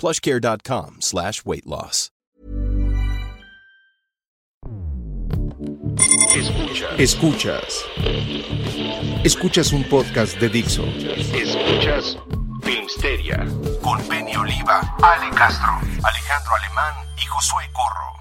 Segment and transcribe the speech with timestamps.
[0.00, 2.10] plushcare.com slash weight loss.
[6.34, 7.00] Escuchas.
[7.00, 7.84] Escuchas.
[9.24, 10.84] Escuchas un podcast de Dixo.
[11.34, 12.16] Escuchas
[12.62, 13.44] Filmsteria
[13.82, 18.19] con Penny Oliva, Ale Castro, Alejandro Alemán y Josué Corro.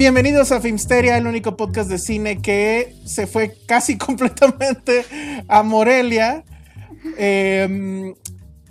[0.00, 5.04] Bienvenidos a Filmsteria, el único podcast de cine que se fue casi completamente
[5.46, 6.42] a Morelia.
[7.18, 8.14] Eh,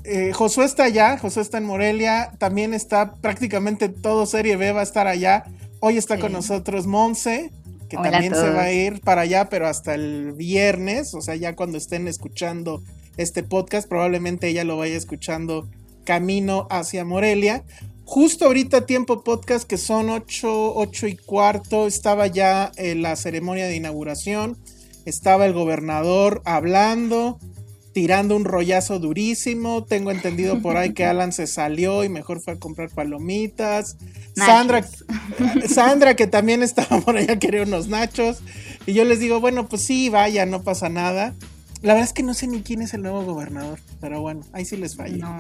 [0.06, 4.80] eh, Josué está allá, Josué está en Morelia, también está prácticamente todo Serie B va
[4.80, 5.44] a estar allá.
[5.82, 6.22] Hoy está Sí.
[6.22, 7.52] con nosotros Monse,
[7.90, 11.36] que Hola también se va a ir para allá, pero hasta el viernes, o sea,
[11.36, 12.82] ya cuando estén escuchando
[13.18, 15.70] este podcast, probablemente ella lo vaya escuchando
[16.06, 17.64] camino hacia Morelia.
[18.10, 23.68] Justo ahorita tiempo podcast que son 8, 8 y cuarto, estaba ya en la ceremonia
[23.68, 24.58] de inauguración,
[25.06, 27.38] estaba el gobernador hablando,
[27.94, 32.54] tirando un rollazo durísimo, tengo entendido por ahí que Alan se salió y mejor fue
[32.54, 33.98] a comprar palomitas.
[34.36, 34.84] Sandra,
[35.68, 38.40] Sandra que también estaba por allá quería unos nachos
[38.88, 41.36] y yo les digo, bueno, pues sí, vaya, no pasa nada.
[41.84, 44.66] La verdad es que no sé ni quién es el nuevo gobernador, pero bueno, ahí
[44.66, 45.16] sí les falla.
[45.16, 45.38] No,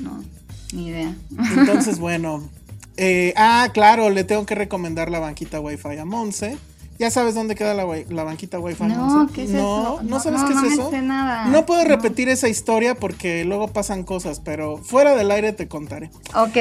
[0.00, 0.24] no,
[0.72, 1.14] ni idea.
[1.56, 2.48] Entonces, bueno.
[2.96, 6.56] eh, ah, claro, le tengo que recomendar la banquita Wi-Fi a Monse.
[6.98, 7.84] ¿Ya sabes dónde queda la,
[8.22, 9.34] banquita Wi-Fi, No, Monse?
[9.34, 10.02] ¿qué es no, eso?
[10.02, 10.92] ¿No No, sabes no, qué es eso?
[11.02, 11.46] nada.
[11.46, 16.10] No puedo repetir esa historia porque luego pasan cosas, pero fuera del aire te contaré.
[16.34, 16.56] Ok.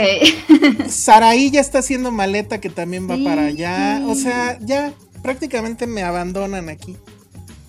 [0.87, 3.23] Saraí ya está haciendo maleta que también va Sí.
[3.23, 4.01] para allá.
[4.07, 6.97] O sea, ya prácticamente me abandonan aquí.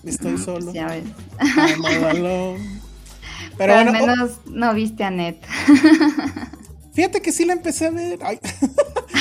[0.03, 0.65] Estoy Ah, solo.
[0.71, 1.03] pues ya ves.
[3.57, 5.37] Pero, Pero al bueno, oh, menos no viste a Net.
[6.93, 8.19] Fíjate que sí la empecé a ver.
[8.23, 8.39] Ay.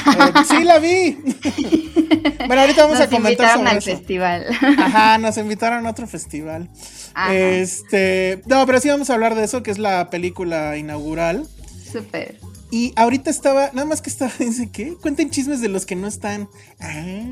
[0.05, 1.13] Eh, sí la vi.
[2.47, 3.91] bueno, ahorita vamos Nos a comentar sobre al eso.
[3.93, 4.47] festival.
[4.79, 6.69] Ajá, nos invitaron a otro festival.
[7.15, 7.33] Ajá.
[7.33, 11.47] Este, no, pero sí vamos a hablar de eso, que es la película inaugural.
[11.93, 12.41] Súper.
[12.73, 16.09] Y ahorita estaba, nada más que estaba, dice que cuenten chismes de los que no
[16.09, 16.49] están.
[16.81, 17.23] Ah.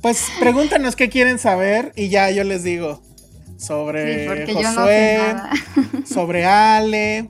[0.00, 3.02] Pues pregúntanos qué quieren saber y ya yo les digo
[3.58, 5.34] sobre Sí, no Josué,
[6.06, 7.28] sobre Ale,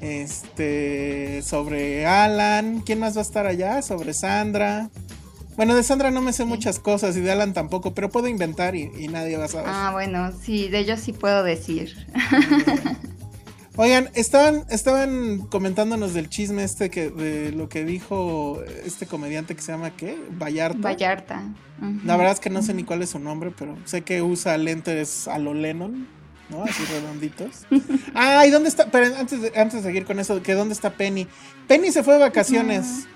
[0.00, 3.82] este, sobre Alan, ¿quién más va a estar allá?
[3.82, 4.90] Sobre Sandra.
[5.56, 8.74] Bueno, de Sandra no me sé muchas cosas y de Alan tampoco, pero puedo inventar
[8.74, 9.68] y, y nadie va a saber.
[9.68, 11.94] Ah, bueno, sí, de ellos sí puedo decir.
[13.82, 19.62] Oigan, estaban, estaban comentándonos del chisme este que de lo que dijo este comediante que
[19.62, 20.18] se llama ¿qué?
[20.32, 20.80] Vallarta.
[20.80, 21.42] Vallarta.
[22.04, 24.58] La verdad es que no sé ni cuál es su nombre, pero sé que usa
[24.58, 26.06] lentes a lo Lennon,
[26.50, 26.62] ¿no?
[26.64, 27.62] Así redonditos.
[28.14, 28.90] Ah, ¿y dónde está?
[28.90, 31.26] Pero antes de, antes de seguir con eso, que dónde está Penny.
[31.66, 33.06] Penny se fue de vacaciones.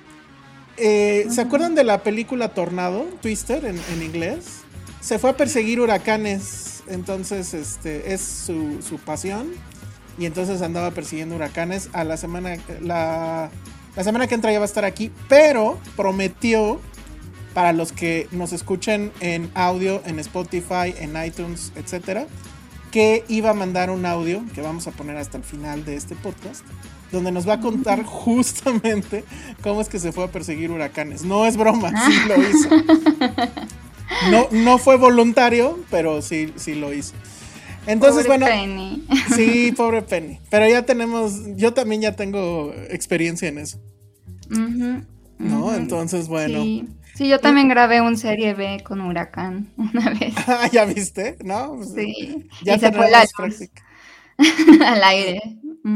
[0.78, 4.62] Eh, ¿Se acuerdan de la película Tornado, Twister en, en inglés?
[5.02, 6.82] Se fue a perseguir huracanes.
[6.86, 9.52] Entonces, este, es su, su pasión.
[10.18, 11.90] Y entonces andaba persiguiendo huracanes.
[11.92, 13.50] A la semana, la,
[13.96, 15.10] la semana que entra ya va a estar aquí.
[15.28, 16.80] Pero prometió
[17.54, 22.26] para los que nos escuchen en audio, en Spotify, en iTunes, etcétera,
[22.90, 26.16] que iba a mandar un audio que vamos a poner hasta el final de este
[26.16, 26.64] podcast,
[27.12, 29.24] donde nos va a contar justamente
[29.62, 31.24] cómo es que se fue a perseguir huracanes.
[31.24, 32.68] No es broma, sí lo hizo.
[34.30, 37.14] No, no fue voluntario, pero sí, sí lo hizo.
[37.86, 39.06] Entonces, Pobre bueno, Penny.
[39.34, 40.38] sí, pobre Penny.
[40.50, 43.78] Pero ya tenemos, yo también ya tengo experiencia en eso,
[45.38, 45.74] ¿no?
[45.74, 46.62] Entonces, bueno.
[46.62, 46.88] Sí.
[47.14, 50.34] Sí, yo también grabé un serie B con huracán una vez.
[50.48, 51.36] Ah, ¿Ya viste?
[51.44, 51.76] ¿No?
[51.76, 52.48] Pues, Sí.
[52.64, 53.24] Ya y se fue la
[54.86, 55.40] al aire.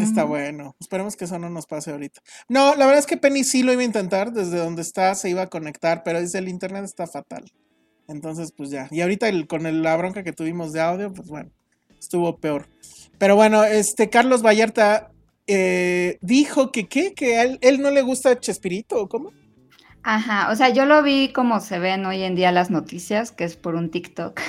[0.00, 0.76] Está bueno.
[0.79, 2.20] Esperemos que eso no nos pase ahorita.
[2.49, 4.32] No, la verdad es que Penny sí lo iba a intentar.
[4.32, 7.50] Desde donde está se iba a conectar, pero dice el internet está fatal.
[8.06, 8.87] Entonces, pues ya.
[8.93, 11.50] Y ahorita el, con el- la bronca que tuvimos de audio, pues bueno,
[11.98, 12.68] estuvo peor.
[13.18, 15.10] Pero bueno, este Carlos Vallarta
[15.46, 19.32] eh, dijo que qué, que a él, él no le gusta Chespirito, ¿o cómo?
[20.10, 23.44] Ajá, o sea, yo lo vi como se ven hoy en día las noticias, que
[23.44, 24.40] es por un TikTok.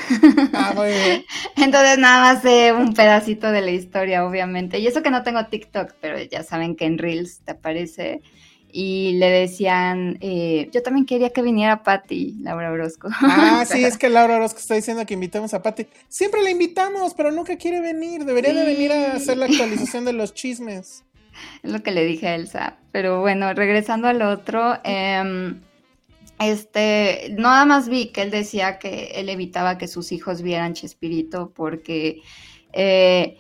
[0.54, 1.26] Ah, muy bien.
[1.58, 2.46] Entonces nada más
[2.80, 4.80] un pedacito de la historia, obviamente.
[4.80, 8.22] Y eso que no tengo TikTok, pero ya saben que en Reels te aparece.
[8.72, 13.10] Y le decían, eh, yo también quería que viniera Patty, Laura Orozco.
[13.22, 15.88] Ah, sí, es que Laura Orozco está diciendo que invitemos a Patti.
[16.08, 18.26] Siempre la invitamos, pero nunca quiere venir.
[18.26, 21.04] Debería de venir a hacer la actualización de los chismes.
[21.64, 22.78] Es lo que le dije a Elsa.
[22.92, 25.62] Pero bueno, regresando al otro, em,
[26.40, 31.52] este, nada más vi que él decía que él evitaba que sus hijos vieran Chespirito
[31.56, 32.22] porque,
[32.74, 33.38] eh,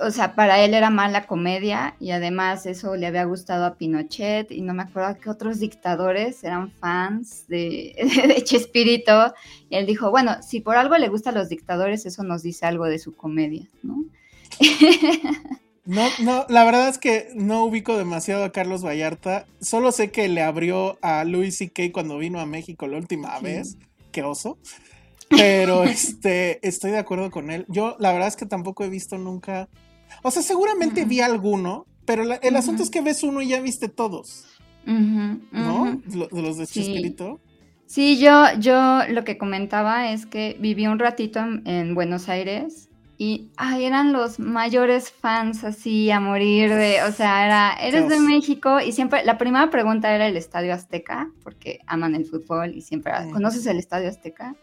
[0.00, 4.50] o sea, para él era mala comedia y además eso le había gustado a Pinochet
[4.50, 7.94] y no me acuerdo que otros dictadores eran fans de,
[8.28, 9.34] de Chespirito.
[9.70, 12.84] Y él dijo, bueno, si por algo le gustan los dictadores, eso nos dice algo
[12.86, 14.04] de su comedia, ¿no?
[15.86, 19.44] No, no, la verdad es que no ubico demasiado a Carlos Vallarta.
[19.60, 21.92] Solo sé que le abrió a Louis C.K.
[21.92, 23.44] cuando vino a México la última Sí.
[23.44, 23.76] vez.
[24.10, 24.56] Qué oso.
[25.36, 27.64] Pero este, estoy de acuerdo con él.
[27.68, 29.68] Yo, la verdad es que tampoco he visto nunca.
[30.22, 33.60] O sea, seguramente vi alguno, pero la- el asunto es que ves uno y ya
[33.60, 34.44] viste todos,
[35.52, 36.00] ¿no?
[36.12, 36.66] Lo- de los de.
[36.66, 37.40] Chespirito.
[37.86, 42.88] Sí, yo, yo lo que comentaba es que viví un ratito en, en Buenos Aires
[43.18, 48.18] y ay, eran los mayores fans así a morir de, o sea, era, eres de.
[48.18, 52.80] México y siempre, la primera pregunta era el Estadio Azteca, porque aman el fútbol y
[52.80, 53.30] siempre, Mm.
[53.30, 54.56] ¿conoces el Estadio Azteca?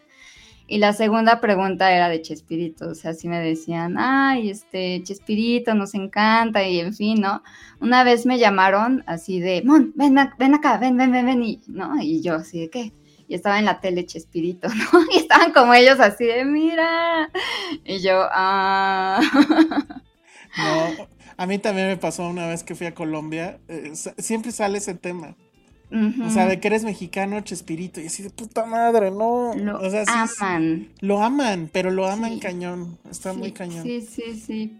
[0.66, 5.74] Y la segunda pregunta era de Chespirito, o sea, sí me decían, ay, este, Chespirito,
[5.74, 7.42] nos encanta, y en fin, ¿no?
[7.80, 11.60] Una vez me llamaron así de, Mon, ven, ven acá, ven, ven, ven, ven, y,
[11.66, 12.00] ¿no?
[12.00, 12.92] Y yo así de, ¿qué?
[13.28, 15.00] Y estaba en la tele Chespirito, ¿no?
[15.12, 17.30] Y estaban como ellos así de, mira.
[17.84, 19.20] Y yo, ah.
[20.56, 23.58] No, a mí también me pasó una vez que fui a Colombia.
[23.68, 25.36] eh, siempre sale ese tema.
[26.26, 28.00] O sea, de que eres mexicano, Chespirito.
[28.00, 29.54] Y así de puta madre, no.
[29.54, 30.12] Lo o sea, sí
[30.42, 30.88] aman.
[31.00, 32.40] Lo aman, pero lo aman Sí.
[32.40, 32.98] cañón.
[33.10, 33.82] Está muy cañón.
[33.82, 34.78] Sí, sí, sí.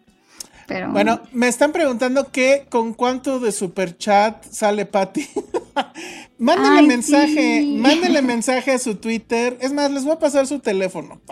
[0.67, 0.91] Pero.
[0.93, 5.26] Bueno, me están preguntando que con cuánto de super chat sale Patty.
[6.38, 7.76] Mándele Ay, mensaje, sí.
[7.81, 9.58] mándele mensaje a su Twitter.
[9.61, 11.20] Es más, les voy a pasar su teléfono.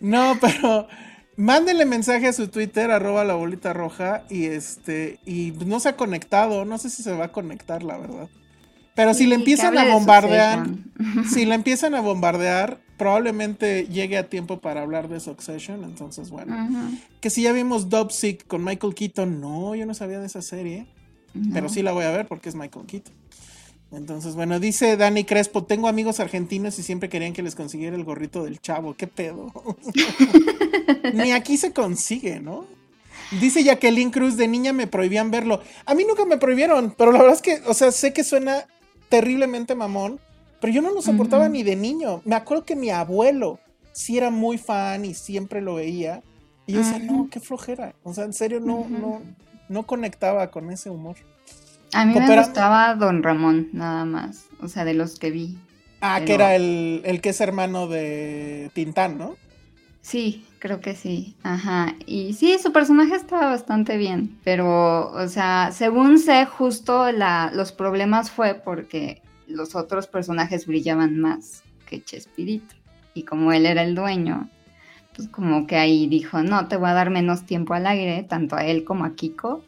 [0.00, 0.86] No, pero
[1.36, 5.96] mándele mensaje a su Twitter, arroba la bolita roja, y este, y no se ha
[5.96, 6.64] conectado.
[6.64, 8.28] No sé si se va a conectar, la verdad.
[8.94, 10.66] Pero si Sí, le empiezan a de bombardear,
[11.32, 15.84] si la empiezan a bombardear, probablemente llegue a tiempo para hablar de Succession.
[15.84, 16.56] Entonces, bueno.
[17.20, 20.86] Que si ya vimos Sick con Michael Keaton, no, yo no sabía de esa serie,
[21.52, 23.14] pero sí la voy a ver porque es Michael Keaton.
[23.92, 28.04] Entonces, bueno, dice Dani Crespo, tengo amigos argentinos y siempre querían que les consiguiera el
[28.04, 29.52] gorrito del chavo, qué pedo.
[31.12, 32.66] Ni aquí se consigue, ¿no?
[33.40, 35.60] Dice Jacqueline Cruz, de niña me prohibían verlo.
[35.86, 38.66] A mí nunca me prohibieron, pero la verdad es que, o sea, sé que suena
[39.08, 40.20] terriblemente mamón,
[40.60, 42.22] pero yo no lo soportaba ni de niño.
[42.24, 43.58] Me acuerdo que mi abuelo
[43.92, 46.22] sí era muy fan y siempre lo veía.
[46.66, 47.94] Y yo decía, no, qué flojera.
[48.02, 49.20] O sea, en serio, no, no,
[49.68, 51.16] no conectaba con ese humor.
[51.92, 54.46] A mí me gustaba Don Ramón, nada más.
[54.60, 55.58] O sea, de los que vi.
[56.00, 59.36] Ah, que era el, el que es hermano de Tintán, ¿no?
[60.04, 61.34] Sí, creo que sí.
[61.42, 61.94] Ajá.
[62.04, 64.38] Y sí, su personaje estaba bastante bien.
[64.44, 71.18] Pero, o sea, según sé, justo la, los problemas fue porque los otros personajes brillaban
[71.18, 72.74] más que Chespirito.
[73.14, 74.50] Y como él era el dueño,
[75.16, 78.56] pues como que ahí dijo, no, te voy a dar menos tiempo al aire, tanto
[78.56, 79.64] a él como a Kiko.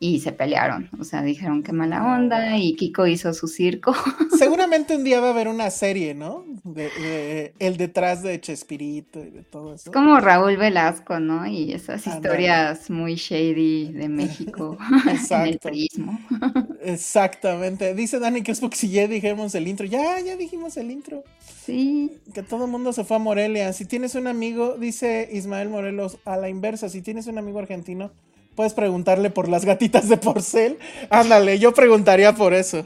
[0.00, 0.88] Y se pelearon.
[1.00, 2.56] O sea, dijeron que mala onda.
[2.56, 3.94] Y Kiko hizo su circo.
[4.38, 6.44] Seguramente un día va a haber una serie, ¿no?
[6.62, 9.90] De, de el detrás de Chespirito y de todo eso.
[9.90, 11.46] Como Raúl Velasco, ¿no?
[11.46, 14.78] Y esas historias muy shady de México
[15.30, 16.18] en el.
[16.82, 17.94] Exactamente.
[17.94, 19.86] Dice Dani que si ya dijimos el intro.
[19.86, 21.24] Ya, ya dijimos el intro.
[21.64, 23.72] Sí, Que todo el mundo se fue a Morelia.
[23.72, 28.10] Si tienes un amigo, dice Ismael Morelos, a la inversa, si tienes un amigo argentino,
[28.58, 30.78] puedes preguntarle por las gatitas de porcel.
[31.10, 32.84] Ándale, yo preguntaría por eso.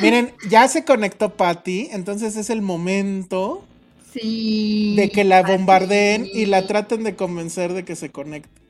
[0.00, 3.62] Miren, ya se conectó Patty, entonces es el momento
[4.14, 4.94] sí.
[4.96, 8.62] de que la bombardeen y la traten de convencer de que se conecte.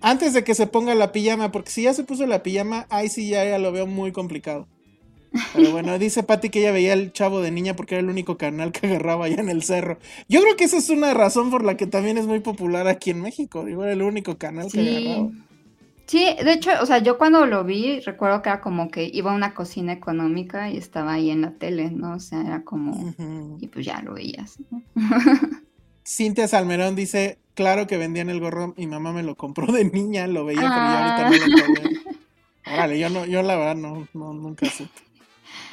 [0.00, 3.10] Antes de que se ponga la pijama, porque si ya se puso la pijama, ahí
[3.10, 4.66] sí ya, ya lo veo muy complicado.
[5.52, 8.38] Pero bueno, dice Patty que ella veía el chavo de niña porque era el único
[8.38, 9.98] canal que agarraba allá en el cerro.
[10.30, 13.10] Yo creo que esa es una razón por la que también es muy popular aquí
[13.10, 13.66] en México.
[13.66, 15.28] Digo, era el único canal que agarraba.
[16.08, 16.34] Sí.
[16.42, 19.34] De hecho, o sea, yo cuando lo vi, recuerdo que era como que iba a
[19.34, 22.14] una cocina económica y estaba ahí en la tele, ¿no?
[22.14, 23.14] O sea, era como,
[23.60, 24.82] y pues ya lo veías, ¿no?
[26.06, 30.26] Cintia Salmerón dice, claro que vendían el gorro, mi mamá me lo compró de niña,
[30.26, 32.00] lo veía, pero yo ahorita no lo tengo.
[32.64, 34.90] Vale, yo no, yo la verdad no, no nunca supe.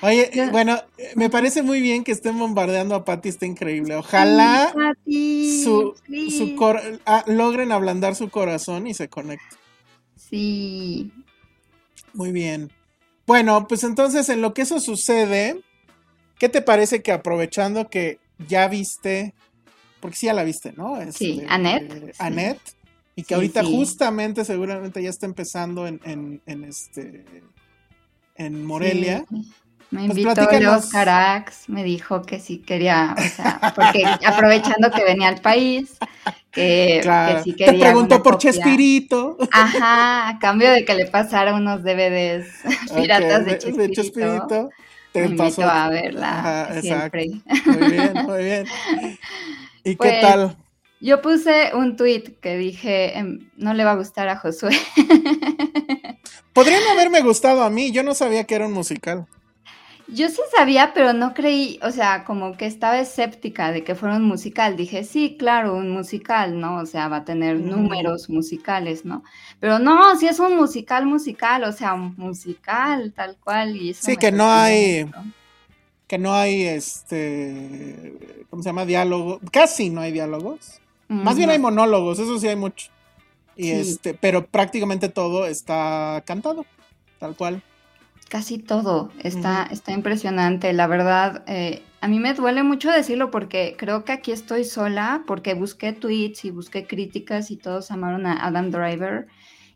[0.02, 0.78] Oye, bueno,
[1.16, 3.96] me parece muy bien que estén bombardeando a Patty, está increíble.
[3.96, 4.74] Ojalá
[5.06, 5.96] su,
[7.06, 9.58] ah, logren ablandar su corazón y se conecten.
[10.30, 11.12] Sí.
[12.14, 12.72] Muy bien.
[13.26, 15.62] Bueno, pues entonces en lo que eso sucede,
[16.38, 19.34] ¿qué te parece que aprovechando que ya viste,
[20.00, 21.00] porque sí ya la viste, ¿no?
[21.12, 22.14] sí, Annette.
[22.20, 22.76] Annette.
[23.16, 27.24] Y que ahorita justamente seguramente ya está empezando en, en, en este
[28.36, 29.26] en Morelia.
[29.92, 35.04] Me pues invitó los Carax, me dijo que sí quería, o sea, porque aprovechando que
[35.04, 35.98] venía al país,
[36.56, 37.02] que,
[37.44, 37.74] sí quería.
[37.74, 39.38] Te preguntó por Chespirito.
[39.52, 42.48] Ajá, a cambio de que le pasara unos DVDs
[42.96, 43.58] piratas de,
[43.92, 44.70] Chespirito.
[45.12, 45.64] te me pasó.
[45.64, 47.28] a verla siempre.
[47.66, 48.66] Muy bien, muy bien.
[49.84, 50.58] ¿Y qué pues, tal?
[51.02, 54.72] Yo puse un tweet que dije, em, no le va a gustar a Josué.
[56.54, 59.28] Podría no haberme gustado a mí, yo no sabía que era un musical.
[60.08, 64.18] Yo sí sabía, pero no creí, o sea, como que estaba escéptica de que fuera
[64.18, 64.76] un musical.
[64.76, 66.78] Dije, sí, claro, un musical, ¿no?
[66.78, 69.24] O sea, va a tener números musicales, ¿no?
[69.60, 73.76] Pero no, sí es un musical musical, o sea, un musical tal cual.
[73.76, 75.10] Y sí, que no hay,
[76.08, 78.86] que no hay, este, ¿cómo se llama?
[78.86, 80.82] Diálogo, casi no hay diálogos.
[81.08, 82.90] Más bien hay monólogos, eso sí hay mucho.
[83.56, 86.66] Y este, pero prácticamente todo está cantado,
[87.20, 87.64] tal cual
[88.30, 89.12] casi todo.
[89.20, 90.74] Está, está impresionante.
[90.74, 95.24] La verdad, eh, a mí me duele mucho decirlo porque creo que aquí estoy sola,
[95.26, 99.28] porque busqué tweets y busqué críticas y todos amaron a Adam Driver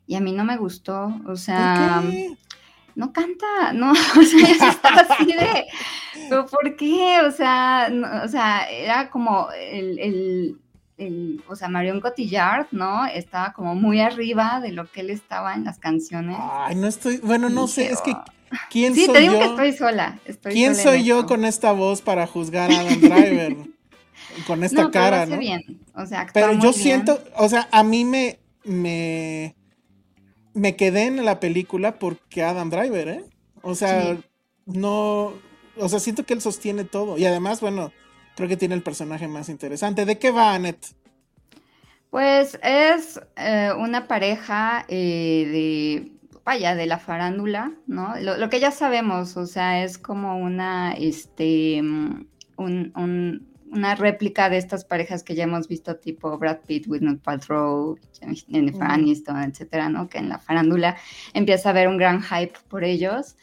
[0.07, 1.13] y a mí no me gustó.
[1.27, 2.03] O sea,
[2.95, 5.65] no canta, no, o sea, estaba así de,
[6.29, 7.21] ¿por qué?
[7.25, 7.89] O sea,
[8.23, 10.57] o sea, era como el,
[10.97, 13.05] el, o sea, Marion Cotillard, ¿no?
[13.05, 16.37] Estaba como muy arriba de lo que él estaba en las canciones.
[16.39, 18.13] Ay, no estoy, bueno, no sé, es que
[18.69, 20.19] ¿Quién sí, te digo que estoy sola.
[20.43, 23.57] ¿Quién soy yo con esta voz para juzgar a Adam Driver?
[24.47, 25.37] con esta cara, ¿no?
[25.37, 25.61] bien.
[25.95, 29.55] O sea, pero yo siento, o sea, a mí me, me,
[30.53, 33.23] me quedé en la película porque Adam Driver, ¿eh?
[33.61, 34.17] O sea,
[34.65, 35.33] no,
[35.77, 37.17] o sea, siento que él sostiene todo.
[37.17, 37.91] Y además, bueno,
[38.35, 40.05] creo que tiene el personaje más interesante.
[40.05, 40.95] ¿De qué va Annette?
[42.09, 46.18] Pues es eh, una pareja eh, de
[46.49, 48.15] vaya, de la farándula, ¿no?
[48.19, 52.25] Lo, que ya sabemos, o sea, es como una, este, mm,
[52.57, 57.99] una réplica de estas parejas que ya hemos visto, tipo Brad Pitt, Whitney Paltrow,
[58.49, 60.09] Jennifer Aniston, etcétera, ¿no?
[60.09, 60.97] Que en la farándula
[61.35, 63.35] empieza a haber un gran hype por ellos.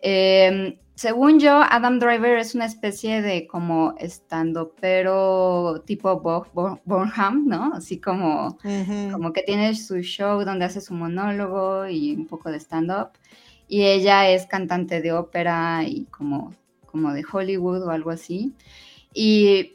[0.00, 7.46] Eh, según yo, Adam Driver es una especie de como estando, pero tipo Bob Burnham,
[7.46, 7.72] ¿no?
[7.74, 8.58] Así como,
[9.10, 13.08] como que tiene su show donde hace su monólogo y un poco de stand-up.
[13.66, 16.54] Y ella es cantante de ópera y como,
[16.86, 18.54] como de Hollywood o algo así.
[19.12, 19.74] Y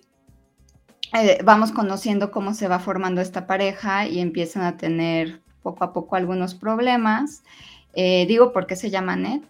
[1.13, 5.91] eh, vamos conociendo cómo se va formando esta pareja y empiezan a tener poco a
[5.91, 7.43] poco algunos problemas.
[7.93, 9.43] Eh, digo, ¿por qué se llama Net?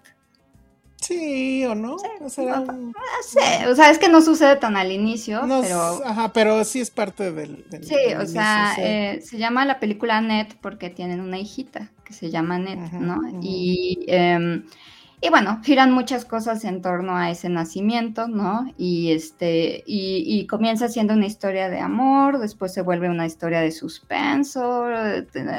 [1.10, 1.96] Sí o no.
[1.96, 6.06] o sea, es que no sucede tan al inicio, pero...
[6.06, 7.66] Ajá, pero sí es parte del...
[7.82, 12.30] sí, o sea, eh, se llama la película Net porque tienen una hijita que se
[12.30, 13.18] llama Net, ¿no?
[13.42, 14.66] Y em,
[15.22, 18.74] y bueno, giran muchas cosas en torno a ese nacimiento, ¿no?
[18.78, 23.72] Y este, y, comienza siendo una historia de amor, después se vuelve una historia de
[23.72, 24.86] suspenso,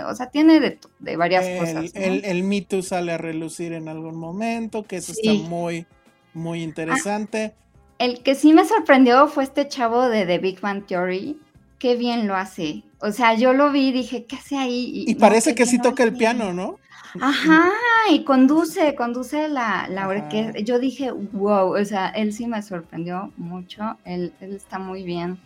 [0.06, 1.90] o sea, tiene de, varias cosas.
[1.94, 5.86] El, el mito sale a relucir en algún momento, que eso está muy,
[6.32, 7.52] muy interesante.
[7.54, 7.60] Ah,
[7.98, 11.38] el que sí me sorprendió fue este chavo de The Big Bang Theory,
[11.78, 12.82] qué bien lo hace.
[13.00, 15.04] O sea, yo lo vi y dije, ¿qué hace ahí?
[15.06, 16.78] Y, parece que sí toca el piano, ¿no?
[17.20, 17.70] Ajá,
[18.10, 20.58] y conduce, conduce la, la orquesta.
[20.60, 25.40] Yo dije, wow, o sea, él sí me sorprendió mucho, él, él está muy bien.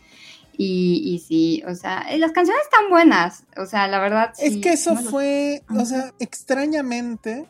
[0.56, 4.33] Y, y, sí, o sea, las canciones están buenas, o sea, la verdad.
[4.38, 7.49] es que eso fue, o sea, extrañamente,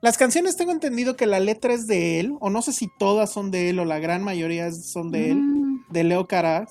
[0.00, 3.30] las canciones tengo entendido que la letra es de él, o no sé si todas
[3.30, 5.86] son de él, o la gran mayoría son de él, mm.
[5.90, 6.70] de Leo Caraz,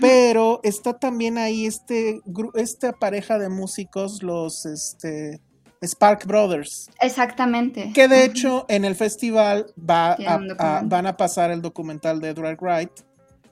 [0.00, 2.20] pero está también ahí este,
[2.54, 5.40] esta pareja de músicos, los, este,
[5.86, 6.90] Spark Brothers.
[7.00, 7.92] Exactamente.
[7.94, 10.16] Que de hecho en el festival va
[10.84, 12.90] van a pasar el documental de Edward Wright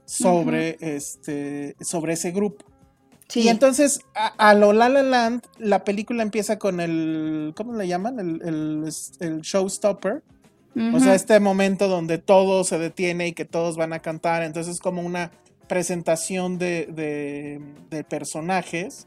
[0.05, 2.65] sobre, este, sobre ese grupo.
[3.35, 8.21] Y entonces, a, lo La La Land, la película empieza con el, ¿cómo le llaman?
[8.21, 10.23] El, el, el showstopper.
[10.95, 14.43] O sea, este momento donde todo se detiene y que todos van a cantar.
[14.43, 15.31] Entonces es como una
[15.69, 17.61] presentación de,
[17.91, 19.07] de, personajes.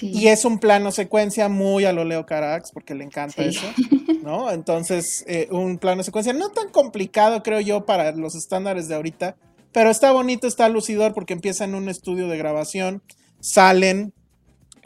[0.00, 3.66] Y es un plano secuencia muy a lo Leo Carax, porque le encanta eso,
[4.22, 4.50] ¿no?
[4.50, 9.36] Entonces, eh, un plano secuencia no tan complicado, creo yo, para los estándares de ahorita,
[9.72, 13.02] pero está bonito, está lucidor, porque empieza en un estudio de grabación,
[13.40, 14.12] salen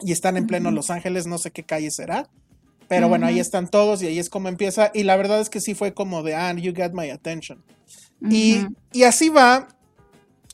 [0.01, 2.29] y están en pleno Los Ángeles, no sé qué calle será,
[2.87, 4.91] pero bueno, ahí están todos y ahí es como empieza.
[4.93, 7.63] Y la verdad es que sí fue como de, ah, you got my attention.
[8.21, 9.67] y, y, así va.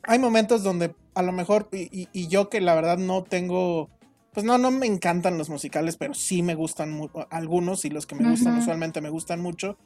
[0.03, 3.89] Hay momentos donde a lo mejor, y, y, yo que la verdad no tengo,
[4.33, 8.15] pues no, no me encantan los musicales, pero sí me gustan algunos y los que
[8.15, 9.77] me gustan usualmente me gustan mucho.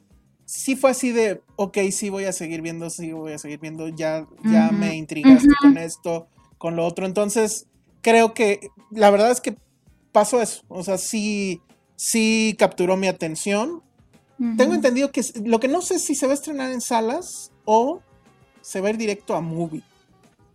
[0.45, 3.87] Sí fue así de, ok, sí voy a seguir viendo, sí voy a seguir viendo,
[3.87, 6.27] ya, ya me intrigaste con esto,
[6.59, 7.07] con lo otro.
[7.07, 7.65] Entonces,
[8.01, 9.57] creo que la verdad es que
[10.11, 10.61] pasó eso.
[10.67, 11.61] O sea, sí
[11.95, 13.81] sí capturó mi atención.
[14.57, 18.01] Tengo entendido que lo que no sé si se va a estrenar en salas o
[18.59, 19.81] se va a ir directo a movie.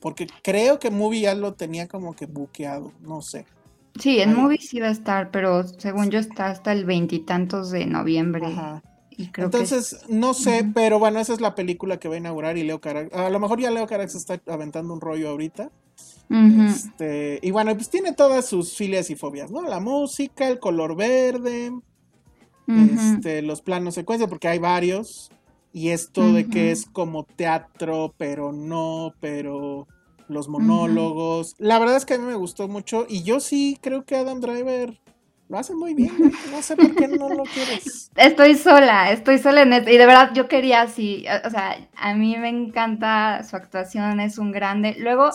[0.00, 3.46] Porque creo que movie ya lo tenía como que buqueado, no sé.
[3.98, 7.86] Sí, en movie sí va a estar, pero según yo está hasta el veintitantos de
[7.86, 8.46] noviembre.
[8.46, 8.82] Ajá.
[9.36, 12.80] Entonces, no sé, pero bueno, esa es la película que va a inaugurar y Leo
[12.80, 13.14] Carax.
[13.14, 15.70] A lo mejor ya Leo Carax está aventando un rollo ahorita.
[16.30, 19.62] Este, y bueno, pues tiene todas sus filias y fobias, ¿no?
[19.62, 21.72] La música, el color verde,
[22.68, 25.30] este, los planos secuencia, porque hay varios.
[25.72, 29.86] Y esto de que es como teatro, pero no, pero
[30.30, 31.54] los monólogos.
[31.58, 33.06] La verdad es que a mí me gustó mucho.
[33.08, 34.98] Y yo sí creo que Adam Driver
[35.48, 36.12] lo hace muy bien.
[36.52, 38.10] No sé por qué no lo quieres.
[38.16, 39.90] Estoy sola, estoy sola en esto.
[39.90, 41.26] Y de verdad yo quería así.
[41.44, 44.96] O sea, a mí me encanta su actuación, es un grande.
[44.98, 45.30] Luego.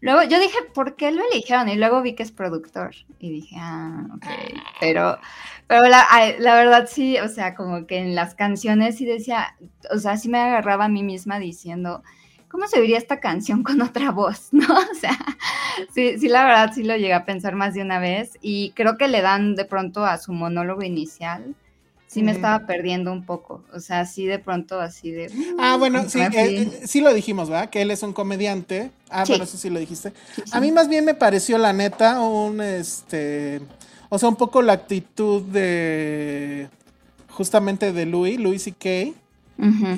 [0.00, 1.70] Luego yo dije, ¿por qué lo eligieron?
[1.70, 2.94] Y luego vi que es productor.
[3.18, 4.26] Y dije, ah, ok.
[4.78, 5.18] Pero,
[5.66, 6.06] pero la,
[6.38, 9.56] la, verdad sí, o sea, como que en las canciones sí decía,
[9.90, 12.02] o sea, sí me agarraba a mí misma diciendo,
[12.56, 14.48] ¿cómo se oiría esta canción con otra voz?
[14.50, 14.66] ¿No?
[14.66, 15.18] O sea,
[15.94, 18.38] sí, sí, la verdad sí lo llegué a pensar más de una vez.
[18.40, 21.54] Y creo que le dan de pronto a su monólogo inicial
[22.06, 23.62] sí me estaba perdiendo un poco.
[23.74, 25.30] O sea, sí de pronto así de.
[25.58, 27.68] Ah, bueno, sí, eh, eh, sí lo dijimos, ¿verdad?
[27.68, 28.90] Que él es un comediante.
[29.10, 30.14] Ah, bueno, eso sí lo dijiste.
[30.50, 33.60] A mí más bien me pareció, la neta, un este.
[34.08, 36.70] O sea, un poco la actitud de.
[37.28, 39.12] Justamente de Louis, Louis C.K.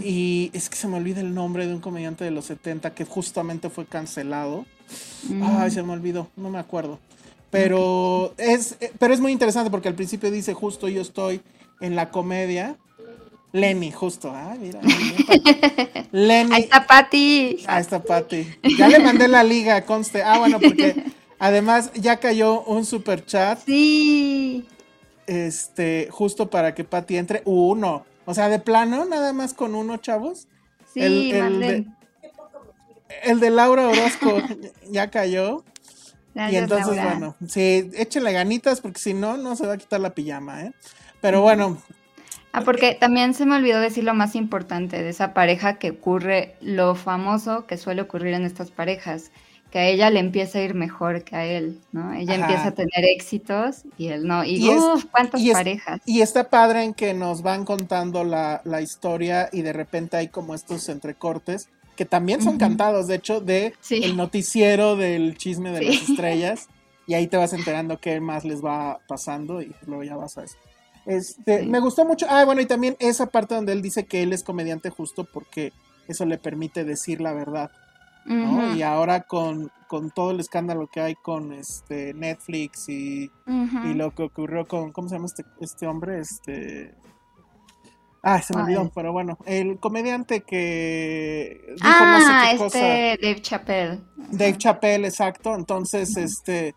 [0.05, 3.05] Y es que se me olvida el nombre de un comediante de los 70 que
[3.05, 4.65] justamente fue cancelado.
[5.29, 5.43] Mm.
[5.43, 6.99] Ay, se me olvidó, no me acuerdo.
[7.51, 11.41] Pero es, pero es muy interesante porque al principio dice justo yo estoy
[11.81, 12.77] en la comedia.
[13.53, 14.31] Lenny, justo.
[14.35, 14.81] Ah, mira.
[16.13, 16.55] Lenny.
[16.55, 17.65] Ahí está Patty.
[17.67, 18.47] Ahí está Patty.
[18.77, 20.23] Ya le mandé la liga, conste.
[20.23, 21.05] Ah, bueno, porque
[21.39, 23.59] además ya cayó un super chat.
[23.65, 24.67] Sí.
[25.27, 27.43] Este, justo para que Patty entre.
[27.47, 28.05] Uno.
[28.29, 30.49] O sea, de plano, nada más con uno, chavos.
[30.93, 31.87] Sí, el, el, de,
[33.23, 34.43] el de Laura Orozco
[34.91, 35.65] ya cayó.
[36.35, 40.15] y entonces, bueno, sí, échenle ganitas porque si no, no se va a quitar la
[40.15, 40.75] pijama, ¿eh?
[41.23, 41.79] Pero bueno.
[42.53, 46.55] Ah, porque también se me olvidó decir lo más importante de esa pareja que ocurre,
[46.61, 49.31] lo famoso que suele ocurrir en estas parejas,
[49.71, 52.13] que a ella le empieza a ir mejor que a él, ¿no?
[52.15, 54.45] Ella empieza a tener éxitos y él no.
[54.45, 56.01] Y, uff, cuántas parejas.
[56.07, 60.55] y está padre en que nos van contando la, historia y de repente hay como
[60.55, 65.95] estos entrecortes que también son cantados, de hecho, de el noticiero del chisme de las
[66.09, 66.69] estrellas.
[67.09, 70.45] Y ahí te vas enterando qué más les va pasando y luego ya vas a
[70.45, 70.57] eso.
[71.07, 72.27] Este, Me gustó mucho.
[72.29, 75.73] Ah, bueno, y también esa parte donde él dice que él es comediante justo porque
[76.07, 77.71] eso le permite decir la verdad.
[78.29, 78.75] ¿No?
[78.75, 84.15] Y ahora con, con, todo el escándalo que hay con este Netflix y, y lo
[84.15, 86.21] que ocurrió con, ¿cómo se llama este, este hombre?
[86.21, 86.95] Este...
[88.23, 93.27] Ah, se me olvidó, pero bueno, el comediante que dijo ah, no sé qué este
[93.27, 94.01] Dave Chappelle.
[94.33, 95.55] Dave Chappelle, exacto.
[95.55, 96.75] Entonces, este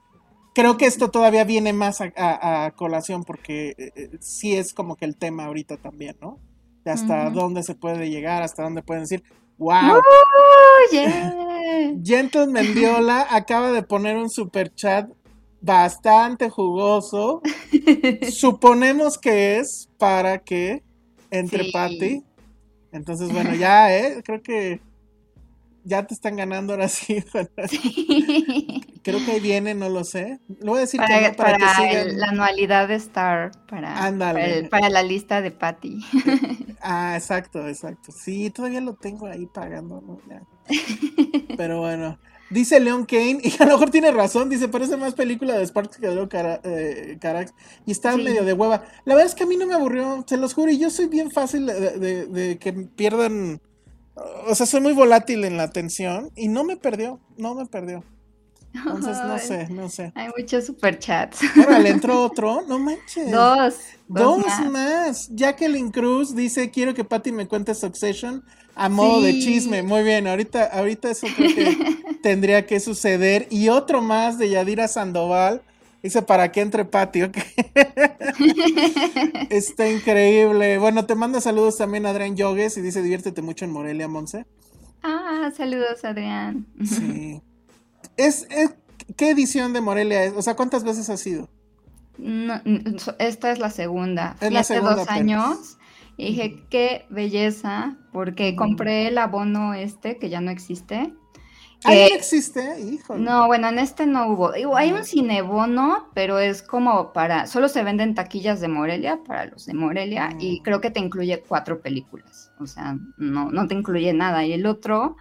[0.53, 5.05] creo que esto todavía viene más a, colación porque eh, eh, sí es como que
[5.05, 6.39] el tema ahorita también, ¿no?
[6.83, 9.23] De hasta dónde se puede llegar, hasta dónde pueden decir,
[9.61, 10.01] wow.
[12.03, 15.07] Gentle Mendiola acaba de poner un super chat
[15.61, 17.41] bastante jugoso.
[18.31, 20.83] Suponemos que es para que
[21.29, 22.23] entre Patty.
[22.91, 24.21] Entonces, bueno, ya, ¿eh?
[24.25, 24.81] Creo que
[25.83, 27.23] ya te están ganando ahora sí.
[29.03, 30.39] Creo que ahí viene, no lo sé.
[30.59, 32.19] Le voy a decir para, que no, para, que sigan.
[32.19, 33.95] la anualidad de Star, para,
[34.69, 35.99] para, la lista de Patty.
[36.81, 38.11] Ah, exacto, exacto.
[38.11, 40.19] Sí, todavía lo tengo ahí pagando, ¿no?
[41.57, 42.17] Pero bueno.
[42.49, 45.95] Dice Leon Kane, y a lo mejor tiene razón, dice, parece más película de Sparks
[45.97, 46.27] que de
[46.65, 47.17] eh,
[47.85, 48.23] y está Sí.
[48.23, 48.83] medio de hueva.
[49.05, 51.05] La verdad es que a mí no me aburrió, se los juro, y yo soy
[51.07, 53.61] bien fácil de, de- de que pierdan,
[54.49, 58.03] o sea, soy muy volátil en la atención, y no me perdió, no me perdió.
[58.73, 60.11] Entonces, no sé, no sé.
[60.15, 61.39] Hay muchos superchats.
[61.57, 63.31] Órale, entró otro, no manches.
[63.31, 63.75] Dos.
[64.07, 64.71] Dos más.
[64.71, 65.29] más.
[65.31, 68.43] Jacqueline Cruz dice, quiero que Patty me cuente Succession
[68.75, 69.83] a modo de chisme.
[69.83, 71.77] Muy bien, ahorita, ahorita eso creo que
[72.23, 73.47] tendría que suceder.
[73.49, 75.61] Y otro más de Yadira Sandoval.
[76.01, 77.37] Dice, para que entre Patty, ok.
[79.51, 80.79] Está increíble.
[80.79, 84.47] Bueno, te manda saludos también Adrián Yogues y dice, diviértete mucho en Morelia, Monse.
[85.03, 86.65] Ah, saludos, Adrián.
[86.83, 87.39] Sí.
[88.17, 88.75] Es, es-
[89.17, 90.33] ¿Qué edición de Morelia es?
[90.37, 91.49] O sea, ¿cuántas veces has ido?
[92.17, 94.35] No, n- esta es la segunda.
[94.39, 95.09] Fui hace dos apenas.
[95.09, 95.77] años
[96.17, 101.13] y dije, qué belleza, porque compré el abono este que ya no existe.
[101.83, 102.79] ¿Ahí que- no existe?
[102.79, 103.21] Híjole.
[103.23, 104.51] No, bueno, en este no hubo.
[104.75, 109.65] Hay un cinebono, pero es como para, solo se venden taquillas de Morelia para los
[109.65, 112.51] de Morelia y creo que te incluye cuatro películas.
[112.59, 114.45] O sea, no, no te incluye nada.
[114.45, 115.17] Y el otro,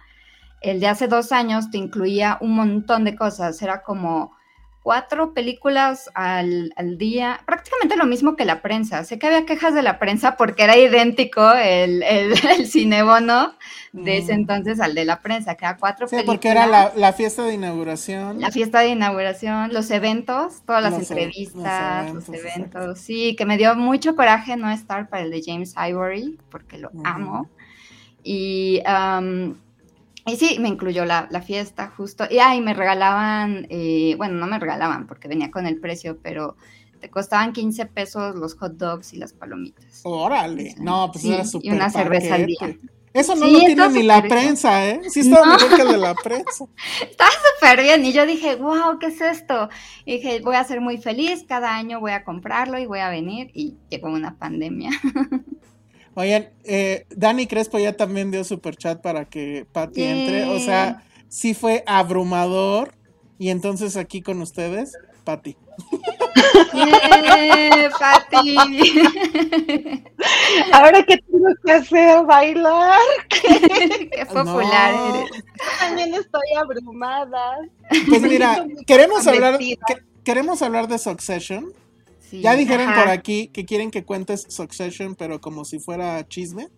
[0.61, 3.61] el de hace dos años, te incluía un montón de cosas.
[3.61, 4.35] Era como
[4.83, 9.03] cuatro películas al, al día, prácticamente lo mismo que la prensa.
[9.03, 13.55] Sé que había quejas de la prensa porque era idéntico el, el, el cinebono
[13.93, 16.35] de ese entonces al de la prensa, que era cuatro Sí, películas.
[16.37, 18.39] porque era la, la fiesta de inauguración.
[18.39, 23.35] La fiesta de inauguración, los eventos, todas las Los e- entrevistas, los los eventos, sí,
[23.35, 27.49] que me dio mucho coraje no estar para el de James Ivory, porque lo amo.
[28.23, 29.61] Y, am,
[30.25, 32.25] y sí, me incluyó la, la fiesta justo.
[32.29, 36.55] Y ahí me regalaban, eh, bueno, no me regalaban porque venía con el precio, pero
[36.99, 40.01] te costaban 15 pesos los hot dogs y las palomitas.
[40.03, 40.75] Órale.
[40.77, 42.77] No, pues Sí, era y súper una cerveza al día.
[43.13, 44.29] Eso no Sí, lo tiene ni la bien.
[44.29, 45.01] prensa, ¿eh?
[45.09, 45.53] Sí estaba No.
[45.53, 46.65] mejor que el de la prensa.
[47.59, 48.05] súper bien.
[48.05, 49.69] Y yo dije, wow, ¿qué es esto?
[50.05, 53.09] Y dije, voy a ser muy feliz, cada año voy a comprarlo y voy a
[53.09, 53.51] venir.
[53.53, 54.91] Y llegó una pandemia.
[56.21, 60.43] Oigan, eh, Dani Crespo ya también dio super chat para que Patty entre.
[60.45, 62.93] O sea, sí fue abrumador.
[63.39, 65.57] Y entonces aquí con ustedes, Patty.
[66.73, 68.55] ¡Eh, Pati!
[70.71, 75.15] Ahora que tengo que hacer bailar, ¡Qué popular No.
[75.15, 75.31] eres!
[75.79, 77.57] también estoy abrumada.
[78.07, 79.77] Pues mira, queremos hablar, que-
[80.23, 81.73] queremos hablar de Succession.
[82.31, 82.41] Sí.
[82.41, 83.01] Ya dijeron Ajá.
[83.01, 86.69] por aquí que quieren que cuentes Succession, pero como si fuera chisme.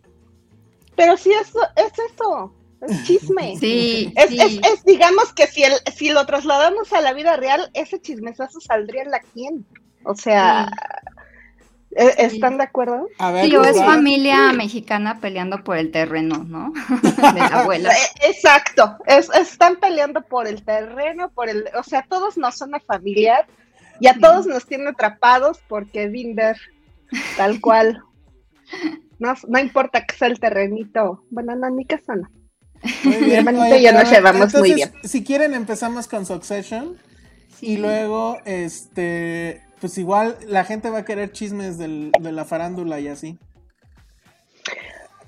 [0.96, 3.56] Pero sí, eso, es eso, es chisme.
[3.60, 4.40] Sí, Es, sí.
[4.42, 8.60] es, es, digamos que si, el, si lo trasladamos a la vida real, ese chismesazo
[8.62, 9.66] saldría en la quien.
[10.06, 10.72] O sea,
[11.92, 13.08] ¿e- ¿están de acuerdo?
[13.20, 16.74] A ver, Sí, o es familia mexicana peleando por el terreno, ¿no?
[17.34, 17.92] De la abuela.
[17.94, 22.72] Eh, Exacto, es, están peleando por el terreno, por el, o sea, todos nos son
[22.88, 23.46] familiar
[24.00, 26.58] y a todos nos tiene atrapados porque Binder,
[27.38, 28.02] tal cual.
[29.20, 31.24] No, no importa que sea el terrenito.
[31.30, 32.30] Bueno, no, en mi casa no.
[33.04, 33.32] Muy bien.
[33.40, 36.98] hermanito Oye, y yo nos llevamos muy entonces, Si quieren, empezamos con Succession.
[37.60, 37.74] Sí.
[37.74, 43.00] Y luego, este, pues igual la gente va a querer chismes del- de la farándula
[43.00, 43.38] y así.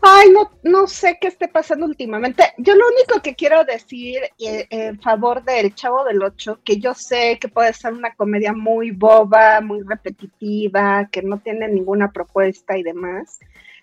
[0.07, 2.53] Ay, no, no sé qué esté pasando últimamente.
[2.59, 6.93] Yo lo único que quiero decir eh, en favor del Chavo del Ocho, que yo
[6.93, 12.77] sé que puede ser una comedia muy boba, muy repetitiva, que no tiene ninguna propuesta
[12.77, 13.39] y demás.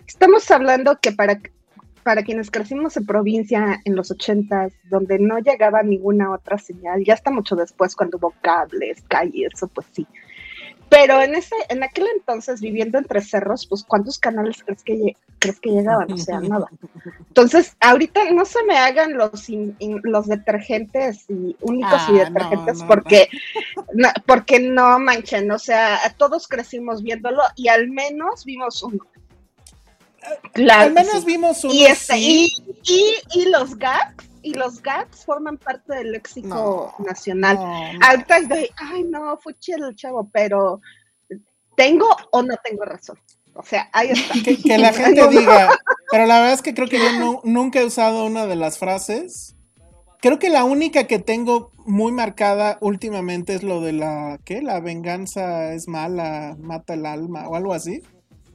[0.06, 1.40] Estamos hablando que para,
[2.04, 7.14] para quienes crecimos en provincia en los ochentas, donde no llegaba ninguna otra señal, ya
[7.14, 10.06] hasta mucho después cuando hubo cables, calles, eso pues sí.
[10.92, 15.58] Pero en ese, en aquel entonces, viviendo entre cerros, pues ¿cuántos canales crees que, crees
[15.58, 16.12] que llegaban?
[16.12, 16.66] O sea, nada.
[17.28, 22.12] Entonces, ahorita no se me hagan los in- in- los detergentes y únicos Ah, y
[22.12, 23.28] no, detergentes no, porque
[23.94, 29.06] no, porque no manchen, o sea, todos crecimos viéndolo y al menos vimos uno.
[30.52, 31.26] Claro, Al menos sí.
[31.26, 31.72] vimos uno.
[31.74, 32.52] y, este, sí.
[32.84, 36.48] y, y, y los gags, y los gags forman parte del léxico
[36.98, 37.56] No, nacional.
[37.56, 37.98] No, no.
[38.06, 40.80] Ahorita es de, ay no, fue chido el chavo, pero
[41.76, 43.18] ¿tengo o no tengo razón?
[43.54, 44.34] O sea, ahí está.
[44.44, 45.70] Que, que la gente diga.
[46.10, 48.78] Pero la verdad es que creo que yo nu- nunca he usado una de las
[48.78, 49.56] frases.
[50.20, 54.38] Creo que la única que tengo muy marcada últimamente es lo de la.
[54.44, 54.62] ¿Qué?
[54.62, 58.02] La venganza es mala, mata el alma o algo así.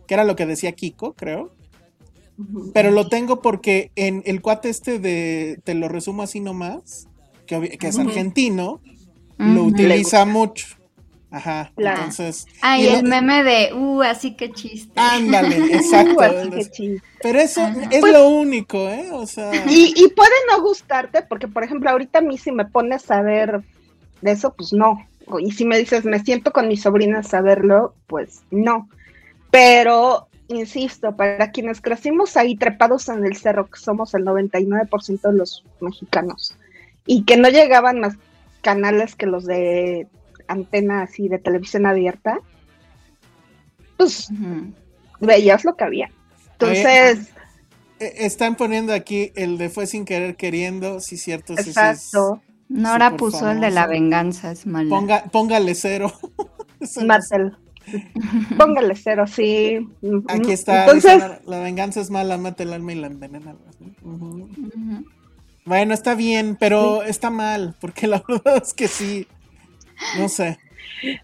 [0.08, 1.52] Que era lo que decía Kiko, creo.
[2.73, 5.60] Pero lo tengo porque en el cuate este de.
[5.63, 7.08] Te lo resumo así nomás.
[7.45, 8.82] Que, es argentino.
[9.38, 10.67] Lo utiliza mucho.
[11.30, 11.97] Ajá, Claro.
[11.97, 12.45] entonces.
[12.62, 14.93] Ah, y y el lo- meme de, uh, así que chiste.
[14.95, 16.15] Ándale, exacto.
[16.15, 17.02] Uh, así que chis.
[17.21, 19.10] Pero eso es lo único, ¿eh?
[19.12, 19.52] O sea.
[19.69, 23.21] Y, y puede no gustarte, porque por ejemplo, ahorita a mí si me pones a
[23.21, 23.62] ver
[24.21, 25.06] de eso, pues no.
[25.41, 28.88] Y si me dices, me siento con mis sobrinas a verlo, pues no.
[29.52, 35.38] Pero, insisto, para quienes crecimos ahí trepados en el cerro, que somos el 99% de
[35.38, 36.56] los mexicanos,
[37.06, 38.16] y que no llegaban más
[38.62, 40.08] canales que los de
[40.48, 42.40] antena así de televisión abierta,
[43.98, 44.30] pues
[45.20, 46.12] veías lo que había.
[46.54, 47.30] Entonces,
[48.00, 51.54] eh, Están poniendo aquí el de fue sin querer queriendo, sí, cierto.
[51.54, 52.42] exacto.
[52.70, 54.90] Nora puso el de la venganza, es mala.
[54.90, 56.12] Ponga, póngale cero.
[57.06, 57.56] Marcel.
[58.58, 59.88] Póngale cero, sí.
[60.28, 60.82] Aquí está.
[60.86, 63.56] Entonces, dice, la, la venganza es mala, mata el alma y la envenena.
[65.65, 69.28] Bueno, está bien, pero está mal, porque la verdad es que sí.
[70.17, 70.58] No sé.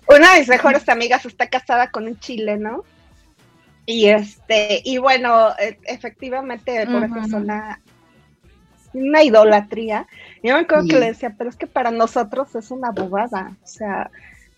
[0.07, 2.83] una de mis mejores amigas está casada con un chileno.
[3.85, 7.81] Y este, y bueno, e- efectivamente, por eso es una,
[8.93, 10.07] una idolatría.
[10.41, 10.89] Yo me acuerdo Sí.
[10.91, 13.51] que le decía, pero es que para nosotros es una bobada.
[13.63, 14.09] O sea,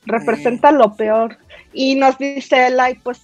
[0.06, 1.38] representa lo peor.
[1.74, 3.22] Y nos dice él, ay, pues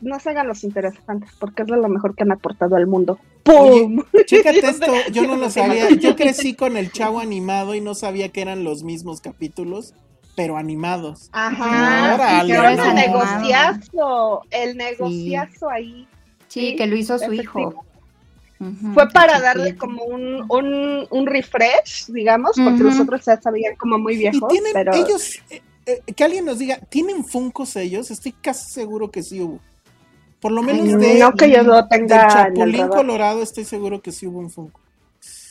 [0.00, 3.18] no se hagan los interesantes, porque es de lo mejor que han aportado al mundo.
[3.42, 4.02] ¡Pum!
[4.26, 5.90] Chécate esto, yo no lo sabía.
[5.90, 9.94] Yo crecí con el chavo animado y no sabía que eran los mismos capítulos,
[10.36, 11.28] pero animados.
[11.32, 12.12] Ajá.
[12.12, 16.06] Ahora es el negociazo, el negociazo ahí.
[16.48, 17.70] Sí, que lo hizo su efectivo.
[17.70, 17.84] hijo.
[18.94, 19.76] Fue para darle sí.
[19.76, 24.48] como un, un, un refresh, digamos, porque los otros ya sabían como muy Y viejos,
[24.48, 25.42] tienen, pero ellos,
[25.86, 28.10] eh, que alguien nos diga, ¿tienen Funcos ellos?
[28.10, 29.60] Estoy casi seguro que sí hubo.
[30.40, 32.88] Por lo Ay, menos de, no que yo lo del tenga en el Chapulín.
[32.88, 34.80] Colorado estoy seguro que sí hubo un Funko.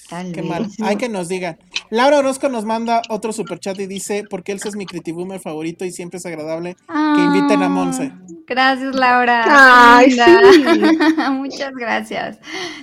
[0.10, 0.50] Tal Qué vez.
[0.50, 0.68] mal.
[0.84, 1.58] Hay que nos digan.
[1.90, 5.92] Laura Orozco nos manda otro superchat y dice, porque él es mi Critiboomer favorito y
[5.92, 8.12] siempre es agradable que inviten a Monse.
[8.14, 9.46] Ah, Gracias, Laura.
[9.98, 10.20] Ay, sí.
[11.32, 12.38] Muchas gracias.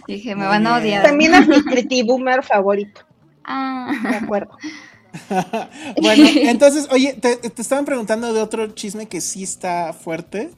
[0.09, 1.03] Dije, me Muy van a odiar.
[1.05, 3.03] también es mi Pretty Boomer favorito,
[3.45, 3.93] Ah.
[4.11, 4.57] de acuerdo.
[6.03, 10.51] bueno, entonces, oye, te, te estaban preguntando de otro chisme que sí está fuerte.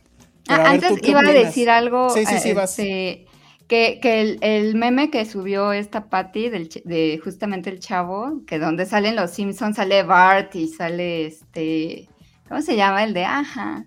[0.49, 2.11] Ah, a ver, ¿tú antes iba a decir algo.
[2.11, 2.79] Sí, sí, sí, eh, vas.
[2.79, 3.27] este,
[3.69, 8.59] que, que el, el meme que subió esta Patty del, de justamente el chavo, que
[8.59, 12.09] donde salen los Simpsons, sale Bart y sale este.
[12.49, 13.05] ¿Cómo se llama?
[13.05, 13.85] El de Ajá.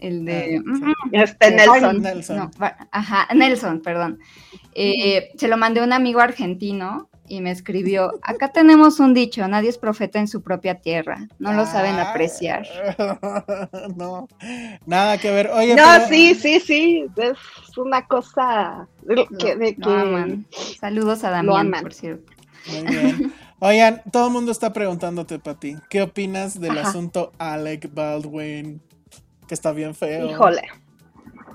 [0.00, 0.62] El de.
[0.66, 1.10] Ah, sí.
[1.12, 2.02] Este eh, Nelson.
[2.02, 2.36] Nelson.
[2.36, 2.50] No,
[2.90, 4.18] ajá, Nelson, perdón.
[4.74, 9.46] Eh, Se lo mandé a un amigo argentino y me escribió: Acá tenemos un dicho,
[9.48, 11.26] nadie es profeta en su propia tierra.
[11.38, 12.66] No lo saben Ah, apreciar.
[13.96, 14.28] no,
[14.86, 15.50] nada que ver.
[15.52, 17.36] Oye, No, pero- sí, sí, sí, es
[17.78, 20.46] una cosa de que, de que- aman.
[20.80, 22.32] Saludos a Damián, por cierto.
[22.72, 23.32] Muy bien.
[23.60, 26.88] Oigan, todo el mundo está preguntándote, Pati, ¿qué opinas del Ajá.
[26.90, 28.80] asunto Alec Baldwin?
[29.48, 30.30] Que está bien feo.
[30.30, 30.62] Híjole.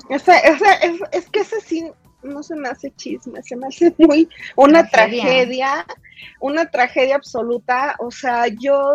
[0.10, 1.90] Ese, ese, es, es que ese sí
[2.24, 5.24] no se me hace chisme, se me hace muy una Tragedia.
[5.24, 5.86] tragedia,
[6.40, 7.96] una tragedia absoluta.
[8.00, 8.94] O sea, yo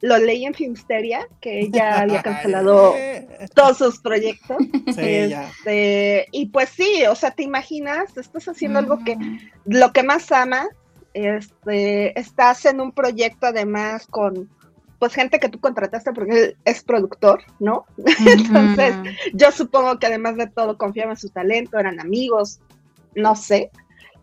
[0.00, 2.94] lo leí en Filmsteria, que ya había cancelado
[3.54, 4.56] todos sus proyectos.
[4.94, 5.48] Sí, ya.
[5.48, 9.16] Este, y pues sí, o sea, te imaginas, estás haciendo algo que
[9.64, 10.68] lo que más amas,
[11.14, 14.50] este, estás en un proyecto además con
[14.98, 17.84] pues gente que tú contrataste porque él es productor, ¿no?
[18.26, 18.94] Entonces.
[19.34, 22.60] Yo supongo que además de todo confiaba en su talento, eran amigos,
[23.14, 23.70] no sé.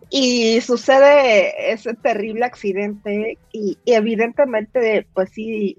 [0.09, 5.77] Y sucede ese terrible accidente y, y evidentemente, pues sí,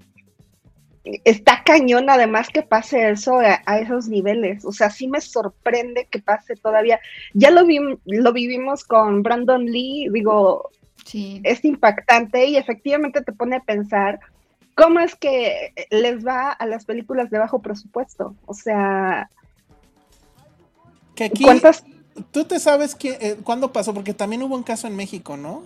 [1.23, 4.65] está cañón además que pase eso a, a esos niveles.
[4.65, 6.99] O sea, sí me sorprende que pase todavía.
[7.33, 10.69] Ya lo, vi, lo vivimos con Brandon Lee, digo,
[11.05, 11.39] Sí.
[11.43, 14.19] es impactante y efectivamente te pone a pensar
[14.75, 18.35] cómo es que les va a las películas de bajo presupuesto.
[18.45, 19.29] O sea,
[21.15, 21.83] Que aquí, ¿cuántas?
[22.31, 25.63] tú te sabes que, eh, cuándo pasó, porque también hubo un caso en México, ¿no?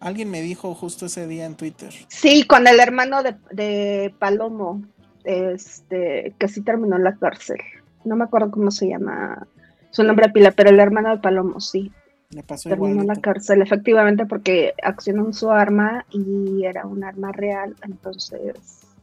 [0.00, 1.92] Alguien me dijo justo ese día en Twitter.
[2.08, 4.82] Sí, con el hermano de, de Palomo,
[5.24, 7.58] este, que sí terminó en la cárcel.
[8.04, 9.46] No me acuerdo cómo se llama
[9.90, 11.90] su nombre pila, pero el hermano de Palomo sí,
[12.34, 17.30] Le pasó terminó en la cárcel, efectivamente, porque accionó su arma y era un arma
[17.30, 18.56] real, entonces,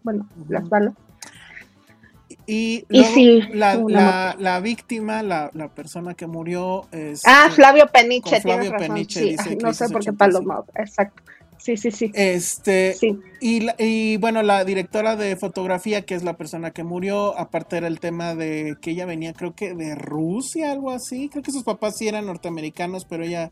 [0.03, 0.93] bueno, las balas.
[2.45, 7.21] Y, Y luego sí, la, la, la víctima, la, la persona que murió es...
[7.25, 8.87] Ah, Flavio Peniche, Flavio tienes razón.
[8.95, 10.17] Peniche, sí, dice no sé por qué 85.
[10.17, 11.23] Palomo, exacto.
[11.61, 12.11] Sí, sí, sí.
[12.15, 13.19] Este, Sí.
[13.39, 17.77] y, la- y bueno, la directora de fotografía, que es la persona que murió, aparte
[17.77, 21.29] era el tema de que ella venía, creo que de Rusia, algo así.
[21.29, 23.51] Creo que sus papás sí eran norteamericanos, pero ella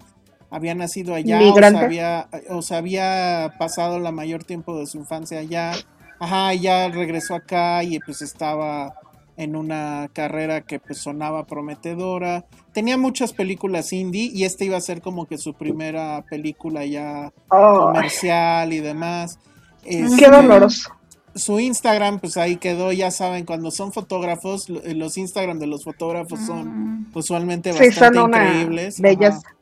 [0.49, 1.79] había nacido allá o se Migrante.
[1.85, 5.73] había, o se había pasado la mayor tiempo de su infancia allá.
[6.19, 8.93] Ajá, ya regresó acá y pues estaba
[9.39, 12.45] en una carrera que pues sonaba prometedora.
[12.73, 17.31] Tenía muchas películas indie y este iba a ser como que su primera película ya
[17.49, 17.85] Oh.
[17.87, 19.39] comercial y demás.
[19.83, 20.91] Qué Este, doloroso.
[21.35, 25.83] Su Instagram, pues ahí quedó, ya saben, cuando son fotógrafos, lo- los Instagram de los
[25.85, 26.67] fotógrafos son
[27.03, 28.99] Mm, usualmente Sí, bastante son una increíbles.
[28.99, 29.37] belleza.
[29.45, 29.55] Ajá.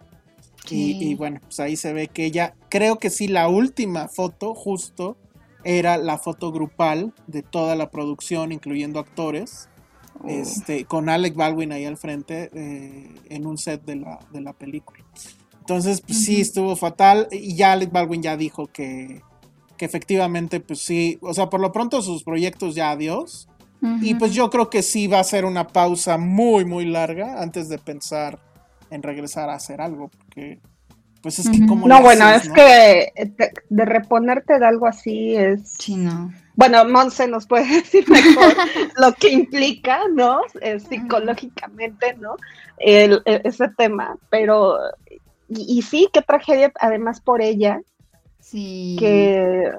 [0.66, 0.98] Y, Sí.
[1.02, 5.18] y bueno, pues ahí se ve que ella, creo que sí, la última foto justo
[5.68, 9.70] era la foto grupal de toda la producción, incluyendo actores,
[10.20, 10.30] Oh.
[10.30, 14.54] este, con Alec Baldwin ahí al frente eh, en un set de la, de la
[14.54, 15.04] película.
[15.60, 16.42] Entonces, pues sí, Ujú.
[16.42, 19.22] estuvo fatal y ya Alec Baldwin ya dijo que,
[19.78, 23.48] que efectivamente, pues sí, o sea, por lo pronto sus proyectos ya adiós.
[24.02, 24.18] Y ujú.
[24.18, 27.78] pues yo creo que sí va a ser una pausa muy, muy larga antes de
[27.78, 28.40] pensar
[28.90, 30.60] en regresar a hacer algo, porque
[31.22, 35.74] pues es que como No, bueno, es que de, de reponerte de algo así es...
[35.80, 36.32] Sí, no.
[36.56, 38.54] Bueno, Monse nos puede decir mejor
[38.98, 40.42] lo que implica, ¿no?
[40.62, 42.36] Eh, psicológicamente, ¿no?
[42.78, 44.78] El- el- ese tema, pero...
[45.50, 47.82] Y, y sí, qué tragedia, además por ella,
[48.40, 48.96] Sí.
[49.00, 49.72] que...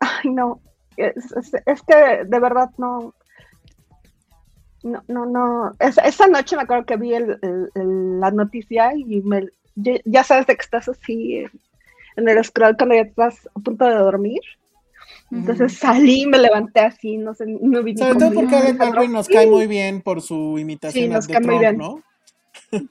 [0.00, 0.60] Ay, no,
[0.96, 3.14] es, es- es que de verdad no...
[4.82, 5.74] No, no, no.
[5.78, 10.24] Esa, esa noche me acuerdo que vi el- el- el- la noticia y me, ya-
[10.24, 11.44] sabes de que estás así
[12.16, 14.40] en, el scroll cuando ya estás a punto de dormir.
[15.32, 18.56] Entonces salí, me levanté así, no sé, no vi Sobre todo porque.
[18.56, 21.60] Alec Baldwin nos cae muy bien por su imitación Sí, nos de cae muy Trump,
[21.60, 21.78] bien.
[21.78, 22.02] ¿no?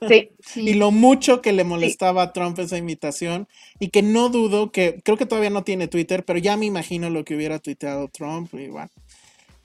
[0.07, 0.61] Sí, Sí.
[0.69, 3.47] Y lo mucho que le molestaba a Trump esa imitación
[3.79, 7.09] y que no dudo que, creo que todavía no tiene Twitter, pero ya me imagino
[7.09, 8.89] lo que hubiera tuiteado Trump y bueno.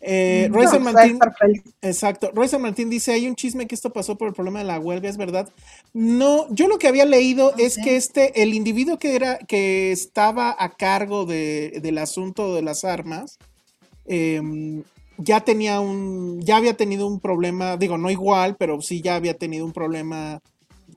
[0.07, 1.19] Eh, no, Martín.
[1.81, 2.31] Exacto.
[2.35, 4.79] Roy San Martín dice, hay un chisme que esto pasó por el problema de la
[4.79, 5.49] huelga, ¿es verdad?
[5.95, 10.55] No, yo lo que había leído es que este, el individuo que era, que estaba
[10.59, 13.39] a cargo de- del asunto de las armas,
[14.05, 14.83] em,
[15.17, 19.35] ya tenía un, ya había tenido un problema, digo, no igual, pero sí ya había
[19.39, 20.43] tenido un problema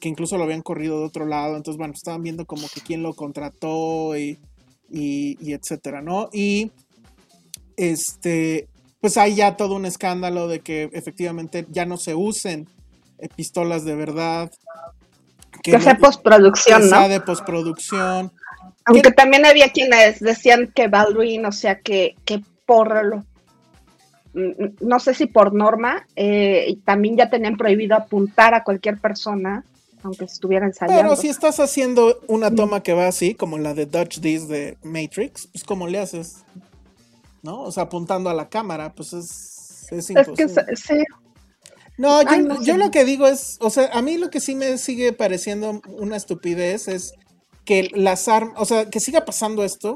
[0.02, 3.04] que incluso lo habían corrido de otro lado, entonces bueno, estaban viendo como que quién
[3.04, 4.38] lo contrató y,
[4.92, 6.30] y, y etcétera, ¿no?
[6.34, 6.72] Y
[7.78, 8.68] este,
[9.02, 12.68] pues hay ya todo un escándalo de que efectivamente ya no se usen
[13.20, 14.52] eh, pistolas de verdad.
[15.64, 16.90] Que no- sea postproducción, que ¿no?
[16.98, 18.32] sea de postproducción.
[18.86, 23.18] Aunque también había quienes decían que Baldwin, o sea, que, que por lo,
[24.34, 29.66] mm, no sé si por norma, eh, también ya tenían prohibido apuntar a cualquier persona,
[30.04, 31.02] aunque estuviera ensayando.
[31.02, 34.78] Pero si estás haciendo una toma que va así, como la de Dutch This de
[34.84, 36.44] Matrix, pues ¿cómo le haces?
[37.48, 37.62] ¿No?
[37.64, 40.76] O sea, apuntando a la cámara, pues es, es es que imposible.
[40.76, 40.96] sí,
[41.98, 42.78] No, yo, Ay, no yo sé.
[42.78, 46.18] lo que digo es, o sea, a mí lo que sí me sigue pareciendo una
[46.18, 47.14] estupidez es
[47.66, 49.96] que las armas, o sea, que siga pasando esto,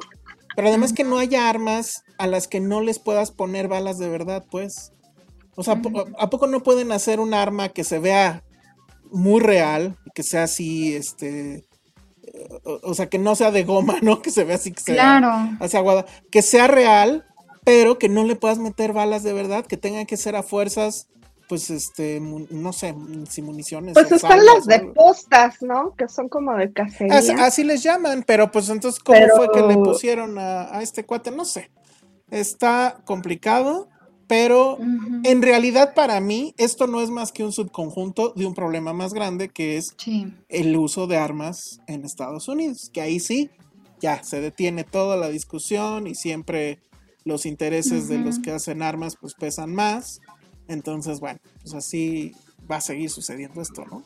[0.56, 4.10] pero además que no haya armas a las que no les puedas poner balas de
[4.10, 4.94] verdad, pues.
[5.56, 5.82] O sea,
[6.20, 8.44] ¿a poco no pueden hacer un arma que se vea
[9.12, 11.56] muy real, que sea así, este,
[12.24, 14.22] eh, o, o sea, que no sea de goma, ¿no?
[14.22, 15.58] Que se vea así, que sea Claro.
[15.60, 17.26] hacia aguada, que sea real,
[17.64, 21.08] pero que no le puedas meter balas de verdad, que tengan que ser a fuerzas,
[21.48, 22.96] pues, este, no sé,
[23.30, 23.94] sin municiones.
[23.94, 25.94] pues están salvas las de postas, ¿no?
[25.96, 27.18] Que son como de cacería.
[27.18, 30.82] Así, así les llaman, pero pues entonces, ¿cómo Pero- fue que le pusieron a, a
[30.82, 31.30] este cuate?
[31.32, 31.70] No sé.
[32.30, 33.90] Está complicado,
[34.28, 38.94] pero en realidad para mí esto no es más que un subconjunto de un problema
[38.94, 40.34] más grande que es Sí.
[40.48, 43.50] el uso de armas en Estados Unidos, que ahí sí,
[44.00, 46.80] ya se detiene toda la discusión y siempre
[47.24, 50.22] los intereses de los que hacen armas pues pesan más.
[50.68, 52.34] Entonces, bueno, pues así
[52.70, 54.04] va a seguir sucediendo esto, ¿no?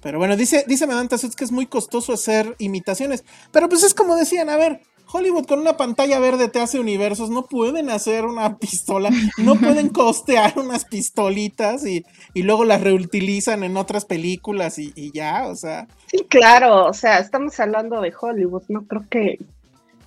[0.00, 3.24] Pero bueno, dice, dice Madame Tussauds que es muy costoso hacer imitaciones.
[3.52, 4.80] Pero pues es como decían, a ver,
[5.12, 9.90] Hollywood con una pantalla verde te hace universos, no pueden hacer una pistola, no pueden
[9.90, 15.54] costear unas pistolitas y, y luego las reutilizan en otras películas y, y ya, o
[15.54, 19.38] sea, Sí, claro, o sea, estamos hablando de Hollywood, no creo que,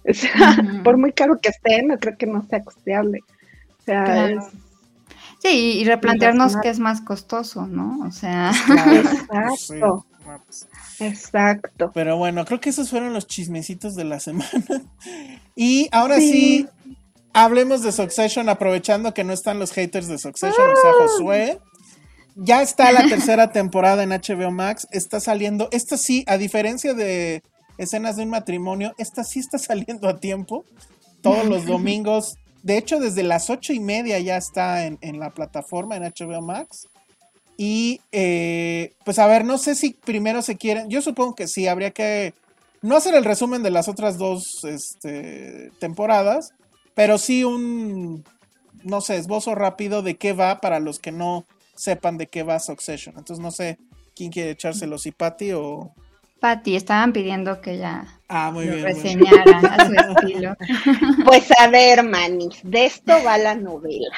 [0.09, 3.19] o sea, por muy caro que esté, no creo que no sea costeable.
[3.79, 4.39] O sea, Claro.
[4.39, 4.45] es-
[5.41, 7.99] Sí, y replantearnos que es más costoso, ¿no?
[8.07, 8.91] O sea, claro,
[9.53, 10.05] Exacto.
[10.23, 10.67] pues,
[10.99, 11.91] exacto.
[11.93, 14.81] Pero bueno, creo que esos fueron los chismecitos de la semana.
[15.55, 16.31] Y ahora Sí.
[16.31, 16.67] sí,
[17.33, 20.93] hablemos de Succession, aprovechando que no están los haters de Succession, o sea, Ah.
[21.03, 21.59] Josué.
[22.37, 27.43] Ya está la tercera temporada en HBO Max, está saliendo, esta sí, a diferencia de
[27.77, 30.65] escenas de un matrimonio, esta sí está saliendo a tiempo,
[31.21, 32.37] todos los domingos.
[32.63, 36.41] De hecho, desde las ocho y media ya está en, en la plataforma, en HBO
[36.41, 36.87] Max.
[37.57, 41.67] Y eh, pues a ver, no sé si primero se quieren, yo supongo que sí,
[41.67, 42.33] habría que
[42.81, 46.53] no hacer el resumen de las otras dos este, temporadas,
[46.93, 48.25] pero sí un,
[48.83, 51.45] no sé, esbozo rápido de qué va para los que no
[51.75, 53.15] sepan de qué va Succession.
[53.17, 53.79] Entonces no sé
[54.15, 55.93] quién quiere echárselo, si Patty o...
[56.39, 60.55] Patty, estaban pidiendo que ya ah, muy lo bien, reseñara a su estilo.
[61.25, 64.15] Pues a ver, Manis, de esto va la novela.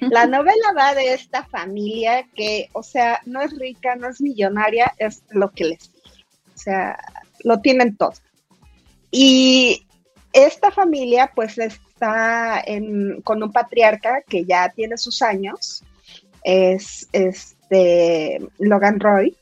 [0.00, 4.92] La novela va de esta familia que, o sea, no es rica, no es millonaria,
[4.98, 6.24] es lo que les sigue.
[6.54, 6.98] O sea,
[7.44, 8.12] lo tienen todo.
[9.10, 9.86] Y
[10.32, 12.64] esta familia, pues, está
[13.24, 15.82] con un patriarca que ya tiene sus años,
[16.42, 19.36] es este Logan Roy,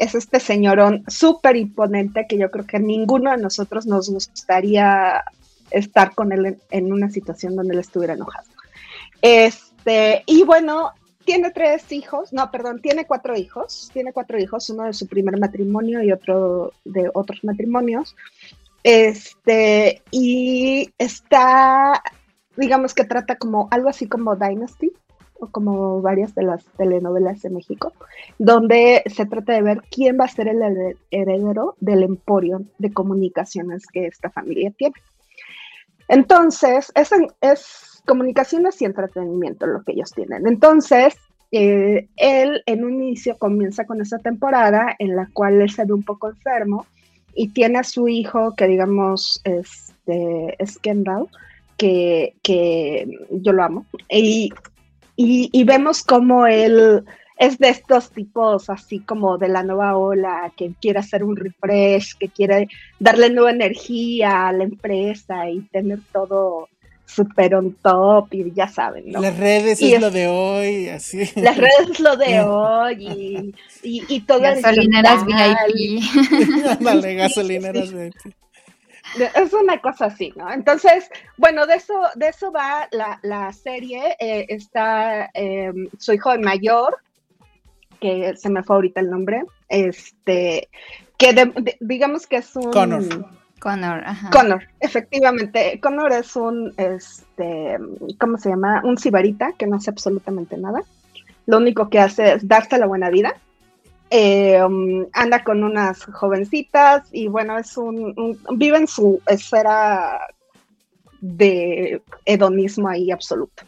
[0.00, 5.22] es este señorón súper imponente que yo creo que ninguno de nosotros nos gustaría
[5.70, 8.48] estar con él en, una situación donde él estuviera enojado.
[9.20, 10.92] Este, y bueno,
[11.26, 15.38] tiene tres hijos, no, perdón, tiene cuatro hijos, tiene cuatro hijos, uno de su primer
[15.38, 18.16] matrimonio y otro de otros matrimonios.
[18.82, 22.02] Este, y está,
[22.56, 24.92] digamos que trata como algo así como Dynasty,
[25.48, 27.92] como varias de las telenovelas de México,
[28.38, 33.86] donde se trata de ver quién va a ser el heredero del emporio de comunicaciones
[33.86, 34.94] que esta familia tiene.
[36.08, 37.10] Entonces, es,
[37.40, 40.46] es comunicaciones y entretenimiento lo que ellos tienen.
[40.46, 41.16] Entonces,
[41.52, 45.92] eh, él en un inicio comienza con esa temporada en la cual él se ve
[45.92, 46.86] un poco enfermo
[47.34, 51.28] y tiene a su hijo que digamos este, es Kendall,
[51.76, 53.86] que, que yo lo amo.
[54.08, 54.52] Y
[55.22, 57.04] y, vemos como él
[57.36, 62.16] es de estos tipos así como de la nueva ola, que quiere hacer un refresh,
[62.18, 62.68] que quiere
[62.98, 66.68] darle nueva energía a la empresa y tener todo
[67.06, 69.20] súper on top y ya saben, ¿no?
[69.20, 71.18] Las redes es, lo de hoy, así.
[71.36, 76.80] Las redes es lo de hoy y, y, todo Gasolineras VIP.
[76.80, 78.34] Dale, gasolineras VIP.
[79.18, 80.50] Es una cosa así, ¿no?
[80.52, 84.16] Entonces, bueno, de eso, de eso va la, serie.
[84.20, 86.98] Eh, está em, su hijo mayor,
[88.00, 90.68] que se me fue ahorita el nombre, este,
[91.18, 92.70] que digamos que es un...
[92.70, 93.26] Connor.
[93.60, 94.30] Connor, ajá.
[94.30, 95.78] Connor, efectivamente.
[95.82, 97.76] Connor es un, este,
[98.18, 98.80] ¿cómo se llama?
[98.84, 100.82] Un sibarita que no hace absolutamente nada.
[101.46, 103.34] Lo único que hace es darse la buena vida
[104.10, 110.20] eh, um, anda con unas jovencitas y bueno, es un, vive en su esfera
[111.20, 113.62] de hedonismo ahí absoluto.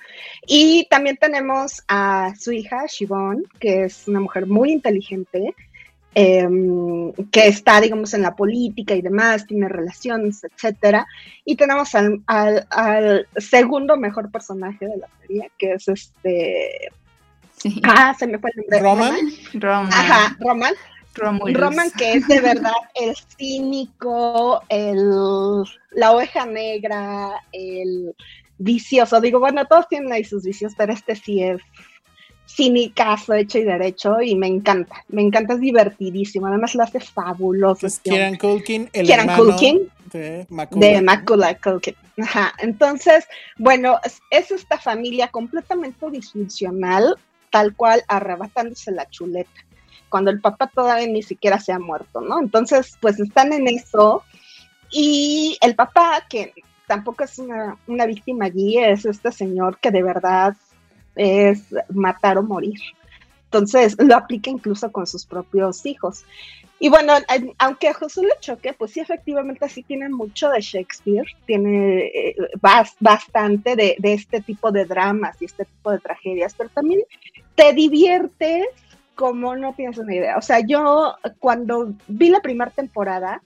[0.46, 5.54] Y también tenemos a su hija, Shivon, que es una mujer muy inteligente,
[6.14, 11.06] em, que está, digamos, en la política y demás, tiene relaciones, etcétera.
[11.44, 16.90] Y tenemos al, al, segundo mejor personaje de la serie, que es este
[17.84, 18.80] Ah, se me fue el nombre.
[18.80, 19.16] ¿Roman?
[19.54, 19.92] Roman.
[19.92, 20.74] Ajá, Roman.
[21.14, 25.10] Roman, que es de verdad el cínico, el,
[25.90, 28.14] la oveja negra, el
[28.58, 29.20] vicioso.
[29.20, 31.60] Digo, bueno, todos tienen ahí sus vicios, pero este sí es
[32.48, 35.04] cínicazo, hecho y derecho, y me encanta.
[35.08, 36.46] Me encanta, es divertidísimo.
[36.46, 37.86] Además, lo hace fabuloso.
[37.86, 40.46] Es Kieran Culkin, el Kieran Culkin, de
[41.02, 41.58] Macula.
[41.58, 41.94] Culkin.
[42.20, 42.52] Ajá.
[42.58, 43.98] Entonces, bueno,
[44.30, 47.16] es esta familia completamente disfuncional,
[47.52, 49.50] tal cual arrebatándose la chuleta,
[50.08, 52.40] cuando el papá todavía ni siquiera se ha muerto, ¿no?
[52.40, 54.24] Entonces, pues están en eso
[54.90, 56.54] y el papá, que
[56.86, 60.56] tampoco es una, víctima allí, es este señor que de verdad
[61.14, 62.80] es matar o morir.
[63.44, 66.24] Entonces lo aplica incluso con sus propios hijos.
[66.82, 67.12] Y bueno,
[67.58, 72.36] aunque a José le choque, pues sí, efectivamente sí tiene mucho de Shakespeare, tiene eh,
[72.98, 77.02] bastante de, de, este tipo de dramas y este tipo de tragedias, pero también
[77.54, 78.66] te diviertes
[79.14, 80.36] como no tienes una idea.
[80.36, 83.40] O sea, yo cuando vi la primera temporada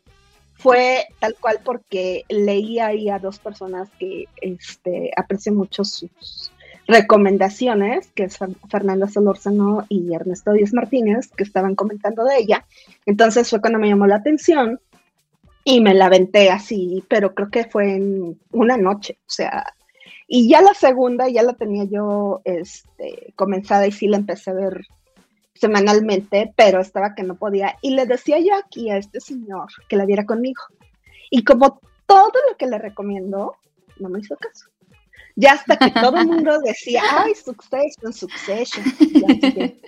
[0.54, 6.50] fue tal cual porque leí ahí a dos personas que este, aprecio mucho sus
[6.86, 8.28] recomendaciones, que
[8.70, 12.64] Fernanda Solórzano y Ernesto Díaz Martínez, que estaban comentando de ella.
[13.06, 14.80] Entonces fue cuando me llamó la atención
[15.64, 19.64] y me la aventé así, pero creo que fue en una noche, o sea,
[20.28, 24.54] y ya la segunda ya la tenía yo este, comenzada y sí la empecé a
[24.54, 24.86] ver
[25.54, 27.76] semanalmente, pero estaba que no podía.
[27.80, 30.62] Y le decía yo aquí a este señor que la viera conmigo.
[31.30, 33.56] Y como todo lo que le recomiendo,
[33.98, 34.66] no me hizo caso.
[35.36, 38.84] Ya hasta que todo el mundo decía, ay, Succession, Succession.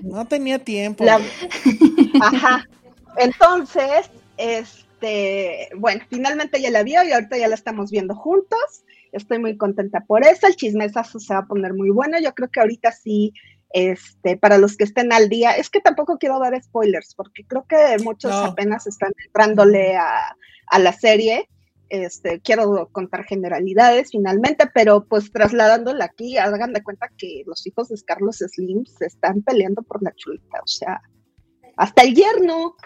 [0.03, 1.05] No tenía tiempo.
[2.21, 2.69] Ajá.
[3.17, 8.85] Entonces, este, bueno, finalmente ya la vio y ahorita ya la estamos viendo juntos.
[9.13, 10.47] Estoy muy contenta por eso.
[10.47, 12.19] El chismesazo se va a poner muy bueno.
[12.21, 13.33] Yo creo que ahorita sí,
[13.71, 17.67] este, para los que estén al día, es que tampoco quiero dar spoilers, porque creo
[17.69, 20.35] que muchos apenas están entrándole a,
[20.79, 21.49] la serie.
[21.89, 27.89] Este, quiero contar generalidades finalmente, pero pues trasladándola aquí, hagan de cuenta que los hijos
[27.89, 31.01] de Carlos Slim se están peleando por la chulita, o sea,
[31.77, 32.77] hasta el yerno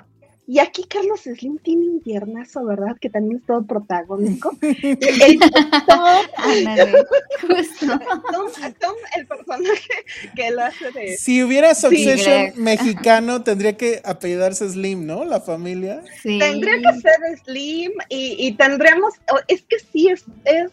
[0.46, 2.96] y aquí Carlos Slim tiene un tiernazo, ¿verdad?
[3.00, 4.50] Que también es todo protagónico.
[4.60, 4.98] el,
[8.80, 11.16] Tom, el personaje que lo hace de...
[11.16, 15.24] Si hubiera Succession mexicano, tendría que apellidarse Slim, ¿no?
[15.24, 16.02] La familia.
[16.22, 16.40] Sí.
[16.40, 19.14] Tendría que ser Slim y, y tendríamos...
[19.46, 20.72] Es que sí, es, es,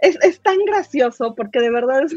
[0.00, 2.14] es, es tan gracioso porque de verdad es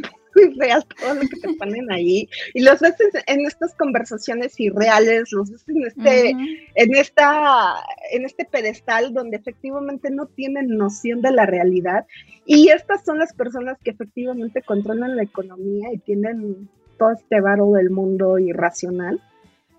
[0.57, 2.95] real todo lo que te ponen ahí y los ves
[3.27, 6.29] en estas conversaciones irreales, los ves en este,
[6.75, 7.75] en esta,
[8.11, 12.05] en este pedestal donde efectivamente no tienen noción de la realidad
[12.45, 17.71] y estas son las personas que efectivamente controlan la economía y tienen todo este varo
[17.71, 19.21] del mundo irracional.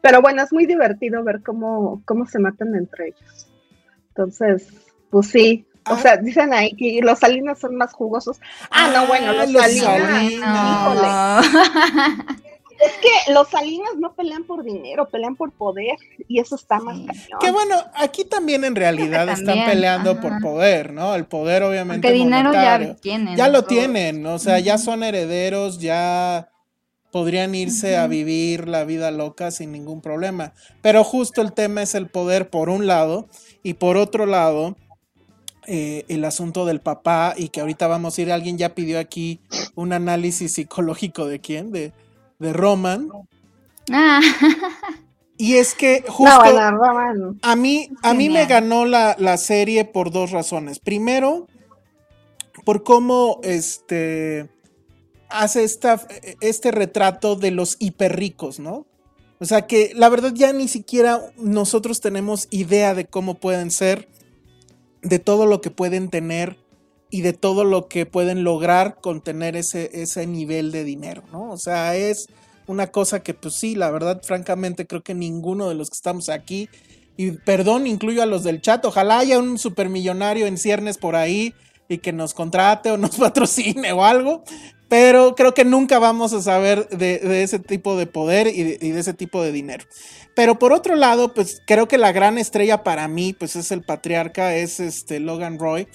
[0.00, 3.50] Pero bueno, es muy divertido ver cómo, cómo se matan entre ellos.
[4.10, 4.68] Entonces,
[5.10, 8.40] pues sí, o sea, dicen ahí que los salinas son más jugosos.
[8.70, 11.46] Ah, no, bueno, los, salinas.
[12.80, 15.96] Es que los salinas no pelean por dinero, pelean por poder
[16.28, 17.40] y eso está más cañón.
[17.40, 21.16] Que bueno, aquí también en realidad están peleando por poder, ¿no?
[21.16, 23.36] El poder obviamente Porque dinero ya tienen.
[23.36, 26.50] Ya lo tienen, o sea, ya son herederos, ya
[27.10, 30.52] podrían irse a vivir la vida loca sin ningún problema.
[30.80, 33.28] Pero justo el tema es el poder por un lado
[33.64, 34.76] y por otro lado
[35.70, 39.40] eh, el asunto del papá y que ahorita vamos a ir, alguien ya pidió aquí
[39.74, 41.92] un análisis psicológico de quién, de,
[42.38, 43.10] de Roman.
[43.92, 44.20] Ah.
[45.40, 46.34] Y es que justo
[47.42, 50.80] a mí, a mí me ganó la, la, serie por dos razones.
[50.80, 51.46] Primero,
[52.64, 54.50] por cómo este
[55.30, 56.04] hace esta,
[56.40, 58.86] este retrato de los hiperricos, ¿no?
[59.38, 64.08] O sea que la verdad ya ni siquiera nosotros tenemos idea de cómo pueden ser
[65.02, 66.58] de todo lo que pueden tener
[67.10, 71.50] y de todo lo que pueden lograr con tener ese, ese nivel de dinero, ¿no?
[71.50, 72.26] O sea, es
[72.66, 76.28] una cosa que pues sí, la verdad, francamente, creo que ninguno de los que estamos
[76.28, 76.68] aquí,
[77.16, 81.54] y perdón, incluyo a los del chat, ojalá haya un supermillonario en ciernes por ahí
[81.88, 84.44] y que nos contrate o nos patrocine o algo,
[84.88, 88.90] pero creo que nunca vamos a saber de, ese tipo de poder y de, y
[88.90, 89.84] de, ese tipo de dinero.
[90.38, 93.82] Pero por otro lado, pues creo que la gran estrella para mí, pues es el
[93.82, 95.88] patriarca, es este Logan Roy.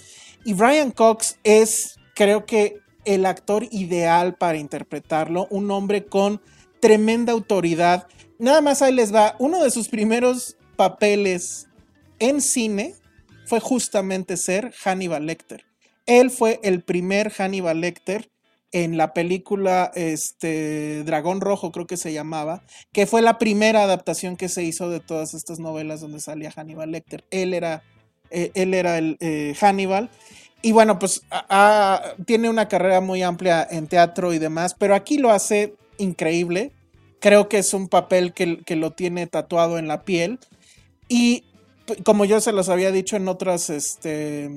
[0.43, 6.41] Y Brian Cox es, creo que, el actor ideal para interpretarlo, un hombre con
[6.81, 8.05] tremenda autoridad.
[8.37, 11.69] Nada más ahí les va, uno de sus primeros papeles
[12.19, 12.95] en cine
[13.45, 15.63] fue justamente ser Hannibal Lecter.
[16.05, 18.29] Él fue el primer Hannibal Lecter
[18.73, 24.35] en la película este, Dragón Rojo, creo que se llamaba, que fue la primera adaptación
[24.35, 27.23] que se hizo de todas estas novelas donde salía Hannibal Lecter.
[27.29, 27.83] Él era,
[28.31, 30.09] eh, él era el eh, Hannibal.
[30.63, 31.21] Y bueno, pues
[32.25, 36.71] tiene una carrera muy amplia en teatro y demás, pero aquí lo hace increíble.
[37.19, 40.39] Creo que es un papel que, que lo tiene tatuado en la piel.
[41.09, 41.43] Y
[42.05, 44.49] como yo se los había dicho en otras este,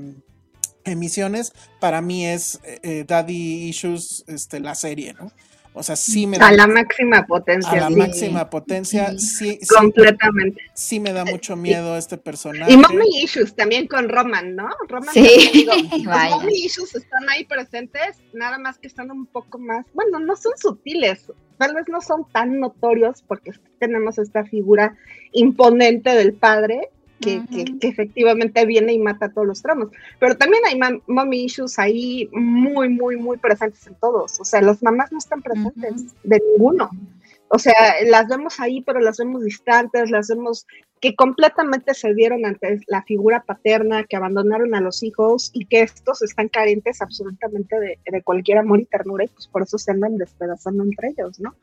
[0.86, 5.30] emisiones, para mí es eh, eh, Daddy Issues, este, la serie, ¿no?
[5.78, 6.48] O sea, sí me da.
[6.48, 7.70] A la máxima potencia.
[7.70, 9.58] A la máxima potencia, sí.
[9.78, 10.62] Completamente.
[10.72, 12.72] Sí, me da mucho miedo este personaje.
[12.72, 14.70] Y Mommy Issues también con Roman, ¿no?
[14.88, 15.66] Roman sí.
[15.66, 19.84] los Mommy Issues están ahí presentes, nada más que están un poco más.
[19.92, 24.96] Bueno, no son sutiles, tal vez no son tan notorios porque tenemos esta figura
[25.32, 26.88] imponente del padre,
[27.20, 27.42] que,
[27.80, 29.88] efectivamente viene y mata todos los tramos.
[30.18, 34.40] Pero también hay mommy issues ahí muy, muy, muy presentes en todos.
[34.40, 36.90] O sea, las mamás no están presentes de ninguno.
[37.48, 37.74] O sea,
[38.06, 40.66] las vemos ahí, pero las vemos distantes, las vemos
[41.00, 45.82] que completamente se dieron ante la figura paterna, que abandonaron a los hijos y que
[45.82, 49.92] estos están carentes absolutamente de, de cualquier amor y ternura y pues por eso se
[49.92, 51.54] andan despedazando entre ellos, ¿no?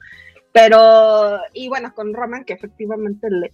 [0.54, 3.52] Pero, y bueno, con Roman, que efectivamente le,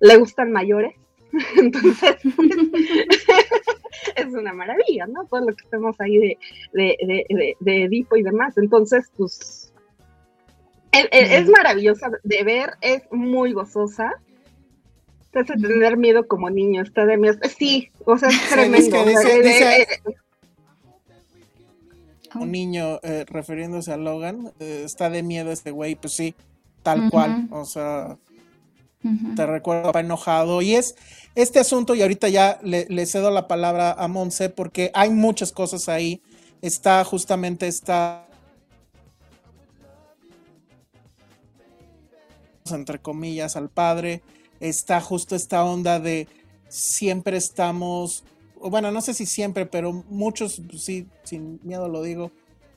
[0.00, 0.94] le gustan mayores,
[1.56, 2.16] Entonces,
[4.16, 5.24] es una maravilla, ¿no?
[5.26, 6.38] Todo lo que estemos ahí de,
[6.72, 8.56] de, de, Edipo y demás.
[8.58, 9.72] Entonces, pues,
[10.92, 14.12] es, maravillosa de ver, es muy gozosa.
[15.32, 17.38] Entonces, tener miedo como niño, está de miedo.
[17.58, 18.96] Sí, o sea, es tremendo.
[22.34, 26.34] un niño eh, refiriéndose a Logan, eh, está de miedo este güey, pues sí,
[26.82, 28.16] tal cual, o sea,
[29.36, 30.62] te recuerdo, enojado.
[30.62, 30.96] Y es
[31.34, 35.88] este asunto, y ahorita ya le, cedo la palabra a Monse, porque hay muchas cosas
[35.88, 36.22] ahí.
[36.62, 38.24] Está justamente esta.
[42.70, 44.22] entre comillas, al padre.
[44.60, 46.28] Está justo esta onda de
[46.68, 48.24] siempre estamos
[48.60, 52.32] bueno, no sé si siempre, pero muchos, sí, sin miedo lo digo,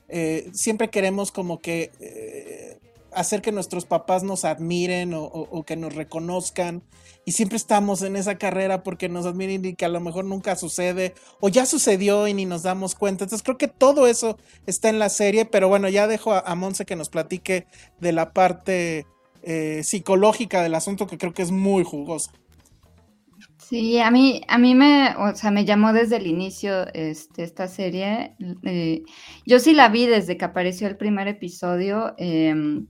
[0.08, 2.78] eh, siempre queremos como que eh,
[3.14, 6.82] hacer que nuestros papás nos admiren o, que nos reconozcan.
[7.24, 10.56] Y siempre estamos en esa carrera porque nos admiren y que a lo mejor nunca
[10.56, 13.24] sucede o ya sucedió y ni nos damos cuenta.
[13.24, 16.84] Entonces creo que todo eso está en la serie, pero bueno, ya dejo a, Monse
[16.84, 17.66] que nos platique
[18.00, 19.06] de la parte
[19.42, 22.32] eh, psicológica del asunto que creo que es muy jugosa.
[23.72, 27.68] Sí, a mí, a mí me, o sea, me llamó desde el inicio este, esta
[27.68, 28.34] serie.
[28.64, 29.02] Eh,
[29.46, 32.12] yo sí la vi desde que apareció el primer episodio.
[32.18, 32.86] Em,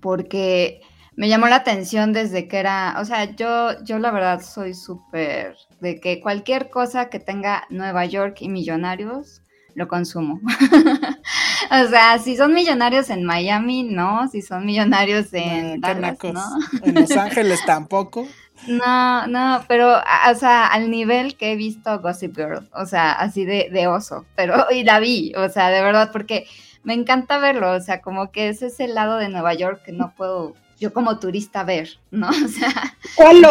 [0.00, 0.80] porque
[1.16, 5.56] me llamó la atención desde que era, o sea, yo, yo la verdad soy súper
[5.80, 9.42] de que cualquier cosa que tenga Nueva York y millonarios,
[9.74, 10.40] lo consumo.
[11.70, 16.42] o sea, si son millonarios en Miami, no, si son millonarios en Dallas, ¿no?
[16.82, 18.26] en Los Ángeles tampoco.
[18.66, 23.46] No, no, pero, o sea, al nivel que he visto Gossip Girl, o sea, así
[23.46, 26.46] de, de oso, pero, y la vi, o sea, de verdad, porque
[26.82, 30.12] me encanta verlo, o sea, como que es ese lado de Nueva York que no
[30.16, 32.28] puedo yo como turista ver, ¿no?
[32.44, 32.72] O sea.
[33.16, 33.42] ¿Cuál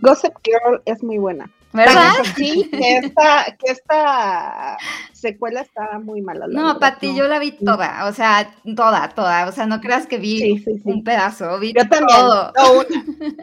[0.00, 1.50] Gossip Girl es muy buena.
[1.72, 2.12] ¿Verdad?
[2.34, 4.78] Sí, que esta, que esta
[5.12, 6.46] secuela está muy mala.
[6.48, 9.46] No, Pati, yo la vi toda, o sea, toda, toda.
[9.48, 12.52] O sea, no creas que vi un pedazo, vi yo también, todo.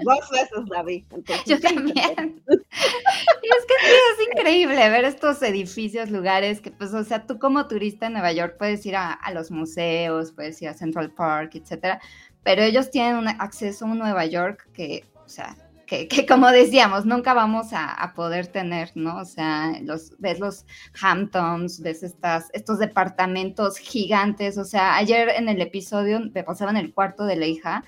[0.04, 1.06] dos veces la vi.
[1.46, 2.42] yo también.
[2.48, 7.38] y es que sí, es increíble ver estos edificios, lugares que, pues, o sea, tú
[7.38, 11.12] como turista en Nueva York puedes ir a, a los museos, puedes ir a Central
[11.12, 12.02] Park, etcétera,
[12.42, 15.56] pero ellos tienen un acceso a un Nueva York que, o sea,
[15.86, 19.18] que, como decíamos, nunca vamos a, poder tener, ¿no?
[19.18, 20.66] O sea, los, ves los
[21.02, 26.78] Hamptons, ves estas, estos departamentos gigantes, o sea, ayer en el episodio me pasaba en
[26.78, 27.84] el cuarto de la hija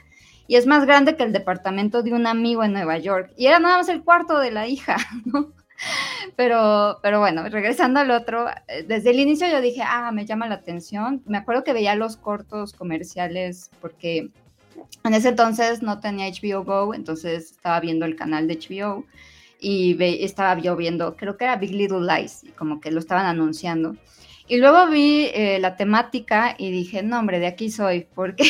[0.47, 3.59] y es más grande que el departamento de un amigo en Nueva York y era
[3.59, 5.53] nada más el cuarto de la hija, ¿no?
[6.35, 10.47] Pero, pero bueno, regresando al otro, eh, desde el inicio yo dije, ah, me llama
[10.47, 11.21] la atención.
[11.25, 14.31] Me acuerdo que veía los cortos comerciales porque
[15.03, 19.05] en ese entonces no tenía HBO Go, entonces estaba viendo el canal de HBO
[19.59, 23.95] y estaba yo viendo, creo que era Big Little Lies, como que lo estaban anunciando.
[24.49, 28.45] Y luego vi eh, la temática y dije, no, hombre, de aquí soy, porque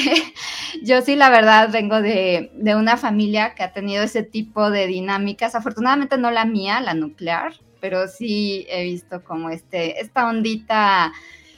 [0.84, 4.86] yo sí, la verdad, vengo de, de, una familia que ha tenido ese tipo de
[4.86, 5.56] dinámicas.
[5.56, 11.12] Afortunadamente no la mía, la nuclear, pero sí he visto como este, esta ondita,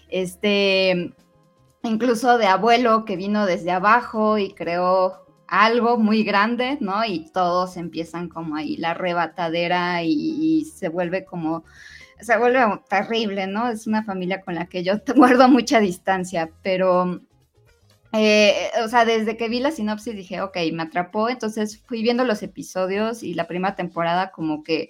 [0.07, 1.13] este,
[1.83, 7.03] incluso de abuelo que vino desde abajo y creó algo muy grande, ¿no?
[7.05, 11.63] Y todos empiezan como ahí la arrebatadera y, se vuelve como,
[12.19, 13.69] se vuelve terrible, ¿no?
[13.69, 17.21] Es una familia con la que yo guardo mucha distancia, pero,
[18.13, 22.25] eh, o sea, desde que vi la sinopsis dije, ok, me atrapó, entonces fui viendo
[22.25, 24.89] los episodios y la primera temporada como que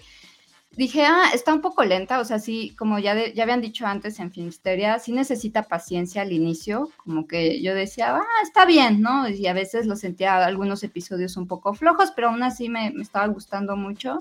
[0.80, 4.18] dije, ah, está un poco lenta, o sea, sí, como ya, ya habían dicho antes
[4.22, 9.28] en Filmsteria, sí necesita paciencia al inicio, como que yo decía, ah, está bien, ¿no?
[9.28, 13.04] Y a veces lo sentía algunos episodios un poco flojos, pero aún así me, me
[13.04, 14.20] estaba gustando mucho.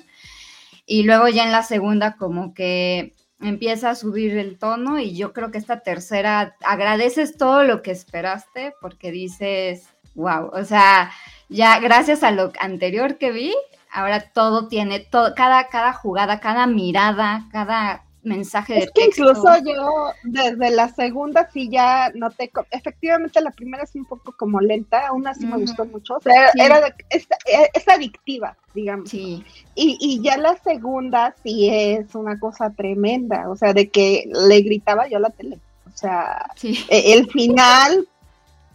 [0.85, 5.33] Y luego ya en la segunda como que empieza a subir el tono y yo
[5.33, 9.87] creo que esta tercera agradeces todo lo que esperaste porque dices,
[10.17, 11.13] wow, o sea,
[11.49, 13.55] ya gracias a lo anterior que vi,
[13.93, 19.47] ahora todo tiene, todo, cada, cada jugada, cada mirada, cada mensaje de es que Incluso
[19.65, 25.09] yo desde la segunda sí ya noté, efectivamente la primera es un poco como lenta,
[25.09, 27.27] aún así me gustó mucho, o sea, era es,
[27.73, 29.09] es, adictiva, digamos.
[29.09, 29.45] Sí.
[29.75, 34.61] Y, y ya la segunda sí es una cosa tremenda, o sea, de que le
[34.63, 35.59] gritaba yo a la tele.
[35.87, 38.07] O sea, e, el final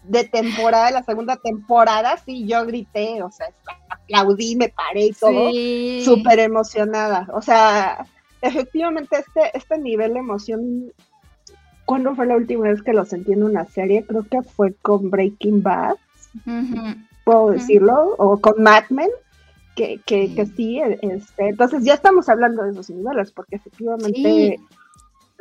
[0.04, 3.48] de temporada, la segunda temporada, sí, yo grité, o sea,
[3.90, 5.52] aplaudí, me paré y todo,
[6.04, 7.28] súper emocionada.
[7.34, 8.06] O sea,
[8.42, 10.92] efectivamente este, este nivel de emoción,
[11.86, 14.06] ¿cuándo fue la última vez que lo sentí en una serie?
[14.06, 15.96] Creo que fue con Breaking Bad,
[17.24, 19.10] puedo decirlo, o con Mad Men.
[19.76, 24.60] Que, que, que sí, este, entonces ya estamos hablando de esos niveles, porque efectivamente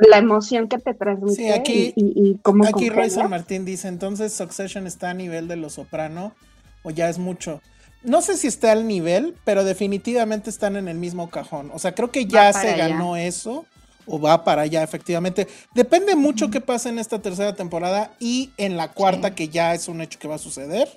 [0.09, 4.33] la emoción que te transmite sí, aquí, y, cómo Aquí Roy San Martín dice, entonces
[4.33, 6.35] Succession está a nivel de Los Soprano
[6.83, 7.61] o ya es mucho.
[8.03, 11.71] No sé si está al nivel, pero definitivamente están en el mismo cajón.
[11.73, 13.65] O sea, creo que ya se ganó eso
[14.07, 15.47] o va para allá, efectivamente.
[15.73, 19.87] Depende mucho qué pasa en esta tercera temporada y en la cuarta, que ya es
[19.87, 20.89] un hecho que va a suceder.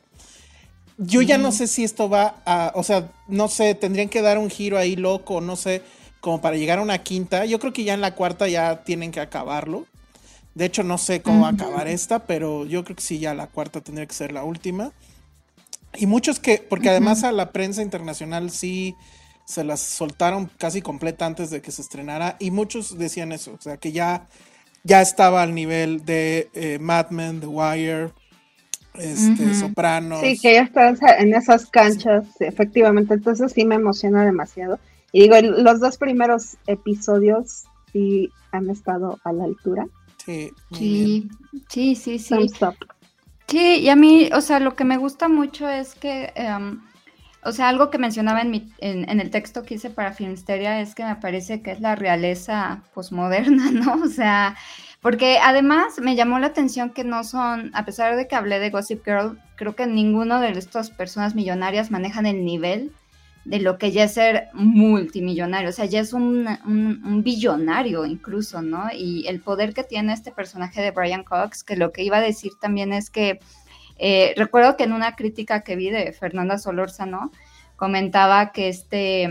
[0.97, 4.39] Yo ya no sé si esto va a, o sea, no sé, tendrían que dar
[4.39, 5.83] un giro ahí loco, no sé
[6.25, 7.45] como para llegar a una quinta.
[7.45, 9.85] Yo creo que ya en la cuarta ya tienen que acabarlo.
[10.55, 13.35] De hecho, no sé cómo va a acabar esta, pero yo creo que sí, ya
[13.35, 14.91] la cuarta tendría que ser la última.
[15.95, 18.95] Y muchos que, porque además a la prensa internacional sí
[19.45, 23.61] se las soltaron casi completa antes de que se estrenara y muchos decían eso, o
[23.61, 24.25] sea, que ya,
[24.83, 28.13] ya estaba al nivel de eh, Mad Men, The Wire,
[28.95, 30.21] este, Sopranos.
[30.21, 34.79] Sí, que ya estás en esas canchas, efectivamente, entonces sí me emociona demasiado.
[35.15, 37.63] Y digo, los dos primeros episodios
[37.93, 39.87] sí han estado a la altura.
[40.17, 41.29] Sí, sí,
[41.69, 42.35] sí, sí, sí.
[43.47, 46.81] Sí, y a mí, o sea, lo que me gusta mucho es que, em,
[47.45, 50.95] o sea, algo que mencionaba en, mi, en, el texto que hice para Filmsteria es
[50.95, 54.03] que me parece que es la realeza posmoderna, ¿no?
[54.03, 54.57] O sea,
[54.99, 58.69] porque además me llamó la atención que no son, a pesar de que hablé de
[58.69, 62.91] Gossip Girl, creo que ninguno de estas personas millonarias manejan el nivel
[63.45, 68.63] de lo que ya es ser multimillonario, o sea, ya es un, un, billonario incluso,
[68.63, 68.89] ¿no?
[68.91, 72.21] Y el poder que tiene este personaje de Brian Cox, que lo que iba a
[72.21, 73.39] decir también es que,
[73.97, 77.31] eh, recuerdo que en una crítica que vi de Fernanda Solórzano,
[77.75, 79.23] comentaba que este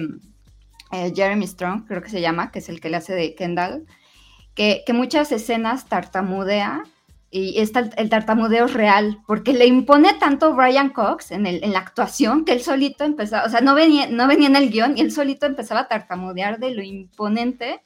[0.92, 3.84] eh, Jeremy Strong, creo que se llama, que es el que le hace de Kendall,
[4.54, 6.84] que, que muchas escenas tartamudea
[7.36, 11.80] y está el, tartamudeo real, porque le impone tanto Brian Cox en, el, en la
[11.80, 15.00] actuación que él solito empezaba, o sea, no venía, no venía en el guion y
[15.00, 17.82] él solito empezaba a tartamudear de lo imponente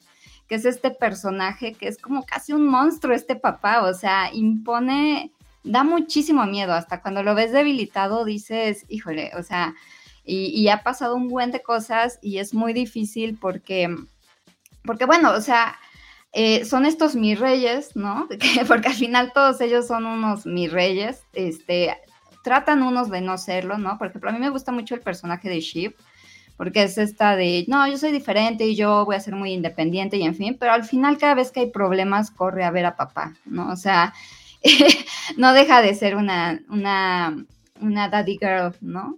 [0.47, 5.31] que es este personaje, que es como casi un monstruo este papá, o sea, impone,
[5.63, 9.73] da muchísimo miedo, hasta cuando lo ves debilitado dices, híjole, o sea,
[10.23, 13.95] y, y ha pasado un buen de cosas y es muy difícil porque,
[14.83, 15.75] porque bueno, o sea,
[16.31, 18.27] eh, son estos mis reyes, ¿no?
[18.67, 21.97] Porque al final todos ellos son unos mis reyes, este,
[22.43, 23.97] tratan unos de no serlo, ¿no?
[23.97, 25.95] Por ejemplo, a mí me gusta mucho el personaje de Sheep,
[26.57, 30.17] porque es esta de, no, yo soy diferente y yo voy a ser muy independiente
[30.17, 32.95] y en fin, pero al final cada vez que hay problemas corre a ver a
[32.95, 33.71] papá, ¿no?
[33.71, 34.13] O sea,
[35.37, 37.45] no deja de ser una, una,
[37.79, 39.17] una daddy girl, ¿no?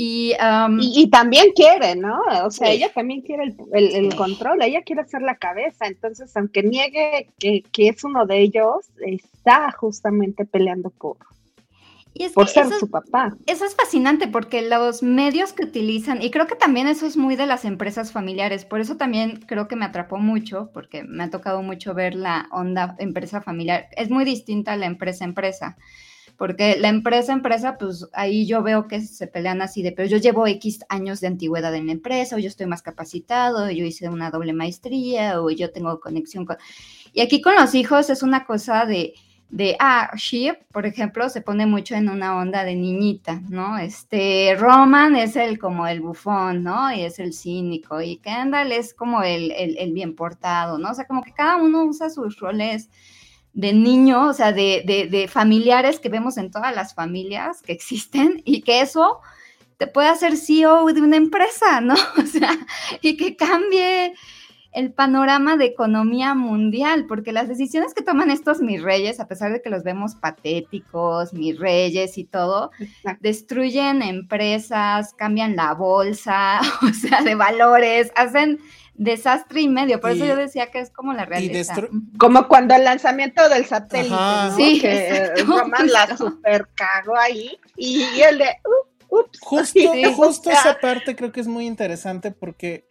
[0.00, 0.32] Y,
[0.78, 2.20] y, también quiere, ¿no?
[2.44, 7.30] O sea, ella también quiere el, control, ella quiere ser la cabeza, entonces aunque niegue
[7.40, 11.16] que, es uno de ellos, está justamente peleando por,
[12.32, 13.36] por ser su papá.
[13.46, 17.34] Eso es fascinante porque los medios que utilizan, y creo que también eso es muy
[17.34, 21.30] de las empresas familiares, por eso también creo que me atrapó mucho, porque me ha
[21.30, 25.76] tocado mucho ver la onda empresa familiar, es muy distinta a la empresa empresa
[26.38, 30.18] porque la empresa, empresa, pues ahí yo veo que se pelean así de, pero yo
[30.18, 33.84] llevo X años de antigüedad en la empresa, o yo estoy más capacitado, o yo
[33.84, 36.56] hice una doble maestría, o yo tengo conexión con...
[37.12, 39.14] Y aquí con los hijos es una cosa de,
[39.50, 43.76] de, ah, Sheep, por ejemplo, se pone mucho en una onda de niñita, ¿no?
[43.76, 46.94] Este, Roman es el como el bufón, ¿no?
[46.94, 50.92] Y es el cínico, y Kendall es como el, el, el bien portado, ¿no?
[50.92, 52.90] O sea, como que cada uno usa sus roles
[53.58, 58.62] de niño, o sea, de, familiares que vemos en todas las familias que existen y
[58.62, 59.18] que eso
[59.78, 61.94] te puede hacer CEO de una empresa, ¿no?
[62.22, 62.56] O sea,
[63.02, 64.14] y que cambie
[64.70, 69.52] el panorama de economía mundial, porque las decisiones que toman estos mis reyes, a pesar
[69.52, 72.70] de que los vemos patéticos, mis reyes y todo,
[73.18, 78.60] destruyen empresas, cambian la bolsa, o sea, de valores, hacen
[78.98, 80.00] desastre y medio.
[80.00, 81.88] Por eso yo decía que es como la realidad.
[82.18, 84.16] Como cuando el lanzamiento del satélite,
[84.56, 88.56] sí, que Roman la super cagó ahí y el de
[89.08, 89.38] ups.
[89.40, 89.80] Justo,
[90.16, 92.86] justo esa parte creo que es muy interesante porque,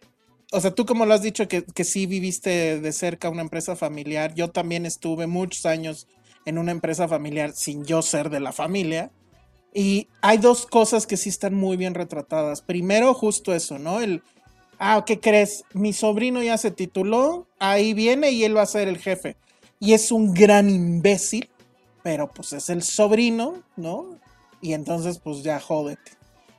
[0.50, 3.76] o sea, tú como lo has dicho que, que sí viviste de cerca una empresa
[3.76, 6.08] familiar, yo también estuve muchos años
[6.46, 9.12] en una empresa familiar sin yo ser de la familia.
[9.74, 12.62] Y hay dos cosas que sí están muy bien retratadas.
[12.62, 14.00] Primero, justo eso, ¿no?
[14.00, 14.22] El,
[14.78, 15.64] ah, ¿qué crees?
[15.72, 19.36] Mi sobrino ya se tituló, ahí viene y él va a ser el jefe.
[19.80, 21.48] Y es un gran imbécil,
[22.02, 24.18] pero pues es el sobrino, ¿no?
[24.60, 26.12] Y entonces pues ya jódete.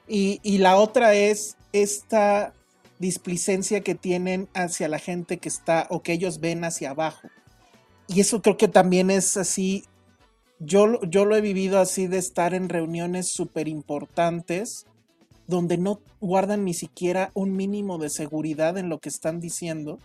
[0.08, 2.54] Y, y la otra es esta
[2.98, 7.30] displicencia que tienen hacia la gente que está o que ellos ven hacia abajo.
[8.08, 9.86] Y eso creo que también es así.
[10.60, 14.86] Yo, yo lo he vivido así de estar en reuniones súper importantes
[15.50, 19.98] donde no guardan ni siquiera un mínimo de seguridad en lo que están diciendo,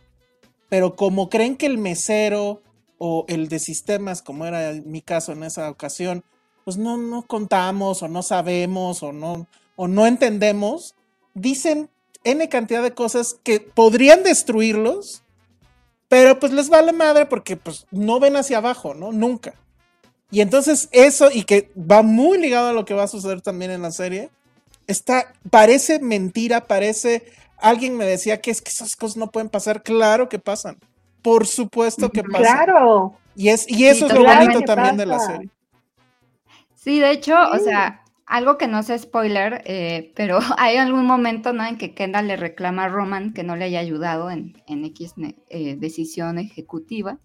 [0.69, 2.63] pero como creen que el mesero
[2.99, 6.25] o el de sistemas, como era mi caso en esa ocasión,
[6.65, 10.95] pues no, no contamos o no sabemos o no, o no entendemos,
[11.35, 11.91] dicen
[12.25, 15.23] N cantidad de cosas que podrían destruirlos,
[16.09, 19.13] pero pues les vale madre porque pues no ven hacia abajo, ¿no?
[19.13, 19.55] Nunca.
[20.31, 23.71] Y entonces eso, y que va muy ligado a lo que va a suceder también
[23.71, 24.31] en la serie,
[24.87, 27.25] está, parece mentira, parece,
[27.59, 30.79] alguien me decía que es que esas cosas no pueden pasar, claro que pasan,
[31.23, 32.65] por supuesto que pasan.
[32.65, 33.17] Claro.
[33.37, 35.51] Y, es, y eso es lo bonito también de la serie.
[36.75, 41.53] Sí, de hecho, o sea, algo que no es spoiler, eh, pero hay algún momento
[41.53, 41.65] ¿no?
[41.65, 45.15] en que Kendall le reclama a Roman que no le haya ayudado en, en X
[45.49, 47.19] eh, decisión ejecutiva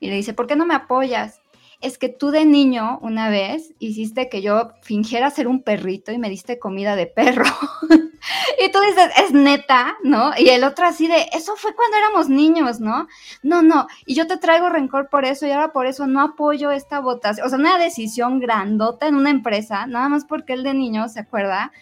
[0.00, 1.40] y le dice, ¿por qué no me apoyas?
[1.80, 6.18] Es que tú de niño una vez hiciste que yo fingiera ser un perrito y
[6.18, 7.44] me diste comida de perro.
[8.60, 10.32] y tú dices, es neta, ¿no?
[10.36, 13.06] Y el otro así de, eso fue cuando éramos niños, ¿no?
[13.42, 16.70] No, no, y yo te traigo rencor por eso y ahora por eso no apoyo
[16.70, 17.46] esta votación.
[17.46, 21.20] O sea, una decisión grandota en una empresa, nada más porque él de niño se
[21.20, 21.72] acuerda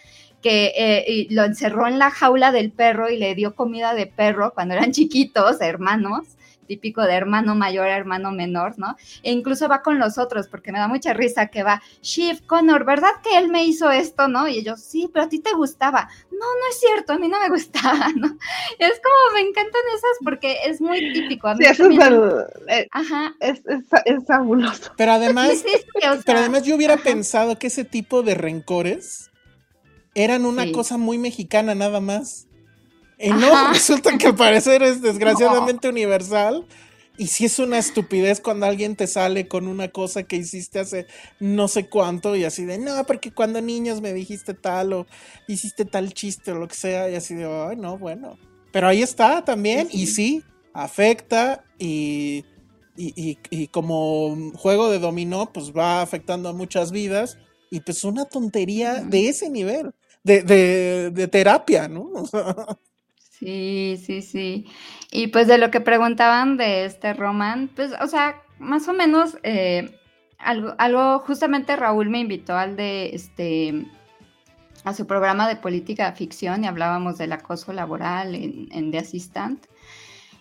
[0.41, 4.53] que eh, lo encerró en la jaula del perro y le dio comida de perro
[4.53, 6.27] cuando eran chiquitos, hermanos
[6.67, 8.97] típico de hermano mayor hermano menor, ¿no?
[9.23, 12.85] E incluso va con los otros, porque me da mucha risa que va, Shiv, Connor,
[12.85, 14.49] ¿verdad que él me hizo esto, no?
[14.49, 16.09] Y ellos, sí, pero a ti te gustaba.
[16.31, 18.27] No, no es cierto, a mí no me gustaba, ¿no?
[18.79, 21.49] Es como, me encantan esas porque es muy típico.
[21.49, 21.99] A mí sí, eso es,
[22.69, 23.35] eh, Ajá.
[23.41, 24.93] Es, es, fabuloso.
[24.97, 25.65] Pero además,
[26.25, 29.31] pero además yo hubiera pensado que ese tipo de rencores
[30.15, 32.47] eran una cosa muy mexicana nada más.
[33.23, 36.67] Y no, resulta que al parecer es desgraciadamente universal.
[37.17, 41.07] Y si es una estupidez cuando alguien te sale con una cosa que hiciste hace
[41.39, 45.07] no sé cuánto y así de, no, porque cuando niños me dijiste tal o
[45.47, 48.39] hiciste tal chiste o lo que sea y así de, ay, no, bueno.
[48.73, 50.43] Pero ahí está también y sí,
[50.73, 52.45] afecta y,
[52.97, 57.39] y, y, como juego de dominó, pues va afectando a muchas vidas
[57.71, 59.93] y pues una tontería de ese nivel,
[60.25, 62.11] de, de, de terapia, ¿no?
[63.43, 64.67] Sí, sí, sí.
[65.11, 69.37] Y pues de lo que preguntaban de este Roman, pues, o sea, más o menos,
[69.43, 69.99] eh,
[70.39, 73.85] algo, algo, justamente Raúl me invitó al de, este,
[74.85, 79.67] a su programa de política ficción y hablábamos del acoso laboral en, en The Assistant.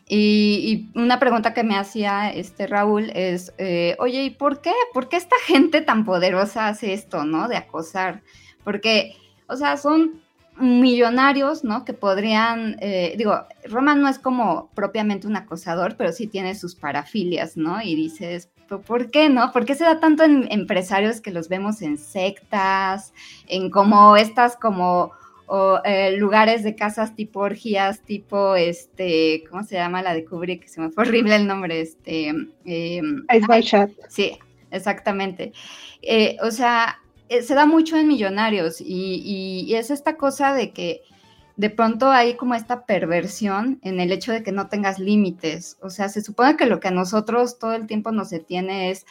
[0.08, 4.74] Y, una pregunta que me hacía este Raúl es, eh, oye, ¿y por qué?
[4.94, 7.48] ¿Por qué esta gente tan poderosa hace esto, no?
[7.48, 8.22] De acosar.
[8.64, 9.16] Porque,
[9.48, 10.22] o sea, son
[10.62, 11.84] millonarios, ¿no?
[11.86, 16.76] Que podrían, eh, digo, Roman no es como propiamente un acosador, pero sí tiene sus
[16.76, 17.82] parafilias, ¿no?
[17.82, 18.50] Y dices,
[18.80, 19.52] ¿por qué no?
[19.52, 23.14] ¿Por qué se da tanto en empresarios que los vemos en sectas,
[23.48, 25.12] en como estas como
[25.84, 30.66] eh, lugares de casas tipo orgías, tipo, este, ¿cómo se llama la de Kubrick?
[30.68, 32.30] Se me fue horrible el nombre, este...
[32.66, 33.02] Eh,
[33.36, 33.92] Ice by Shot.
[34.08, 34.40] Sí,
[34.72, 35.52] exactamente.
[36.02, 37.02] Eh, o sea,
[37.42, 41.02] se da mucho en millonarios y, es esta cosa de que
[41.56, 45.78] de pronto hay como esta perversión en el hecho de que no tengas límites.
[45.82, 49.06] O sea, se supone que lo que a nosotros todo el tiempo nos detiene es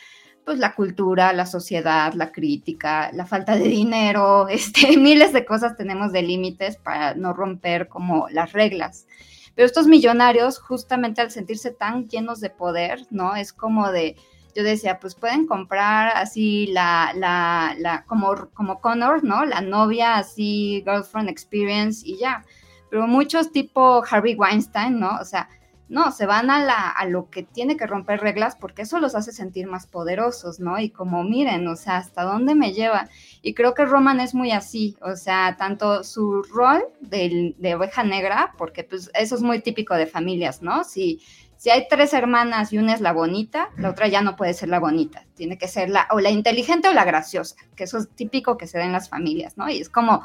[0.44, 5.76] pues la cultura, la sociedad, la crítica, la falta de dinero, este, miles de cosas
[5.76, 9.06] tenemos de límites para no romper como las reglas.
[9.54, 13.36] Pero estos millonarios, justamente al sentirse tan llenos de poder, ¿no?
[13.36, 14.16] Es como de,
[14.54, 19.44] yo decía, pues pueden comprar así la, la, la, como, como Connor, ¿no?
[19.44, 22.44] La novia así, girlfriend experience y ya.
[22.90, 25.18] Pero muchos tipo Harvey Weinstein, ¿no?
[25.20, 25.48] O sea,
[25.90, 29.16] no, se van a, la, a lo que tiene que romper reglas porque eso los
[29.16, 30.78] hace sentir más poderosos, ¿no?
[30.78, 33.08] Y como miren, o sea, hasta dónde me lleva.
[33.42, 38.04] Y creo que Roman es muy así, o sea, tanto su rol de, de oveja
[38.04, 40.84] negra, porque pues eso es muy típico de familias, ¿no?
[40.84, 41.20] Si
[41.60, 44.70] si hay tres hermanas y una es la bonita, la otra ya no puede ser
[44.70, 48.08] la bonita, tiene que ser la o la inteligente o la graciosa, que eso es
[48.08, 49.68] típico que se da en las familias, ¿no?
[49.68, 50.24] Y es como,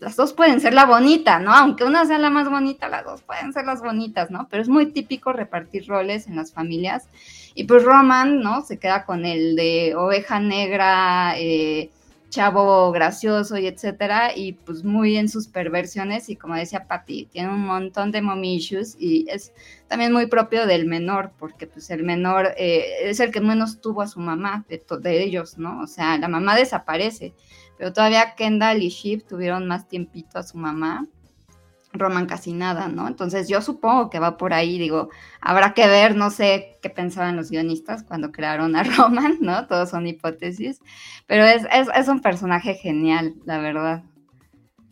[0.00, 1.54] las dos pueden ser la bonita, ¿no?
[1.54, 4.48] Aunque una sea la más bonita, las dos pueden ser las bonitas, ¿no?
[4.50, 7.06] Pero es muy típico repartir roles en las familias.
[7.54, 8.62] Y pues Roman, ¿no?
[8.62, 11.90] Se queda con el de oveja negra, eh,
[12.32, 17.50] chavo gracioso y etcétera, y pues muy en sus perversiones y como decía Patti, tiene
[17.50, 18.58] un montón de mommy
[18.98, 19.52] y es
[19.86, 24.00] también muy propio del menor, porque pues el menor eh, es el que menos tuvo
[24.00, 25.80] a su mamá de, de ellos, ¿no?
[25.82, 27.34] O sea, la mamá desaparece,
[27.76, 31.06] pero todavía Kendall y Shiv tuvieron más tiempito a su mamá
[31.92, 33.06] Roman casi nada, ¿no?
[33.06, 37.36] Entonces yo supongo que va por ahí, digo, habrá que ver, no sé qué pensaban
[37.36, 39.66] los guionistas cuando crearon a Roman, ¿no?
[39.66, 40.80] Todos son hipótesis,
[41.26, 44.02] pero es, es, un personaje genial, la verdad.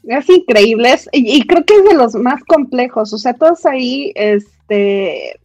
[0.05, 5.39] Es increíble, y, creo que es de los más complejos, o sea, todos ahí, este,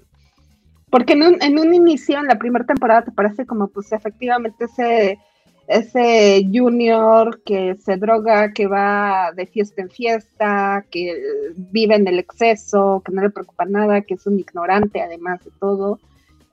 [0.90, 4.66] porque en un, en un inicio, en la primera temporada, te parece como, pues efectivamente
[4.66, 5.20] ese
[5.68, 11.16] ese junior que se droga, que va de fiesta en fiesta, que
[11.56, 15.52] vive en el exceso, que no le preocupa nada, que es un ignorante además de
[15.60, 16.00] todo,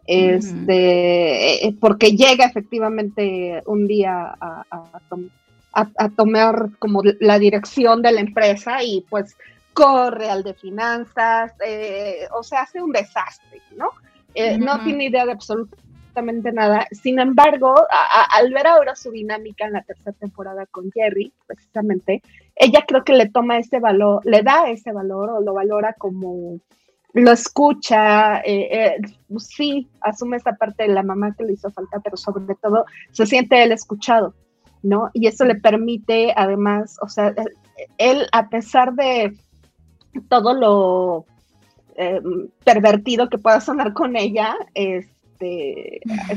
[0.06, 4.64] este, eh, porque llega efectivamente un día a,
[6.16, 9.36] tomar como la dirección de la empresa y pues
[9.72, 13.90] corre al de finanzas, eh, o sea, hace un desastre, ¿no?
[14.34, 15.81] Eh, no tiene idea de absolutamente
[16.52, 16.86] nada.
[16.90, 17.74] Sin embargo,
[18.36, 22.22] al ver ahora su dinámica en la tercera temporada con Jerry, precisamente,
[22.56, 26.60] ella creo que le toma ese valor, le da ese valor o lo valora como
[27.14, 28.96] lo escucha, eh, eh,
[29.38, 33.26] sí, asume esta parte de la mamá que le hizo falta, pero sobre todo se
[33.26, 34.34] siente él escuchado,
[34.82, 35.10] ¿no?
[35.12, 37.34] Y eso le permite, además, o sea,
[37.98, 39.36] él, a pesar de
[40.28, 41.26] todo lo
[41.96, 45.21] em, pervertido que pueda sonar con ella, este,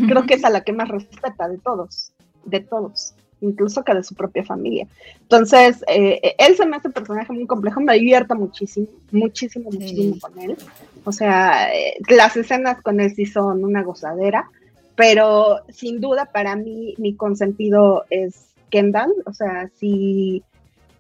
[0.08, 2.12] creo que es a la que más respeta de todos,
[2.45, 4.88] de todos incluso que de su propia familia.
[5.22, 10.16] Entonces, eh, él se me hace un personaje muy complejo, me divierta muchísimo, muchísimo, muchísimo
[10.20, 10.58] con él.
[11.03, 14.49] O sea, eh, las escenas con él sí son una gozadera,
[14.95, 20.43] pero sin duda para mí mi consentido es Kendall, o sea, si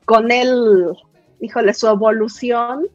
[0.05, 0.91] con él,
[1.39, 2.85] híjole, su evolución,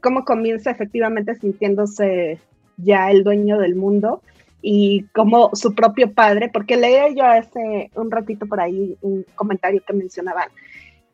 [0.00, 2.38] cómo comienza efectivamente sintiéndose
[2.76, 4.22] ya el dueño del mundo
[4.66, 9.82] y como su propio padre, porque leí yo hace un ratito por ahí un comentario
[9.86, 10.48] que mencionaban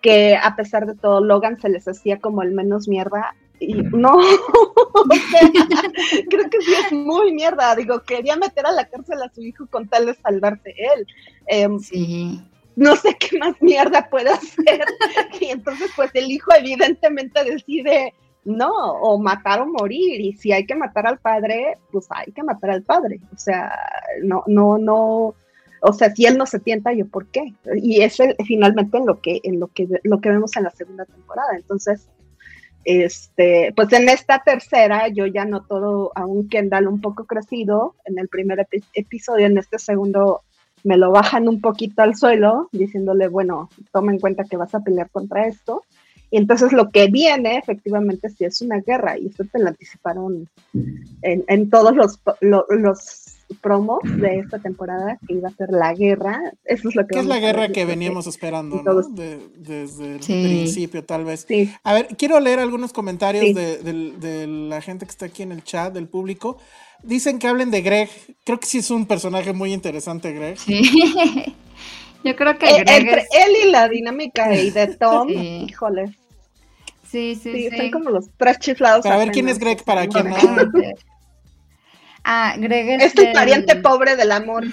[0.01, 4.19] que a pesar de todo Logan se les hacía como el menos mierda y no,
[6.31, 9.67] creo que sí es muy mierda, digo, quería meter a la cárcel a su hijo
[9.67, 11.05] con tal de salvarse él.
[11.49, 12.41] Em, sí.
[12.77, 14.85] No sé qué más mierda puede hacer.
[15.41, 18.15] y entonces pues el hijo evidentemente decide
[18.45, 22.43] no, o matar o morir, y si hay que matar al padre, pues hay que
[22.43, 23.73] matar al padre, o sea,
[24.23, 25.35] no, no, no,
[25.83, 29.21] o sea, si él no se tienta, yo por qué, y es finalmente en lo
[29.21, 32.09] que, en lo que, lo que vemos en la segunda temporada, entonces,
[32.85, 38.19] este, pues en esta tercera yo ya noto a un Kendall un poco crecido, en
[38.19, 40.43] el primer episodio, en este segundo
[40.83, 44.81] me lo bajan un poquito al suelo, diciéndole, bueno, toma en cuenta que vas a
[44.81, 45.83] pelear contra esto,
[46.31, 50.49] y entonces lo que viene efectivamente sí es una guerra y esto te lo anticiparon
[51.23, 53.27] en, todos los, los,
[53.61, 56.41] promos de esta temporada que iba a ser la guerra.
[56.65, 57.19] Eso es lo que...
[57.19, 58.81] es la guerra que veníamos esperando
[59.57, 61.49] desde el principio tal vez.
[61.83, 65.93] A ver, quiero leer algunos comentarios de, la gente que está aquí en el chat,
[65.93, 66.59] del público.
[67.03, 68.09] Dicen que hablen de Greg.
[68.45, 70.57] Creo que sí es un personaje muy interesante, Greg.
[70.59, 70.83] Sí.
[72.25, 76.15] Yo creo que eh, Greg entre él y la dinámica y de Tom, híjole.
[77.11, 77.77] Sí, sí, sí.
[77.77, 79.05] Son como los tres chiflados.
[79.05, 80.37] a ver quién es Greg para quien no.
[82.23, 84.65] Ah, Greg es, es tu pariente pobre del amor.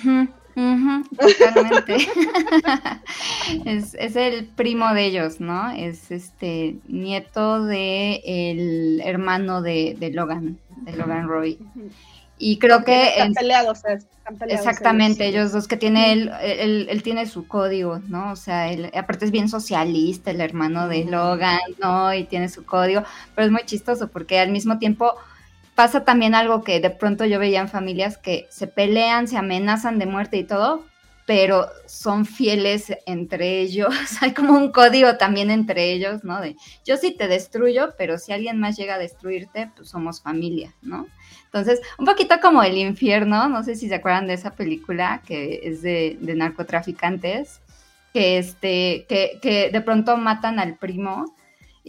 [1.18, 1.96] totalmente.
[3.66, 5.72] es, es, el primo de ellos, ¿no?
[5.72, 11.58] Es este nieto de el hermano de, de Logan, de Logan Roy.
[12.38, 13.10] Y creo que...
[13.10, 13.82] Están peleados,
[14.50, 18.34] Exactamente, ellos dos que tiene él, él, tiene su código, ¿no?
[18.34, 22.14] O sea, él, aparte es bien socialista, el hermano de Logan, ¿no?
[22.14, 25.14] Y tiene su código, pero es muy chistoso porque al mismo tiempo
[25.76, 29.98] pasa también algo que de pronto yo veía en familias que se pelean, se amenazan
[29.98, 30.84] de muerte y todo,
[31.26, 33.88] pero son fieles entre ellos.
[34.22, 36.42] Hay como un código también entre ellos, ¿no?
[36.42, 40.74] De yo sí te destruyo, pero si alguien más llega a destruirte, pues somos familia,
[40.82, 41.08] ¿no?
[41.48, 45.62] Entonces, un poquito como El infierno, no sé si se acuerdan de esa película que
[45.64, 47.62] es de, narcotraficantes,
[48.14, 51.34] que, este, que, que, de pronto matan al primo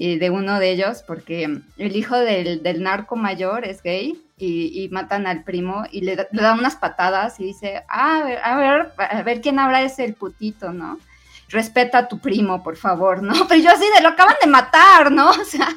[0.01, 5.27] eh, de uno de ellos porque el hijo del, narco mayor es gay y, matan
[5.27, 8.93] al primo y le, le, dan unas patadas y dice, ah, a ver, a ver,
[8.97, 11.01] a ver quién habla es el putito, ¿no?
[11.49, 13.33] Respeta a tu primo, por favor, ¿no?
[13.49, 15.31] Pero yo así de lo acaban de matar, ¿no?
[15.41, 15.69] O sea,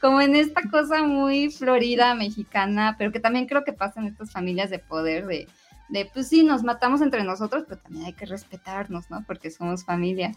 [0.00, 4.30] como en esta cosa muy florida mexicana, pero que también creo que pasa en estas
[4.30, 5.48] familias de poder, de,
[5.88, 9.24] de pues sí, nos matamos entre nosotros, pero también hay que respetarnos, ¿no?
[9.26, 10.32] Porque somos familia.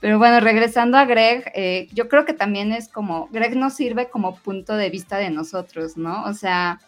[0.00, 4.08] Pero bueno, regresando a Greg, eh, yo creo que también es como, Greg nos sirve
[4.08, 6.24] como punto de vista de nosotros, ¿no?
[6.24, 6.80] O sea,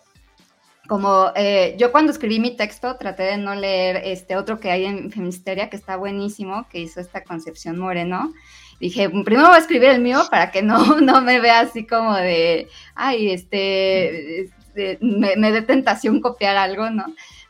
[0.89, 4.84] como eh, yo cuando escribí mi texto traté de no leer este otro que hay
[4.84, 8.32] en Femisteria que está buenísimo, que hizo esta Concepción Moreno.
[8.80, 12.14] Dije, primero voy a escribir el mío para que no, no me vea así como
[12.14, 17.07] de, ay, este, este me, me dé tentación copiar algo, ¿no?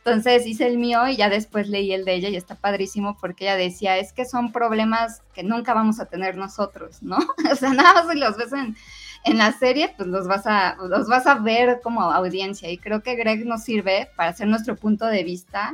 [0.07, 3.47] Entonces hice el mío y ya después leí el de ella y está padrísimo porque
[3.47, 7.19] ella decía, es que son problemas que nunca vamos a tener nosotros, ¿no?
[7.51, 8.77] o sea, nada más los ves en,
[9.25, 12.71] en la serie, pues los vas a, los vas a ver como audiencia.
[12.71, 15.73] Y creo que Greg nos sirve para hacer nuestro punto de vista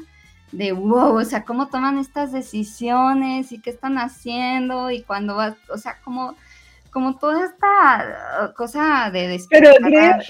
[0.50, 5.56] de wow, o sea, cómo toman estas decisiones y qué están haciendo y cuando vas,
[5.68, 6.36] o sea, como,
[6.90, 9.72] como toda esta cosa de Pero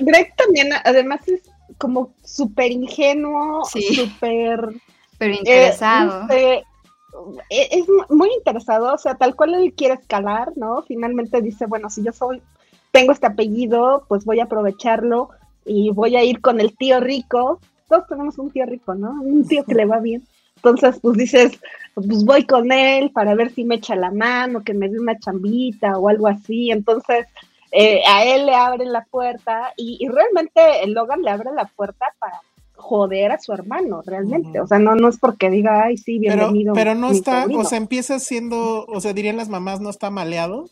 [0.00, 1.51] Greg, también, además, es
[1.82, 4.68] como súper ingenuo, súper...
[5.18, 6.26] Pero interesado.
[6.30, 6.64] Eh,
[7.50, 10.82] es muy interesado, o sea, tal cual él quiere escalar, ¿no?
[10.82, 12.40] Finalmente dice, bueno, si yo soy
[12.90, 15.30] tengo este apellido, pues voy a aprovecharlo
[15.64, 17.60] y voy a ir con el tío rico
[17.92, 19.20] todos tenemos un tío rico, ¿no?
[19.20, 20.22] Un tío que le va bien.
[20.56, 21.60] Entonces, pues dices,
[21.92, 25.18] pues voy con él para ver si me echa la mano, que me dé una
[25.18, 26.70] chambita o algo así.
[26.70, 27.26] Entonces,
[27.72, 32.06] eh, a él le abren la puerta y, y, realmente Logan le abre la puerta
[32.18, 32.40] para
[32.74, 34.60] joder a su hermano, realmente.
[34.60, 36.74] O sea, no, no es porque diga, ay, sí, bienvenido.
[36.74, 40.10] Pero, pero no está, o sea, empieza siendo, o sea, dirían las mamás, no está
[40.10, 40.68] maleado.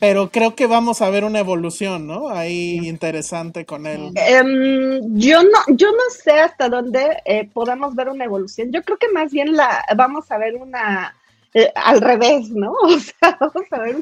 [0.00, 2.28] Pero creo que vamos a ver una evolución, ¿no?
[2.28, 4.12] Ahí interesante con él.
[4.14, 8.70] Em, yo no, yo no sé hasta dónde eh, podamos ver una evolución.
[8.70, 11.16] Yo creo que más bien la vamos a ver una
[11.54, 12.72] eh, al revés, ¿no?
[12.82, 13.96] O sea, vamos a ver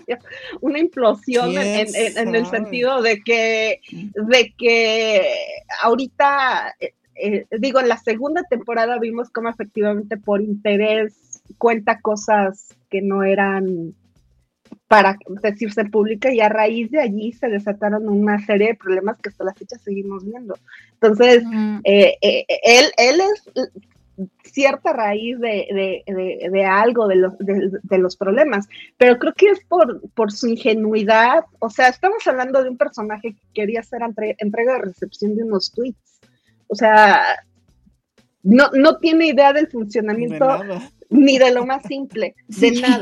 [0.60, 5.32] una implosión en, en, el sentido de que, de que
[5.82, 12.74] ahorita eh, eh, digo, en la segunda temporada vimos cómo efectivamente por interés cuenta cosas
[12.90, 13.94] que no eran
[14.88, 19.30] para decirse pública y a raíz de allí se desataron una serie de problemas que
[19.30, 20.56] hasta la fecha seguimos viendo.
[20.94, 21.42] Entonces,
[21.84, 23.70] eh, eh, él, él es
[24.44, 29.60] cierta raíz de, de, de, algo de los, de, los problemas, pero creo que es
[29.64, 34.00] por, por su ingenuidad, o sea, estamos hablando de un personaje que quería hacer
[34.38, 36.20] entrega de recepción de unos tweets.
[36.68, 37.20] O sea,
[38.42, 40.48] no, no tiene idea del funcionamiento
[41.10, 43.00] ni de lo más simple, de nada.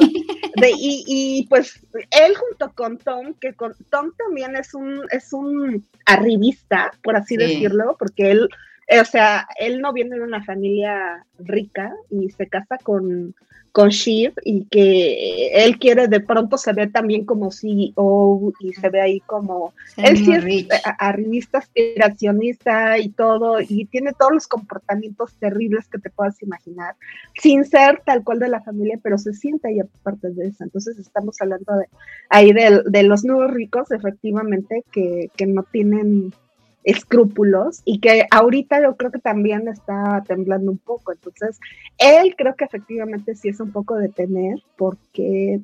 [0.57, 5.33] De, y, y, pues él junto con Tom, que con, Tom también es un, es
[5.33, 8.49] un arribista, por así decirlo, porque él,
[8.89, 13.35] o sea, él no viene de una familia rica y se casa con,
[13.75, 18.89] con Shiv y que él quiere de pronto se ve también como CEO y se
[18.89, 25.35] ve ahí como él sí es arribista, aspiracionista y todo y tiene todos los comportamientos
[25.41, 26.95] terribles que te puedas imaginar
[27.37, 30.63] sin ser tal cual de la familia pero se siente ahí aparte de eso.
[30.63, 31.89] Entonces estamos hablando de
[32.31, 36.33] ahí de, de los nuevos ricos efectivamente que, que no tienen
[36.85, 41.13] escrúpulos y que ahorita yo creo que también está temblando un poco.
[41.13, 41.59] Entonces,
[41.99, 45.61] él creo que efectivamente sí es un poco de temer porque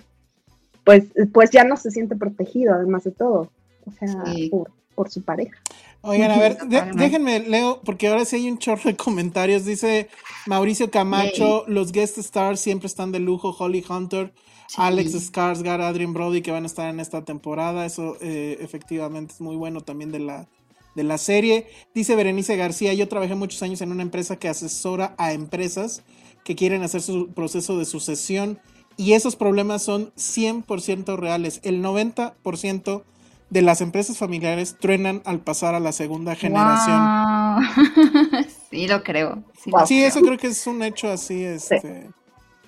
[0.85, 3.51] pues, pues ya no se siente protegido además de todo,
[3.85, 5.57] o sea, por, por, su pareja.
[6.03, 6.59] Oigan, a ver,
[6.95, 9.67] déjenme, leo, porque ahora sí hay un chorro de comentarios.
[9.67, 10.09] Dice
[10.47, 14.33] Mauricio Camacho, los guest stars siempre están de lujo, Holly Hunter,
[14.79, 17.85] Alex Skarsgård, Adrian Brody, que van a estar en esta temporada.
[17.85, 20.49] Eso eh, efectivamente es muy bueno también de la
[21.01, 21.67] de la serie.
[21.95, 26.03] Dice Berenice García, yo trabajé muchos años en una empresa que asesora a empresas
[26.45, 28.61] que quieren hacer su proceso de sucesión
[28.99, 31.61] y esos problemas son 100% reales.
[31.63, 33.03] El 90%
[33.49, 37.01] de las empresas familiares truenan al pasar a la segunda generación.
[38.71, 39.43] sí, lo creo.
[39.87, 42.11] Sí, eso creo que es un hecho así, este,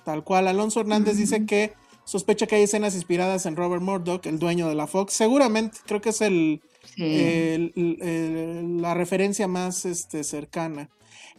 [0.03, 0.47] tal cual.
[0.47, 1.73] Alonso Hernández dice que
[2.03, 5.13] sospecha que hay escenas inspiradas en Robert Murdoch, el dueño de la Fox.
[5.13, 6.63] Seguramente, creo que es el,
[6.97, 10.89] la referencia más este, cercana.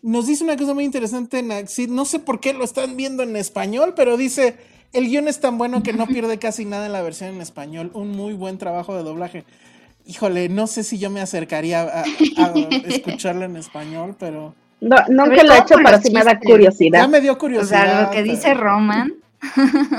[0.03, 1.89] Nos dice una cosa muy interesante, Naxid.
[1.89, 4.57] No sé por qué lo están viendo en español, pero dice:
[4.93, 7.91] el guion es tan bueno que no pierde casi nada en la versión en español.
[7.95, 9.45] Un muy buen trabajo de doblaje.
[10.07, 12.05] Híjole, no sé si yo me acercaría a,
[12.87, 14.55] escucharlo en español, pero.
[14.81, 17.01] No, nunca lo he hecho, pero sí me da curiosidad.
[17.01, 17.85] Ya me dio curiosidad.
[17.85, 19.24] O sea, lo que dice Roman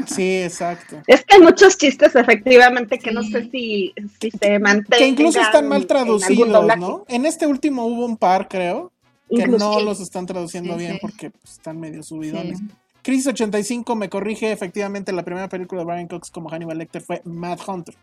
[0.08, 1.02] Sí, exacto.
[1.08, 5.00] Es que hay muchos chistes, efectivamente, que no sé si, si se mantienen.
[5.00, 7.06] Que incluso están mal traducidos, ¿no?
[7.08, 8.92] En este último hubo un par, creo,
[9.30, 12.60] que no los están traduciendo bien porque pues, están medio subidones.
[13.02, 17.22] Crisis 85 me corrige, efectivamente, la primera película de Brian Cox como Hannibal Lecter fue
[17.24, 17.96] Mad Hunter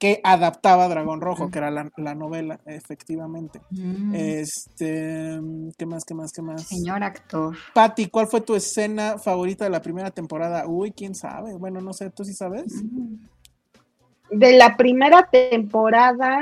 [0.00, 3.60] que adaptaba Dragón Rojo, que era la, novela, efectivamente.
[3.70, 4.14] Mm.
[4.14, 5.38] Este,
[5.76, 6.62] ¿qué más, qué más, qué más?
[6.62, 7.54] Señor actor.
[7.74, 10.66] Patti, ¿cuál fue tu escena favorita de la primera temporada?
[10.66, 11.52] Uy, quién sabe.
[11.52, 12.72] Bueno, no sé, ¿tú sí sabes?
[12.82, 13.16] Mm.
[14.30, 16.40] De la primera temporada,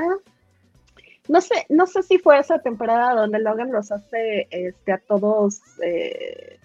[1.27, 5.63] no sé, no sé si fue esa temporada donde Logan los hace este, a todos
[5.83, 6.58] eh,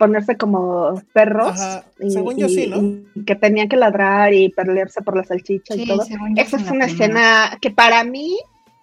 [0.00, 1.60] ponerse como perros.
[2.08, 3.24] Según yo sí, ¿no?
[3.26, 6.02] que tenían que ladrar y pelearse por la salchicha y todo.
[6.36, 8.38] Esa es una escena que para mí,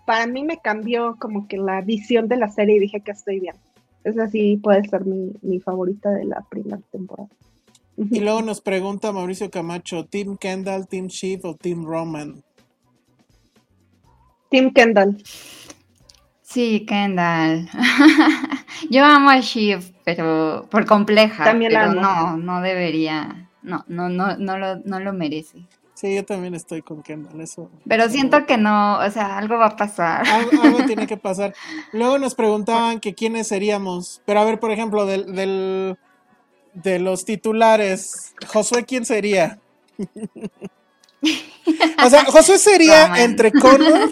[0.06, 3.40] para mí me cambió como que la visión de la serie y dije que estoy
[3.40, 3.56] bien.
[4.04, 7.30] Es así, puede ser mi, favorita de la primera temporada.
[7.98, 12.44] Y luego nos pregunta Mauricio Camacho, ¿Team Kendall, Team Chief o Team Roman?
[14.52, 15.18] Team Kendall.
[16.50, 17.70] Sí, Kendall.
[18.90, 21.44] Yo amo a Shiv, pero por compleja.
[21.44, 23.50] También pero no, no debería.
[23.62, 25.66] No, no, no, no lo, no lo merece.
[25.94, 27.70] Sí, yo también estoy con Kendall, eso.
[27.86, 30.26] Pero siento que no, o sea, algo va a pasar.
[30.26, 31.54] Algo, tiene que pasar.
[31.92, 34.22] Luego nos preguntaban que quiénes seríamos.
[34.26, 35.98] Pero a ver, por ejemplo, del, del
[36.76, 39.60] de los titulares, Josué, ¿quién sería?
[42.06, 44.10] o sea, Josué sería entre Connor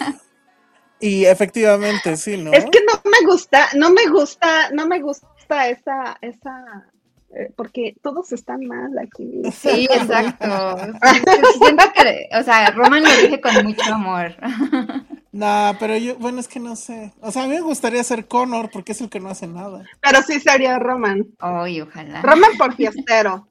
[0.99, 2.51] y efectivamente, sí, ¿no?
[2.53, 6.87] Es que no me gusta, no me gusta, no me gusta esa, esa,
[7.35, 9.41] eh, porque todos están mal aquí.
[9.51, 10.77] Sí, exacto.
[11.59, 14.35] Siento que, o sea, Roman lo dije con mucho amor.
[15.35, 17.11] No, pero yo, bueno, es que no sé.
[17.19, 19.83] O sea, a mí me gustaría ser Connor porque es el que no hace nada.
[19.99, 21.25] Pero sí sería Roman.
[21.39, 22.21] Ay, ojalá.
[22.21, 23.45] Roman por fiestero.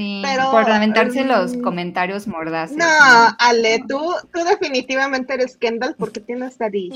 [0.00, 2.74] Sí, Pero, por lamentarse los mm, comentarios mordaces.
[2.74, 2.86] No,
[3.38, 4.00] Ale, tú,
[4.32, 6.90] tú definitivamente eres Kendall porque tienes daddy.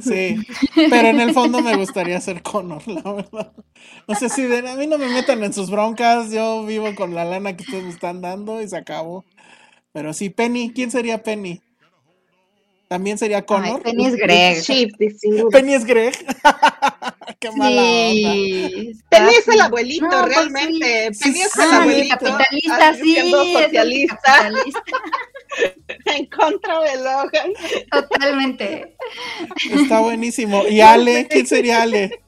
[0.00, 0.38] Sí,
[0.88, 3.52] pero en el fondo me gustaría ser Connor, la verdad.
[4.08, 7.14] No sé si de, a mí no me metan en sus broncas, yo vivo con
[7.14, 9.26] la lana que ustedes me están dando y se acabó.
[9.92, 11.60] Pero sí, Penny, ¿quién sería Penny?
[12.88, 13.82] ¿También sería Connor?
[13.84, 14.60] Ay, Penny es Greg.
[14.62, 14.96] Shift.
[15.50, 16.14] Penny es Greg.
[17.40, 18.12] Qué mala onda.
[18.12, 18.92] Sí.
[19.10, 21.14] Penny es el abuelito, No, pues realmente.
[21.14, 21.24] sí.
[21.24, 22.16] Penny es Sí, el abuelito.
[22.18, 23.16] capitalista, sí.
[23.16, 24.50] socialista capitalista,
[26.16, 27.52] en contra de Logan.
[27.90, 28.96] Totalmente.
[29.72, 30.62] Está buenísimo.
[30.68, 31.26] ¿Y Ale?
[31.28, 32.20] ¿Quién sería Ale?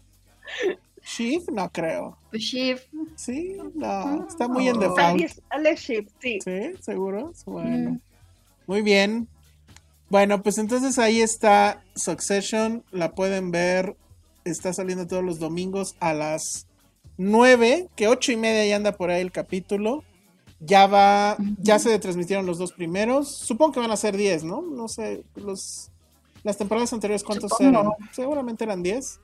[1.05, 1.45] ¿Shiv?
[1.53, 2.19] No creo.
[2.31, 2.81] Pues Shiv.
[3.17, 4.27] Sí, no.
[4.29, 4.81] Está muy en Oh.
[4.81, 5.01] default.
[5.01, 6.39] Ale, Ale Shift, sí.
[6.45, 7.33] Sí, seguro.
[7.47, 7.91] Bueno.
[7.93, 8.01] Mm.
[8.67, 9.27] Muy bien.
[10.11, 12.85] Bueno, pues entonces ahí está Succession.
[12.91, 13.97] La pueden ver.
[14.45, 16.67] Está saliendo todos los domingos a las
[17.19, 20.05] 9, que ocho y media ya anda por ahí el capítulo.
[20.61, 23.29] Ya va, ya se transmitieron los dos primeros.
[23.29, 24.63] Supongo que van a ser 10, ¿no?
[24.63, 25.91] No sé, los,
[26.43, 27.81] las temporadas anteriores, ¿cuántos Supongo.
[27.81, 27.93] eran?
[28.13, 29.21] Seguramente eran 10.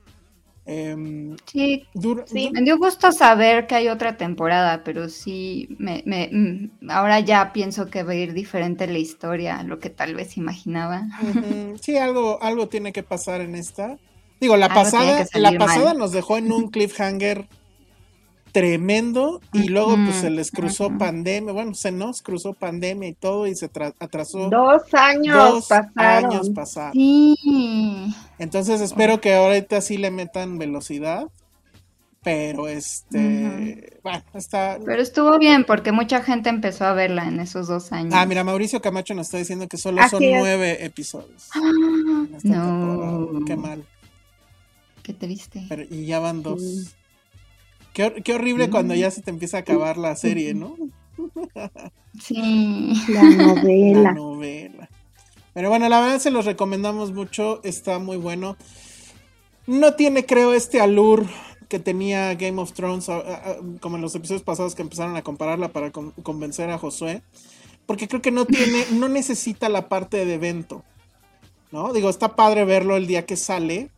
[0.67, 1.83] Em, Sí,
[2.25, 2.49] Sí.
[2.51, 7.53] me dio gusto saber que hay otra temporada, pero sí, me, me- mm, ahora ya
[7.53, 11.03] pienso que va a ir diferente la historia a lo que tal vez imaginaba.
[11.81, 13.97] Sí, algo, algo tiene que pasar en esta.
[14.41, 15.97] Digo, la Algo pasada, la pasada mal.
[15.99, 17.45] nos dejó en un cliffhanger
[18.55, 23.47] tremendo y luego pues se les cruzó pandemia, bueno, se nos cruzó pandemia y todo
[23.47, 26.31] y se tra- atrasó Dos años dos pasaron.
[26.31, 26.93] años pasaron.
[26.93, 31.27] Sí, Entonces espero que ahorita sí le metan velocidad,
[32.23, 34.79] pero este, bueno, está...
[34.85, 38.13] pero estuvo bien porque mucha gente empezó a verla en esos dos años.
[38.15, 40.39] Ah, mira, Mauricio Camacho nos está diciendo que solo Así son es.
[40.39, 41.49] nueve episodios.
[41.53, 41.59] Ah,
[42.41, 43.11] temporada.
[43.11, 43.83] no, Qué mal.
[45.03, 45.65] qué triste.
[45.67, 46.61] Pero- y ya van dos.
[46.61, 46.89] Sí.
[47.95, 50.75] Qué, hor- qué horrible cuando ya se te empieza a acabar la serie, ¿no?
[52.21, 54.11] Sí, La La novela.
[54.13, 54.89] novela.
[55.53, 57.61] Pero bueno, la verdad se los recomendamos mucho.
[57.63, 58.57] Está muy bueno.
[59.65, 61.25] No tiene, creo, este allure
[61.69, 63.07] que tenía Game of Thrones,
[63.79, 67.21] como en los episodios pasados que empezaron a compararla para con- convencer a Josué.
[67.85, 70.83] Porque creo que no tiene, no necesita la parte de evento.
[71.71, 71.93] ¿No?
[71.93, 73.89] Digo, está padre verlo el día que sale.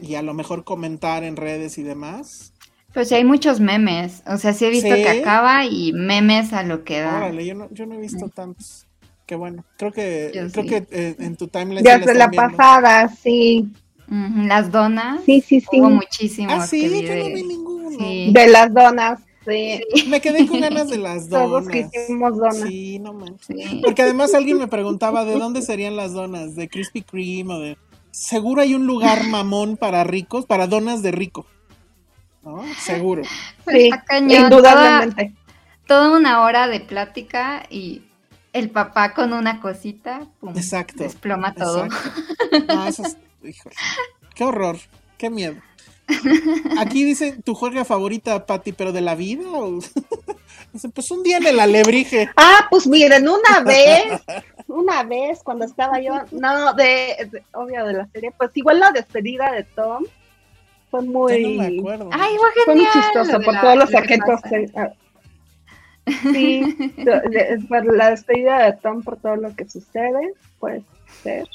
[0.00, 2.52] Y a lo mejor comentar en redes y demás.
[2.96, 5.02] Pues sí hay muchos memes, o sea, sí he visto Sí.
[5.02, 7.18] que acaba y memes a lo que da.
[7.18, 8.86] Órale, yo no, yo no he visto tantos.
[9.26, 9.66] Qué bueno.
[9.76, 10.70] Creo que, Yo creo sí.
[10.70, 12.56] que eh, en tu timeline están la viendo.
[12.56, 13.68] pasada, sí.
[14.08, 15.78] Las donas, Sí, sí, sí.
[15.78, 17.90] hubo muchísimos Ah, sí, que yo no vi ninguno.
[17.98, 18.30] Sí.
[18.32, 19.82] De las donas, sí.
[20.08, 21.90] Me quedé con ganas de las Todos donas.
[21.92, 22.56] quisimos donas.
[22.66, 23.46] Sí, no manches.
[23.46, 23.82] Sí.
[23.84, 27.76] Porque además alguien me preguntaba de dónde serían las donas, de Krispy Kreme o de.
[28.10, 31.44] Seguro hay un lugar mamón para ricos, para donas de rico.
[32.46, 32.64] ¿No?
[32.78, 33.22] Seguro.
[33.68, 35.32] Sí, cañón, indudablemente.
[35.86, 38.02] Toda, toda una hora de plática y
[38.52, 41.02] el papá con una cosita, pum, Exacto.
[41.02, 41.86] desploma todo.
[41.86, 42.72] Exacto.
[42.74, 43.74] No, eso es- híjole.
[44.34, 44.78] Qué horror,
[45.18, 45.56] qué miedo.
[46.78, 49.42] Aquí dice tu juega favorita, Patti, pero de la vida.
[50.72, 52.30] Dice, pues un día en el alebrije.
[52.36, 54.04] Ah, pues miren, una vez,
[54.68, 58.92] una vez cuando estaba yo, no, de, de- obvio de la serie, pues igual la
[58.92, 60.04] despedida de Tom
[60.90, 62.10] fue Ya muy, no me acuerdo.
[62.12, 64.40] Ay, fue fue muy chistoso por la- todos los objetos.
[64.76, 64.92] ah.
[66.32, 66.94] Sí,
[67.68, 70.82] por la despedida de Tom por todo lo que sucede, puede
[71.22, 71.46] ser.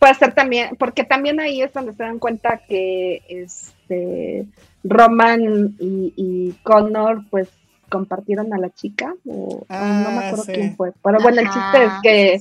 [0.00, 4.46] Puede ser también, porque también ahí es donde se dan cuenta que este
[4.82, 7.48] Roman y, y Connor pues
[7.88, 10.52] compartieron a la chica, o, no me Ah, acuerdo sí.
[10.54, 10.92] quién fue.
[11.04, 12.34] Pero bueno, el chiste es que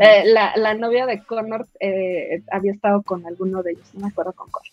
[0.00, 4.08] eh, la, la novia de Connor eh, había estado con alguno de ellos, no me
[4.08, 4.64] acuerdo con cuál.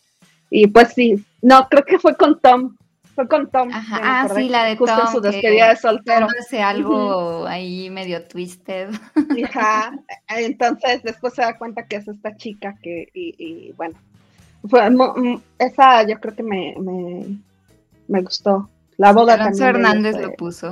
[0.55, 2.75] Y pues sí, no, creo que fue con Tom.
[3.15, 3.69] Fue con Tom.
[3.73, 6.27] Ajá, ah, sí, la de Justo en Tom, su que- despedida de soltero.
[6.39, 8.89] Hace algo ahí medio twisted.
[9.45, 9.97] Ajá.
[10.27, 13.95] Entonces después se da cuenta que es esta chica que, y, y bueno,
[14.69, 14.79] fue
[15.57, 17.25] esa yo creo que me, me,
[18.07, 18.69] me gustó.
[18.97, 20.71] La boda Alonso Hernández lo puso.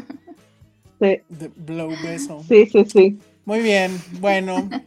[0.98, 2.42] fue- De Blow Beso.
[2.48, 3.18] Sí, sí, sí, sí.
[3.44, 3.90] Muy bien,
[4.20, 4.70] bueno.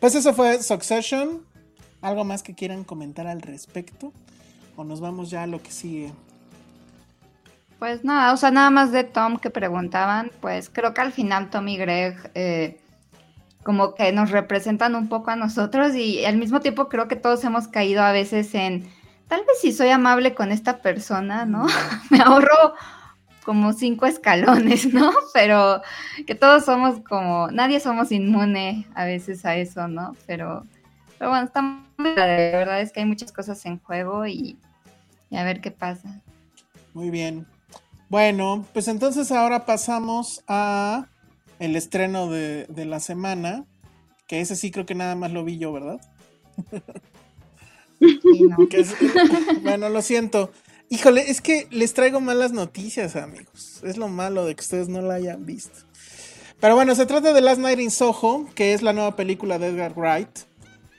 [0.00, 1.42] Pues eso fue Succession.
[2.02, 4.12] ¿Algo más que quieran comentar al respecto?
[4.76, 6.12] ¿O nos vamos ya a lo que sigue?
[7.78, 11.50] Pues nada, o sea, nada más de Tom que preguntaban, pues creo que al final
[11.50, 12.80] Tom y Greg, eh,
[13.64, 17.42] como que nos representan un poco a nosotros y al mismo tiempo creo que todos
[17.44, 18.88] hemos caído a veces en,
[19.28, 21.66] tal vez si soy amable con esta persona, ¿no?
[22.10, 22.74] Me ahorro
[23.44, 25.10] como cinco escalones, ¿no?
[25.34, 25.82] Pero
[26.26, 30.14] que todos somos como, nadie somos inmune a veces a eso, ¿no?
[30.26, 30.64] Pero,
[31.22, 34.56] pero bueno, está muy de verdad es que hay muchas cosas en juego y,
[35.30, 36.20] y a ver qué pasa.
[36.94, 37.46] Muy bien.
[38.08, 41.06] Bueno, pues entonces ahora pasamos a
[41.60, 43.66] el estreno de, la semana,
[44.26, 46.00] que ese sí creo que nada más lo vi yo, ¿verdad?
[49.62, 50.50] bueno, lo siento.
[50.88, 53.80] Híjole, es que les traigo malas noticias, amigos.
[53.84, 55.86] Es lo malo de que ustedes no la hayan visto.
[56.58, 59.68] Pero bueno, se trata de Last Night in Soho, que es la nueva película de
[59.68, 60.50] Edgar Wright,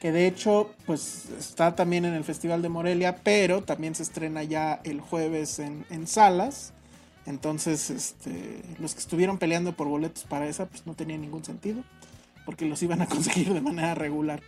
[0.03, 4.43] que de hecho, pues está también en el Festival de Morelia, pero también se estrena
[4.43, 6.73] ya el jueves en, en salas.
[7.25, 11.85] Entonces, este, los que estuvieron peleando por boletos para esa, pues no tenía ningún sentido,
[12.45, 14.41] porque los iban a conseguir de manera regular.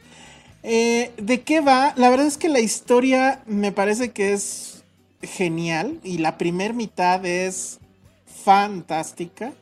[0.62, 1.94] Eh, ¿De qué va?
[1.96, 4.84] La verdad es que la historia me parece que es
[5.22, 7.80] genial y la primer mitad es
[8.26, 9.54] fantástica.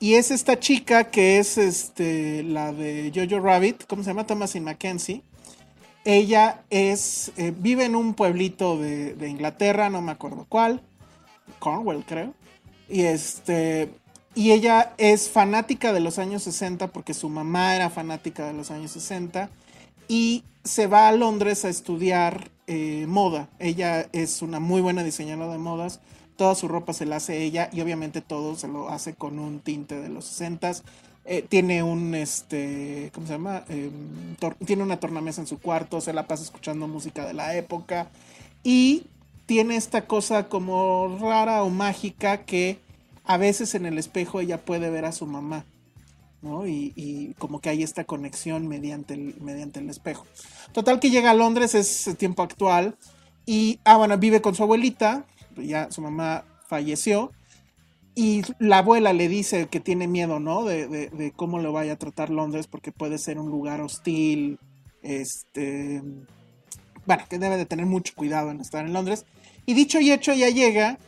[0.00, 4.26] Y es esta chica que es este, la de Jojo Rabbit, ¿cómo se llama?
[4.26, 5.22] Thomasin Mackenzie.
[6.04, 10.82] Ella es, eh, vive en un pueblito de, Inglaterra, no me acuerdo cuál.
[11.58, 12.32] Cornwall, creo.
[12.88, 13.90] Y este.
[14.34, 18.70] Y ella es fanática de los años 60 porque su mamá era fanática de los
[18.70, 19.50] años 60
[20.06, 23.48] y se va a Londres a estudiar eh, moda.
[23.58, 26.00] Ella es una muy buena diseñadora de modas.
[26.38, 29.58] Toda su ropa se la hace ella y obviamente todo se lo hace con un
[29.58, 30.72] tinte de los 60
[31.30, 33.64] eh, tiene un, este, ¿cómo se llama?
[33.68, 34.34] Em,
[34.64, 38.08] tiene una tornamesa en su cuarto, se la pasa escuchando música de la época
[38.62, 39.02] y
[39.44, 42.78] tiene esta cosa como rara o mágica que
[43.24, 45.66] a veces en el espejo ella puede ver a su mamá,
[46.40, 46.66] ¿no?
[46.66, 50.24] Y, como que hay esta conexión mediante el, mediante el espejo.
[50.72, 52.96] Total que llega a Londres, es tiempo actual,
[53.44, 55.26] y, ah, bueno, vive con su abuelita,
[55.60, 57.32] ya su mamá falleció,
[58.14, 60.64] y la abuela le dice que tiene miedo, ¿no?
[60.64, 64.58] De, de, cómo lo vaya a tratar Londres, porque puede ser un lugar hostil,
[65.02, 66.02] este,
[67.06, 69.24] bueno, que debe de tener mucho cuidado en estar en Londres.
[69.66, 70.98] Y dicho y hecho, ya llega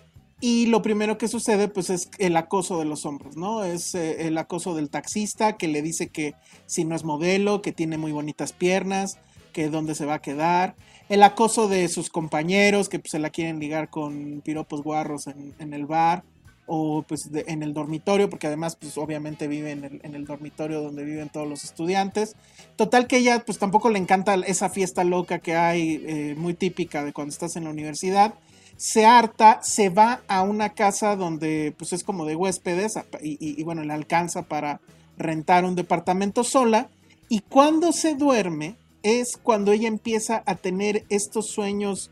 [0.40, 3.64] y lo primero que sucede pues es el acoso de los hombres, ¿no?
[3.64, 6.34] Es eh, el acoso del taxista que le dice que
[6.66, 9.18] si no es modelo, que tiene muy bonitas piernas,
[9.52, 10.76] que dónde se va a quedar.
[11.10, 15.74] El acoso de sus compañeros que pues, se la quieren ligar con piropos guarros en,
[15.74, 16.22] el bar
[16.66, 20.80] o pues en el dormitorio, porque además pues obviamente vive en el, en el, dormitorio
[20.80, 22.36] donde viven todos los estudiantes.
[22.76, 27.04] Total que ella pues tampoco le encanta esa fiesta loca que hay, eh, muy típica
[27.04, 28.34] de cuando estás en la universidad
[28.80, 33.84] se harta, se va a una casa donde pues es como de huéspedes y, bueno,
[33.84, 34.80] le alcanza para
[35.18, 36.88] rentar un departamento sola
[37.28, 42.10] y cuando se duerme es cuando ella empieza a tener estos sueños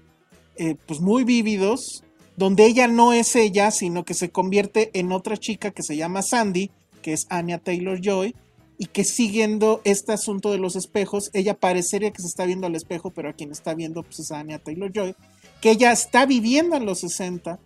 [0.57, 2.05] eh, pues muy vívidos
[2.37, 6.23] donde ella no es ella sino que se convierte en otra chica que se llama
[6.23, 6.71] Sandy
[7.03, 8.35] que es Anya Taylor Joy
[8.79, 12.75] y que siguiendo este asunto de los espejos ella parecería que se está viendo al
[12.75, 15.15] espejo pero a quien está viendo pues es Anya Taylor Joy
[15.61, 17.59] que ella está viviendo en los 60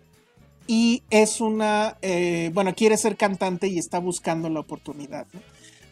[0.67, 5.27] y es una, eh, bueno, quiere ser cantante y está buscando la oportunidad.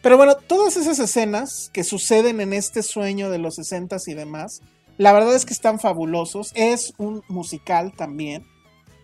[0.02, 4.60] Pero bueno, todas esas escenas que suceden en este sueño de los 60 y demás,
[4.98, 6.50] la verdad es que están fabulosos.
[6.54, 8.44] Es un musical también,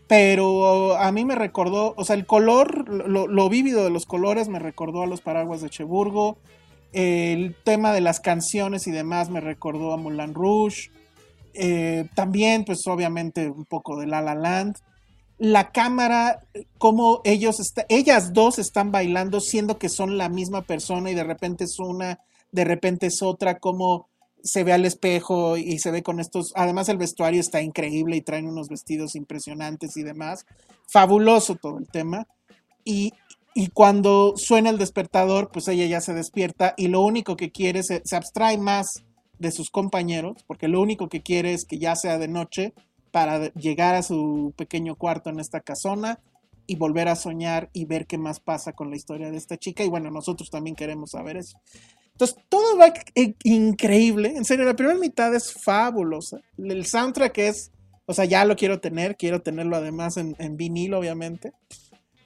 [0.09, 4.59] pero a mí me recordó, o sea, el color, lo, vívido de los colores me
[4.59, 6.39] recordó a los paraguas de Cheburgo.
[6.93, 10.91] El tema de las canciones y demás me recordó a Moulin Rouge.
[11.55, 14.77] Eh, también, pues obviamente un poco de La La Land.
[15.39, 16.45] La cámara,
[16.79, 17.59] como ellos,
[17.89, 22.21] ellas dos están bailando siendo que son la misma persona y de repente es una,
[22.51, 24.09] de repente es otra, como
[24.43, 28.21] se ve al espejo y se ve con estos, además el vestuario está increíble y
[28.21, 30.45] traen unos vestidos impresionantes y demás.
[30.91, 32.27] Fabuloso todo el tema.
[32.85, 33.13] Y,
[33.75, 38.17] cuando suena el despertador, pues ella ya se despierta y lo único que quiere, se
[38.17, 39.03] abstrae más
[39.39, 42.73] de sus compañeros, porque lo único que quiere es que ya sea de noche
[43.11, 46.21] para llegar a su pequeño cuarto en esta casona
[46.67, 49.83] y volver a soñar y ver qué más pasa con la historia de esta chica.
[49.83, 51.59] Y bueno, nosotros también queremos saber eso.
[52.13, 52.93] Entonces, todo va
[53.45, 54.35] increíble.
[54.37, 56.41] En serio, la primera mitad es fabulosa.
[56.59, 57.71] El soundtrack es,
[58.07, 61.53] o sea, ya lo quiero tener, quiero tenerlo además en, en vinil, obviamente.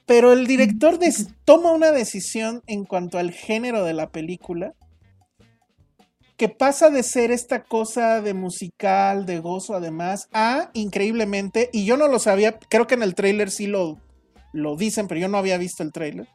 [0.05, 0.99] Pero el director
[1.45, 4.73] toma una decisión en cuanto al género de la película
[6.37, 11.97] que pasa de ser esta cosa de musical, de gozo además, a increíblemente, y yo
[11.97, 13.99] no lo sabía, creo que en el trailer sí lo,
[14.51, 16.27] lo dicen, pero yo no había visto el trailer,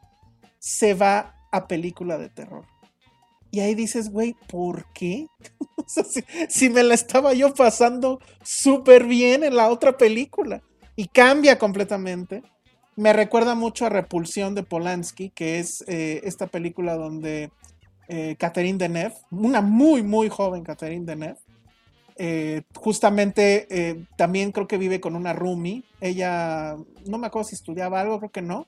[0.59, 2.65] se va a película de terror.
[3.51, 5.27] Y ahí dices, güey, ¿por qué?
[6.49, 10.61] si, me la estaba yo pasando súper bien en la otra película.
[10.95, 12.43] Y cambia completamente.
[12.95, 17.49] Me recuerda mucho a Repulsión de Polanski, que es eh, esta película donde
[18.11, 21.37] eh, Catherine Deneuve, una muy, muy joven Catherine Deneuve,
[22.15, 25.83] eh, justamente eh, también creo que vive con una roomie.
[26.01, 26.75] Ella,
[27.05, 28.67] no me acuerdo si estudiaba algo, creo que no,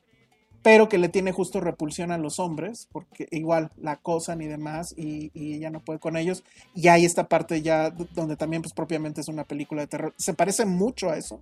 [0.61, 4.93] pero que le tiene justo repulsión a los hombres, porque igual la acosan y demás,
[4.95, 6.43] y, ella no puede con ellos.
[6.76, 10.13] Y hay esta parte ya donde también, pues propiamente es una película de terror.
[10.18, 11.41] Se parece mucho a eso,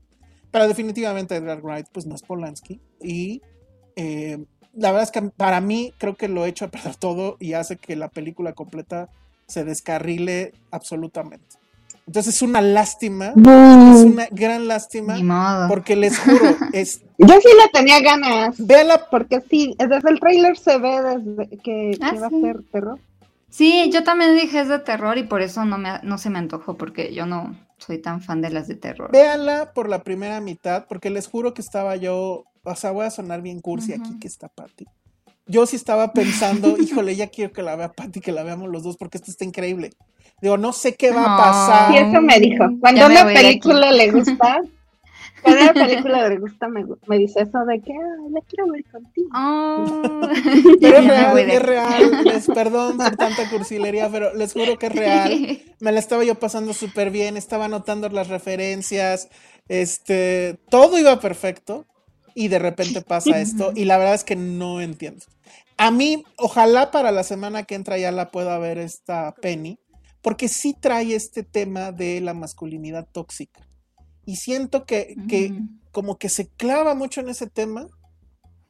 [0.52, 2.80] pero definitivamente Edgar Wright, pues no es Polanski.
[3.04, 3.42] Y
[4.80, 7.54] la verdad es que para mí creo que lo he hecho a perder todo y
[7.54, 9.10] hace que la película completa
[9.48, 11.58] se descarrile absolutamente.
[12.08, 13.92] Entonces es una lástima, Mm.
[13.96, 15.68] es una gran lástima, Ni modo.
[15.68, 16.40] porque les juro,
[16.74, 18.56] es, Yo sí le tenía ganas.
[18.58, 22.36] véanla Porque sí, desde el trailer se ve desde que, Ah, que va sí.
[22.38, 23.00] a ser terror.
[23.52, 26.40] Sí, yo también dije es de terror y por eso no, me, no se me
[26.40, 29.12] antojó porque yo no soy tan fan de las de terror.
[29.12, 32.44] Véanla por la primera mitad, porque les juro que estaba yo,
[32.74, 34.86] o sea, voy a sonar bien cursi aquí que está Patty.
[35.46, 38.84] Yo sí estaba pensando, híjole, ya quiero que la vea Patty, que la veamos los
[38.84, 39.92] dos, porque esto está increíble.
[40.42, 41.92] Digo, no sé qué va a pasar.
[41.92, 42.66] Sí, eso me dijo.
[42.80, 44.62] Cuando me una película le gusta,
[45.42, 48.86] cuando una película le gusta, me, me dice eso de que "Ah, la quiero ver
[48.92, 49.30] contigo.
[49.36, 50.22] Oh.
[50.82, 52.24] Pero es real, es real.
[52.24, 55.60] Les perdón por tanta cursilería, pero les juro que es real.
[55.80, 59.30] Me la estaba yo pasando súper bien, estaba anotando las referencias,
[59.68, 61.86] este, todo iba perfecto
[62.40, 65.26] y de repente pasa esto y la verdad es que no entiendo.
[65.76, 69.78] A mí, ojalá para la semana que entra ya la pueda ver esta Penny,
[70.22, 73.68] porque sí trae este tema de la masculinidad tóxica.
[74.26, 75.52] Y siento que, que
[75.92, 77.88] como que se clava mucho en ese tema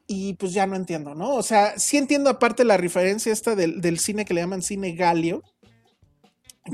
[0.08, 1.36] y pues ya no entiendo, ¿no?
[1.36, 4.96] O sea, sí entiendo aparte la referencia esta del, del cine que le llaman cine
[4.96, 5.44] galio,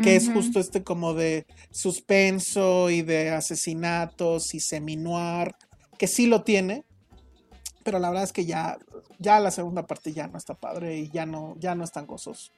[0.03, 5.55] que es justo este como de suspenso y de asesinatos y semi-noir,
[5.99, 6.85] que sí lo tiene,
[7.83, 8.79] pero la verdad es que ya,
[9.19, 12.07] ya la segunda parte ya no está padre y ya no, ya no es tan
[12.07, 12.51] gozoso.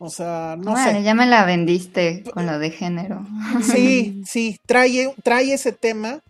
[0.00, 1.02] O sea, no Bueno, sé.
[1.02, 3.26] ya me la vendiste con lo de género.
[3.62, 6.20] Sí, sí, trae, trae ese tema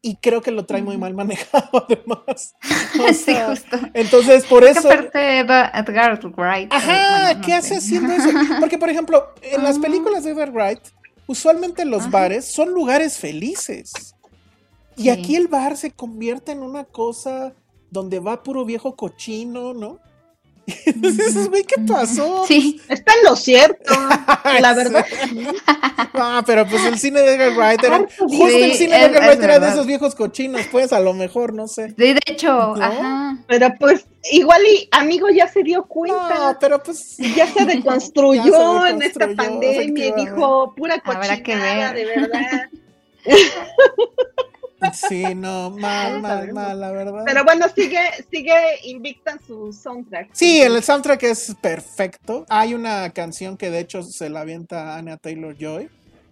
[0.00, 2.54] y creo que lo trae muy mal manejado además.
[3.00, 3.76] O sí, justo.
[3.94, 4.88] entonces, por ¿Qué eso...
[4.92, 6.72] Edgar Wright?
[6.72, 8.28] Ajá, Bueno, no ¿qué hace haciendo eso?
[8.60, 9.80] Porque, por ejemplo, en las Ah.
[9.82, 10.78] películas de Edgar Wright,
[11.26, 14.14] usualmente los bares son lugares felices.
[14.96, 15.10] Y Sí.
[15.10, 17.54] aquí el bar se convierte en una cosa
[17.90, 19.98] donde va puro viejo cochino, ¿no?
[20.86, 22.44] Entonces güey, ¿qué pasó?
[22.48, 23.94] Sí, Está en lo cierto,
[24.60, 25.06] la verdad.
[26.12, 29.42] No, pero pues el cine de Edgar Wright era, justo el cine de Edgar Wright
[29.44, 31.90] era de esos viejos cochinos, pues a lo mejor, no sé.
[31.90, 32.82] sí, de hecho, ¿No?
[32.82, 33.38] ajá.
[33.46, 36.34] Pero pues igual y amigo ya se dio cuenta.
[36.52, 41.36] No, pero pues Ya se deconstruyó, Ya se en esta pandemia y dijo pura Habrá
[41.36, 42.06] que cochinada, ver.
[42.08, 42.70] de verdad.
[45.08, 47.22] Sí, no, mal, mal, mal, la verdad.
[47.26, 48.00] Pero bueno, sigue,
[48.30, 48.54] sigue
[48.84, 50.30] invicta en su soundtrack.
[50.32, 52.44] Sí, el soundtrack es perfecto.
[52.48, 55.88] Hay una canción que de hecho se la avienta Anya Taylor Joy,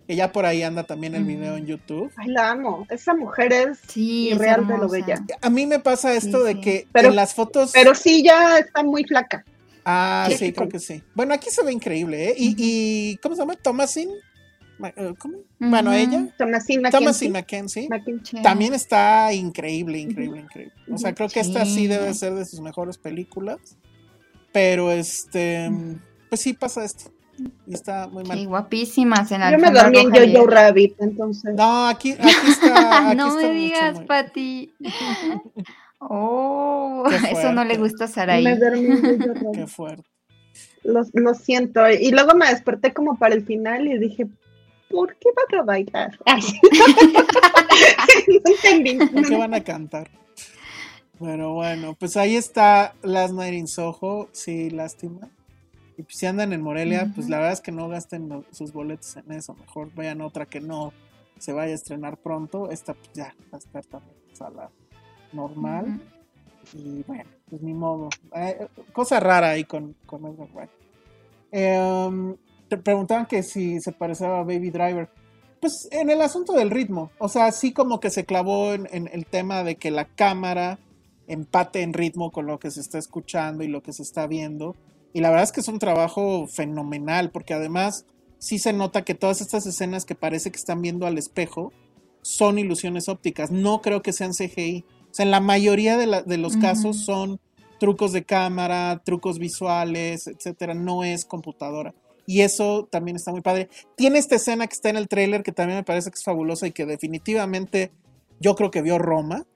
[0.06, 2.12] que ya por ahí anda también el video en YouTube.
[2.16, 2.86] Ay, la amo.
[2.90, 5.22] Esa mujer es Sí, es irreal de lo bella.
[5.40, 6.60] A mí me pasa esto Sí, de sí.
[6.60, 7.70] que Pero- en las fotos.
[7.72, 9.44] Pero sí, ya está muy flaca.
[9.86, 11.02] ah, sí, creo que sí.
[11.14, 12.34] Bueno, aquí se ve increíble, ¿eh?
[12.36, 13.54] Y, y ¿cómo se llama?
[13.56, 14.10] Thomasin.
[14.96, 15.38] Eh, ¿Cómo?
[15.58, 16.26] Bueno, ella.
[16.36, 17.88] Thomasin Thomasin McKenzie.
[17.88, 18.42] McKenzie.
[18.42, 20.74] También está increíble, increíble, increíble.
[20.90, 23.58] O sea, creo que esta sí debe ser de sus mejores películas.
[24.52, 25.70] Pero este,
[26.28, 27.10] pues sí pasa esto.
[27.66, 28.38] Y está muy mal.
[28.38, 31.54] Sí, guapísimas en la Yo me dormí en Jojo Rabbit, entonces.
[31.56, 33.08] No, aquí, aquí está.
[33.08, 34.74] Aquí no está me mucho digas, muy- Pati.
[36.06, 38.44] Oh, Qué eso no le gusta a Saraí.
[38.44, 40.04] Me dormí en Jojo Qué fuerte.
[40.82, 41.88] Lo, lo siento.
[41.90, 44.26] Y luego me desperté como para el final y dije,
[44.90, 46.18] ¿por qué van a bailar?
[48.28, 48.96] No entendí.
[49.06, 50.10] ¿Por qué van a cantar?
[51.18, 54.28] Pero bueno, pues ahí está Last Night in Soho.
[54.32, 55.28] Sí, lástima.
[55.96, 58.72] Y pues si andan en Morelia, pues la verdad es que no gasten lo- sus
[58.72, 59.54] boletos en eso.
[59.54, 60.92] Mejor vayan a otra que no
[61.38, 62.68] se vaya a estrenar pronto.
[62.70, 64.70] Esta pues ya va a estar también en sala
[65.32, 66.00] normal.
[66.72, 68.08] Y bueno, pues ni modo.
[68.34, 70.70] Eh, cosa rara ahí con, con Edgar Wright.
[71.52, 72.36] Em,
[72.76, 75.08] te preguntaban que si se parecía a Baby Driver.
[75.60, 77.10] Pues en el asunto del ritmo.
[77.18, 80.78] O sea, sí como que se clavó en, en el tema de que la cámara
[81.26, 84.76] empate en ritmo con lo que se está escuchando y lo que se está viendo.
[85.14, 88.04] Y la verdad es que es un trabajo fenomenal, porque además
[88.38, 91.72] sí se nota que todas estas escenas que parece que están viendo al espejo
[92.20, 93.50] son ilusiones ópticas.
[93.50, 94.84] No creo que sean CGI.
[95.10, 96.62] O sea, en la mayoría de, la- de los Ujú.
[96.62, 97.40] casos son
[97.80, 101.94] trucos de cámara, trucos visuales, etcétera, no es computadora.
[102.26, 103.68] Y eso también está muy padre.
[103.96, 106.66] Tiene esta escena que está en el tráiler que también me parece que es fabulosa
[106.66, 107.92] y que definitivamente
[108.40, 109.46] yo creo que vio Roma.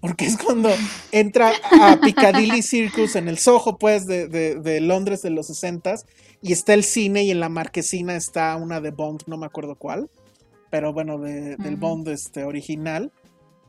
[0.00, 0.68] Porque es cuando
[1.12, 5.94] entra a Piccadilly Circus en el Soho, pues, de, de, Londres de los 60
[6.40, 9.76] y está el cine y en la marquesina está una de Bond, no me acuerdo
[9.76, 10.10] cuál,
[10.70, 13.12] pero bueno, del Bond este, original.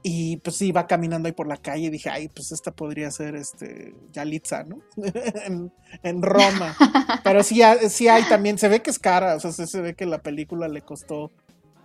[0.05, 3.09] Y pues sí, va caminando ahí por la calle y dije, ay, pues esta podría
[3.09, 4.81] ser este Yalitza, ¿no?
[6.03, 6.75] en, Roma.
[7.23, 10.05] Pero sí, sí hay también, se ve que es cara, o sea, se, ve que
[10.05, 11.31] la película le costó,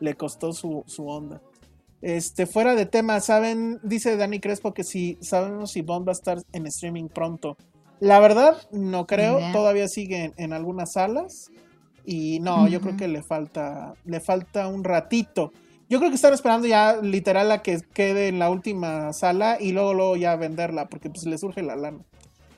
[0.00, 1.40] le costó su, onda.
[2.02, 3.78] Este, fuera de tema, ¿saben?
[3.84, 7.56] Dice Dani Crespo que si sabemos si Bond va a estar en streaming pronto.
[8.00, 11.52] La verdad, no creo, todavía sigue en, algunas salas.
[12.04, 15.52] Y no, yo creo que le falta, le falta un ratito.
[15.89, 19.73] Yo creo que están esperando ya literal a que quede en la última sala y
[19.73, 22.01] luego, luego ya venderla, porque pues le surge la lana.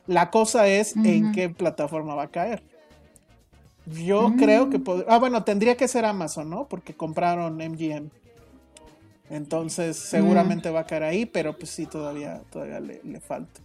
[0.06, 2.62] La cosa es en qué plataforma va a caer.
[3.86, 5.06] Yo creo que podría.
[5.08, 6.66] Ah, bueno, tendría que ser Amazon, ¿no?
[6.66, 8.10] Porque compraron MGM.
[9.30, 13.60] Entonces, seguramente va a caer ahí, pero pues sí, todavía, todavía le, le falta.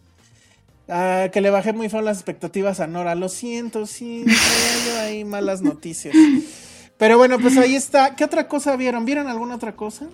[0.87, 3.15] Ah, que le bajé muy feo las expectativas a Nora.
[3.15, 6.15] Lo siento, sí, yo ahí malas noticias.
[6.97, 8.15] Pero bueno, pues ahí está.
[8.15, 9.05] ¿Qué otra cosa vieron?
[9.05, 10.07] ¿Vieron alguna otra cosa?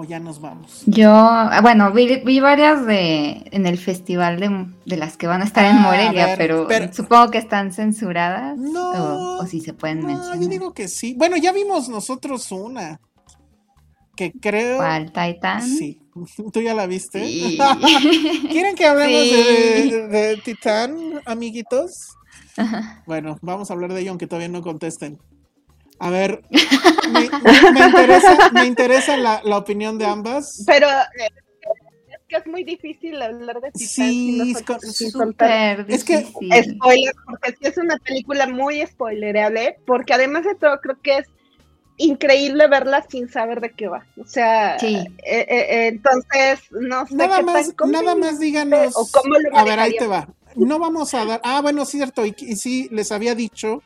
[0.00, 0.84] ¿O ya nos vamos?
[0.86, 4.38] Yo, ah, bueno, vi, varias de en el festival
[4.84, 8.56] de, las que van a estar en ah, Morelia, pero, supongo que están censuradas.
[8.56, 9.38] No.
[9.38, 10.38] O, si se pueden no, mencionar.
[10.38, 11.14] Yo digo que sí.
[11.18, 13.00] Bueno, ya vimos nosotros una.
[14.14, 14.76] Que creo.
[14.76, 15.06] ¿Cuál?
[15.06, 15.62] ¿Titan?
[15.62, 16.00] Sí.
[16.52, 17.20] ¿Tú ya la viste?
[18.50, 22.10] ¿Quieren que hablemos de, de, Titán, amiguitos?
[23.04, 25.18] Bueno, vamos a hablar de ello aunque todavía no contesten.
[26.00, 26.42] A ver,
[27.12, 30.62] me, interesa, la, opinión de ambas.
[30.66, 31.28] Pero eh,
[32.08, 34.54] es que es muy difícil hablar de Titán sí,
[34.92, 35.86] sin, contar.
[35.88, 41.00] Es que spoiler, porque sí es una película muy spoilerable, porque además de todo creo
[41.02, 41.26] que es
[41.96, 44.06] increíble verla sin saber de qué va.
[44.20, 48.96] O sea, eh, eh, entonces no sé nada más, nada más díganos.
[48.96, 50.28] O cómo a ver, ahí te va.
[50.54, 51.40] No vamos a dar.
[51.42, 53.82] Ah, bueno, cierto, y, y sí les había dicho,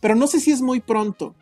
[0.00, 1.34] pero no sé si es muy pronto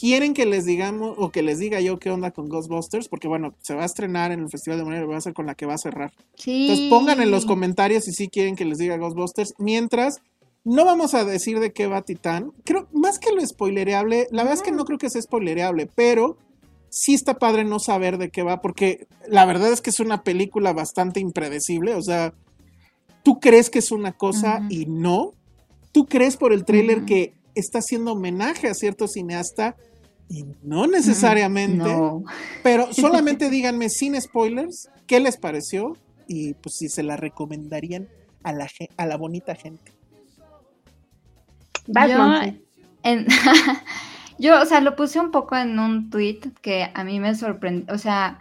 [0.00, 3.54] quieren que les digamos o que les diga yo qué onda con Ghostbusters, porque bueno,
[3.60, 5.66] se va a estrenar en el Festival de Morelia, va a ser con la que
[5.66, 6.10] va a cerrar.
[6.36, 6.62] Sí.
[6.62, 9.52] Entonces pongan en los comentarios si sí quieren que les diga Ghostbusters.
[9.58, 10.22] Mientras,
[10.64, 12.52] no vamos a decir de qué va Titán.
[12.64, 16.38] Creo, más que lo spoilereable, la verdad es que no creo que sea spoilereable, pero
[16.88, 20.22] sí está padre no saber de qué va, porque la verdad es que es una
[20.22, 22.32] película bastante impredecible, o sea,
[23.22, 25.34] tú crees que es una cosa y no.
[25.92, 29.76] Tú crees por el tráiler que está haciendo homenaje a cierto cineasta
[30.30, 31.90] y no necesariamente,
[32.62, 35.96] pero solamente díganme sin spoilers qué les pareció
[36.28, 38.08] y pues si se la recomendarían
[38.44, 39.92] a la, a la bonita gente.
[41.88, 42.62] Yo,
[44.38, 47.92] yo, o sea, lo puse un poco en un tweet que a mí me sorprendió,
[47.92, 48.38] o sea,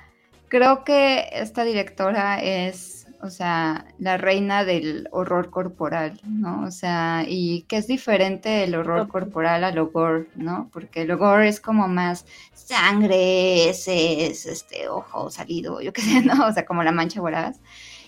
[0.47, 6.63] creo que esta directora es o sea, la reina del horror corporal, ¿no?
[6.63, 10.69] O sea, y que es diferente el horror corporal al gore, ¿no?
[10.71, 16.21] Porque el gore es como más sangre, ese es este ojo salido, yo qué sé,
[16.25, 16.47] ¿no?
[16.47, 17.59] O sea, como la mancha voraz.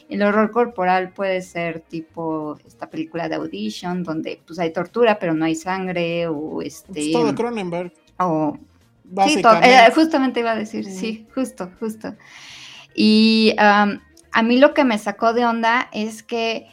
[0.08, 5.34] El horror corporal puede ser tipo esta película de Audition, donde pues hay tortura, pero
[5.34, 7.08] no hay sangre, o este...
[7.08, 7.94] Es todo Cronenberg.
[8.18, 8.58] O...
[9.28, 12.16] Sí, eh, justamente iba a decir, sí, justo, justo.
[12.96, 13.54] Y
[14.32, 16.68] a mí lo que me sacó de onda es que,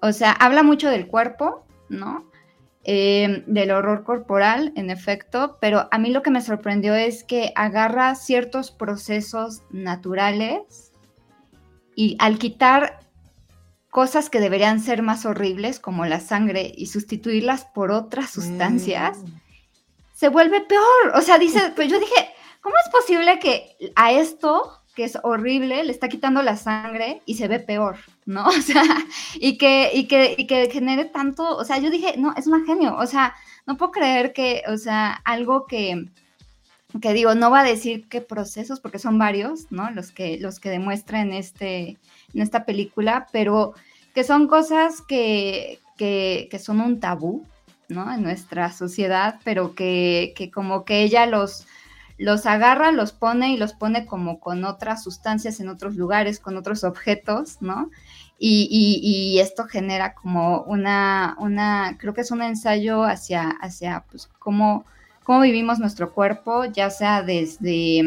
[0.00, 2.30] o sea, habla mucho del cuerpo, ¿no?
[2.88, 7.52] Em, del horror corporal, en efecto, pero a mí lo que me sorprendió es que
[7.56, 10.92] agarra ciertos procesos naturales
[11.96, 13.00] y al quitar
[13.90, 19.40] cosas que deberían ser más horribles, como la sangre, y sustituirlas por otras sustancias, mm.
[20.14, 21.12] se vuelve peor.
[21.16, 22.30] O sea, dice, pues yo dije,
[22.60, 27.34] ¿cómo es posible que a esto que es horrible, le está quitando la sangre y
[27.34, 28.46] se ve peor, ¿no?
[28.48, 28.82] O sea,
[29.34, 32.64] y que, y que, y que genere tanto, o sea, yo dije, no, es un
[32.64, 33.34] genio, o sea,
[33.66, 36.06] no puedo creer que, o sea, algo que,
[37.00, 39.90] que digo, no va a decir qué procesos, porque son varios, ¿no?
[39.90, 41.98] Los que, los que demuestra en, este,
[42.32, 43.74] en esta película, pero
[44.14, 47.44] que son cosas que, que, que son un tabú,
[47.90, 48.10] ¿no?
[48.12, 51.66] En nuestra sociedad, pero que, que como que ella los
[52.18, 56.56] los agarra, los pone y los pone como con otras sustancias en otros lugares, con
[56.56, 57.90] otros objetos, ¿no?
[58.38, 64.84] Y, esto genera como una, una, creo que es un ensayo hacia, hacia pues, cómo,
[65.24, 68.02] cómo vivimos nuestro cuerpo, ya sea desde,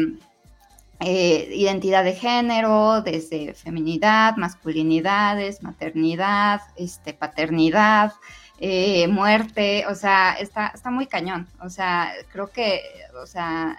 [1.02, 8.12] eh, identidad de género, desde feminidad, masculinidades, maternidad, este, paternidad,
[8.62, 11.48] eh, muerte, o sea, está, está muy cañón.
[11.60, 12.82] O sea, creo que,
[13.20, 13.78] o sea,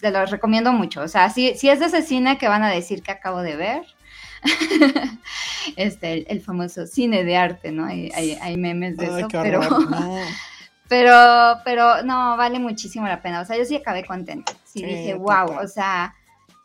[0.00, 1.02] te lo recomiendo mucho.
[1.02, 3.56] O sea, si, si es de ese cine que van a decir que acabo de
[3.56, 3.82] ver,
[5.76, 7.84] este, el, famoso cine de arte, ¿no?
[7.84, 9.60] Hay, hay, memes de eso, pero...
[10.88, 13.40] Pero, pero no, vale muchísimo la pena.
[13.40, 14.52] O sea, yo sí acabé contenta.
[14.62, 16.14] Sí, dije, wow, o sea,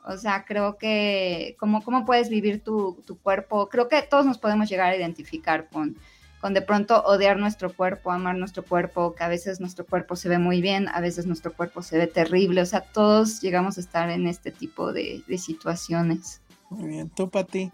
[0.03, 3.69] o sea, creo que cómo, cómo puedes vivir tu, tu, cuerpo.
[3.69, 5.95] Creo que todos nos podemos llegar a identificar con,
[6.41, 10.29] con de pronto odiar nuestro cuerpo, amar nuestro cuerpo, que a veces nuestro cuerpo se
[10.29, 12.61] ve muy bien, a veces nuestro cuerpo se ve terrible.
[12.61, 16.41] O sea, todos llegamos a estar en este tipo de, de situaciones.
[16.69, 17.71] Muy bien, tú, Pati.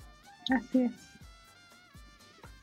[0.56, 0.92] Así es.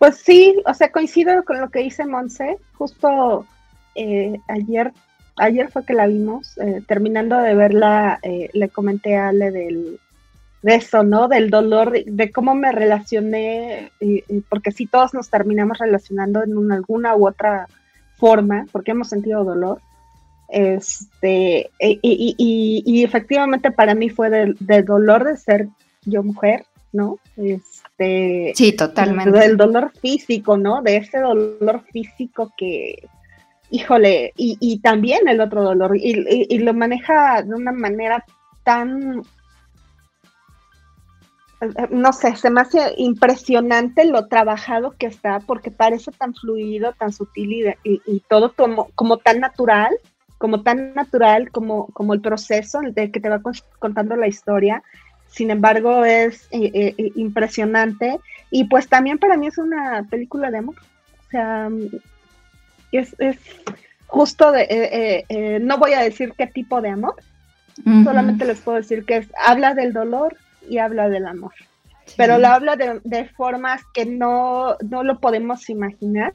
[0.00, 2.56] Pues sí, o sea, coincido con lo que dice Monse.
[2.72, 3.46] Justo
[3.94, 4.94] eh, ayer,
[5.36, 10.00] ayer fue que la vimos, eh, terminando de verla, eh, le comenté a Ale del,
[10.62, 11.28] de eso, ¿no?
[11.28, 13.90] Del dolor, de, cómo me relacioné,
[14.48, 17.66] porque sí todos nos terminamos relacionando en alguna u otra
[18.16, 19.80] forma, porque hemos sentido dolor.
[20.48, 25.68] Este, y, efectivamente para mí fue del, dolor de ser
[26.04, 27.18] yo mujer, ¿no?
[27.36, 29.30] Este, sí, totalmente.
[29.30, 30.82] Del dolor físico, ¿no?
[30.82, 33.08] De ese dolor físico que,
[33.70, 38.24] híjole, y, también el otro dolor, y, lo maneja de una manera
[38.64, 39.22] tan,
[41.90, 47.12] no sé, se me hace impresionante lo trabajado que está, porque parece tan fluido, tan
[47.12, 49.94] sutil y, todo como, como tan natural,
[50.38, 53.42] como tan natural como, como el proceso de que te va
[53.78, 54.82] contando la historia.
[55.28, 58.18] Sin embargo, es eh, eh, impresionante.
[58.50, 60.76] Y pues también para mí es una película de amor.
[61.26, 61.68] O sea,
[62.90, 63.38] es, es
[64.10, 67.14] justo de, eh, eh, eh, no voy a decir qué tipo de amor,
[68.04, 70.36] solamente les puedo decir que es, habla del dolor
[70.70, 71.52] y habla del amor,
[72.16, 76.32] pero lo habla de, formas que no, no lo podemos imaginar.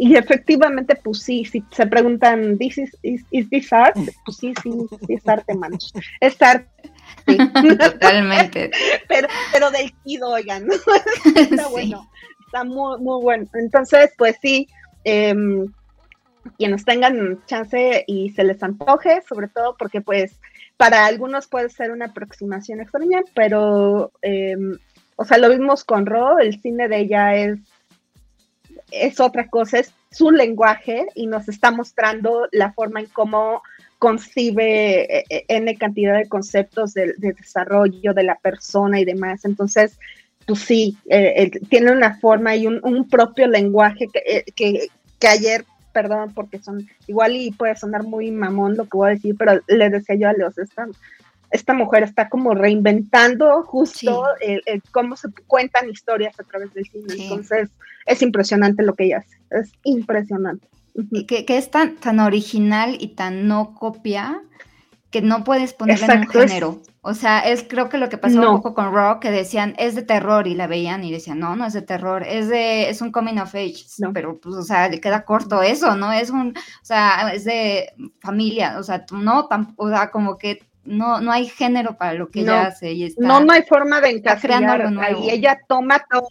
[0.00, 3.96] Y efectivamente, pues sí, si se preguntan, ¿This is, is, this art?
[4.24, 4.70] Pues sí, sí,
[5.06, 5.92] sí es arte, manos.
[6.20, 6.68] Es arte.
[7.78, 8.70] Totalmente.
[9.08, 10.68] pero, pero del kido, oigan,
[11.36, 12.08] está bueno,
[12.46, 13.46] está muy, muy bueno.
[13.54, 14.68] Entonces, pues sí,
[15.04, 15.34] eh,
[16.56, 20.38] quienes tengan chance y se les antoje, sobre todo porque pues
[20.78, 24.78] para algunos puede ser una aproximación extraña, pero, em,
[25.16, 27.58] o sea, lo vimos con Ro, el cine de ella es,
[28.92, 33.60] es otra cosa, es su lenguaje y nos está mostrando la forma en cómo
[33.98, 39.44] concibe eh, eh, N cantidad de conceptos de, desarrollo de la persona y demás.
[39.44, 39.98] Entonces,
[40.46, 44.86] pues sí, eh, tiene una forma y un, propio lenguaje que, que,
[45.18, 49.14] que ayer perdón porque son igual y puede sonar muy mamón lo que voy a
[49.14, 50.86] decir, pero le decía yo a Leos, esta,
[51.50, 54.24] esta mujer está como reinventando justo
[54.90, 57.14] cómo se cuentan historias a través del cine.
[57.18, 57.70] Entonces,
[58.06, 60.66] es impresionante lo que ella hace, es impresionante.
[61.28, 64.42] Que, que, es tan, tan original y tan no copia
[65.10, 66.82] que no puedes ponerle en un género.
[67.00, 69.94] O sea, es creo que lo que pasó un poco con Rock, que decían, es
[69.94, 73.00] de terror, y la veían y decían, no, no es de terror, es de, es
[73.00, 76.12] un coming of age, pero pues, o sea, le queda corto eso, ¿no?
[76.12, 80.66] Es un, o sea, es de familia, o sea, no, tan, o sea, como que
[80.84, 84.00] no, no hay género para lo que ella hace y está, No, no hay forma
[84.00, 85.30] de encasillar, ahí.
[85.30, 86.28] ella toma todo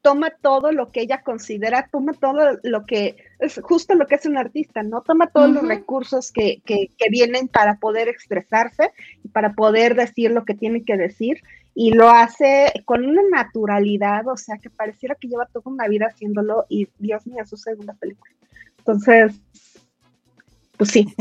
[0.00, 4.26] toma todo lo que ella considera, toma todo lo que es justo lo que es
[4.26, 5.02] un artista, ¿no?
[5.02, 8.90] Toma todos los recursos que, que, que, vienen para poder expresarse
[9.22, 11.42] y para poder decir lo que tiene que decir
[11.74, 16.06] y lo hace con una naturalidad, o sea, que pareciera que lleva toda una vida
[16.06, 18.32] haciéndolo y Dios mío, su segunda película.
[18.78, 19.40] Entonces,
[20.78, 21.14] pues sí,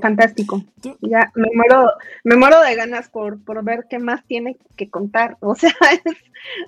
[0.00, 0.64] fantástico.
[1.02, 1.90] Ya me muero,
[2.24, 5.36] me muero de ganas por, por ver qué más tiene que contar.
[5.42, 5.74] O sea,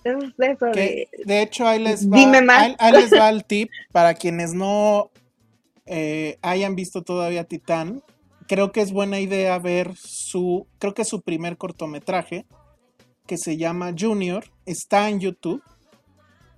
[0.05, 1.09] es, eso de.
[1.25, 2.19] De hecho, ahí les va,
[2.79, 5.11] Ahí, les va el tip para quienes no
[5.87, 8.03] eh, hayan visto todavía Titán.
[8.47, 12.45] Creo que es buena idea ver su, creo que su primer cortometraje,
[13.27, 15.63] que se llama Junior, está en YouTube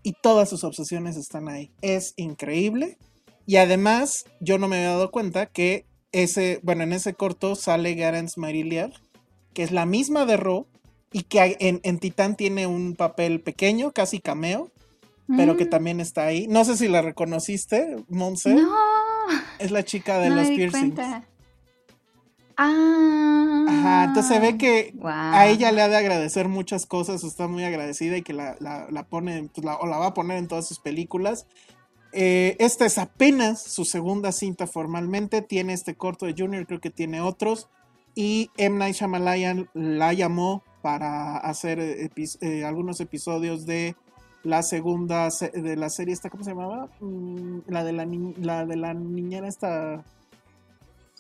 [0.02, 1.70] y todas sus obsesiones están ahí.
[1.80, 2.98] Es increíble
[3.46, 7.94] y además, yo no me había dado cuenta que ese, bueno, en ese corto sale
[7.94, 8.92] Garance Mariliar,
[9.54, 10.66] que es la misma de Ro,
[11.12, 14.70] y que en, en Titán tiene un papel pequeño, casi cameo,
[15.36, 15.70] pero que mm.
[15.70, 16.46] también está ahí.
[16.48, 18.54] No sé si la reconociste, Monse.
[18.54, 18.70] No.
[19.58, 20.98] Es la chica de los piercings.
[22.58, 23.64] Ah.
[23.68, 27.64] Ajá, entonces se ve que a ella le ha de agradecer muchas cosas, está muy
[27.64, 30.78] agradecida y que la, la, pone, pues o la va a poner en todas sus
[30.78, 31.46] películas.
[32.12, 35.42] Eh, esta es apenas su segunda cinta formalmente.
[35.42, 37.68] Tiene este corto de Junior, creo que tiene otros.
[38.14, 38.78] y M.
[38.78, 43.94] Night Shyamalan la llamó para hacer eh, algunos episodios de
[44.46, 46.88] la segunda de la serie esta, ¿cómo se llamaba?
[47.00, 48.06] Mm, la de la,
[48.38, 50.04] la de la niñera esta...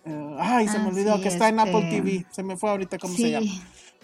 [0.04, 2.26] Eh, ay, se me ah, olvidó que está en Apple este, TV.
[2.30, 3.50] Se me fue ahorita cómo se llama.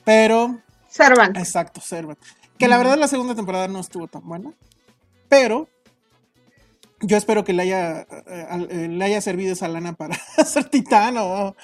[0.05, 0.59] Pero...
[0.89, 1.37] Servant.
[1.37, 2.19] Exacto, Servant.
[2.59, 4.53] Que la verdad la segunda temporada no estuvo tan buena.
[5.29, 5.69] Pero
[7.03, 10.17] yo espero que le haya, eh, eh, le haya servido esa lana para
[10.47, 11.55] ser titán o,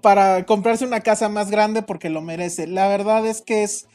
[0.00, 2.66] para comprarse una casa más grande porque lo merece.
[2.66, 3.86] La verdad es que es,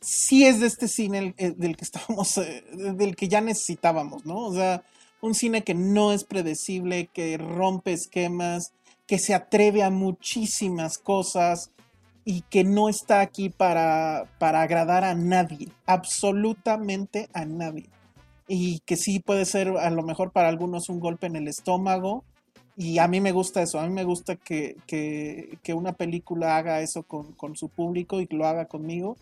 [0.00, 4.38] sí es de este cine del que estábamos, eh, del que ya necesitábamos, ¿no?
[4.38, 4.82] O sea,
[5.20, 8.72] un cine que no es predecible, que rompe esquemas,
[9.06, 11.70] que se atreve a muchísimas cosas
[12.24, 17.90] y que no está aquí para, para agradar a nadie, absolutamente a nadie
[18.52, 22.24] y que sí puede ser a lo mejor para algunos un golpe en el estómago.
[22.76, 24.76] Y a mí me gusta eso, a mí me gusta que,
[25.72, 29.16] una película haga eso con, su público y que lo haga conmigo.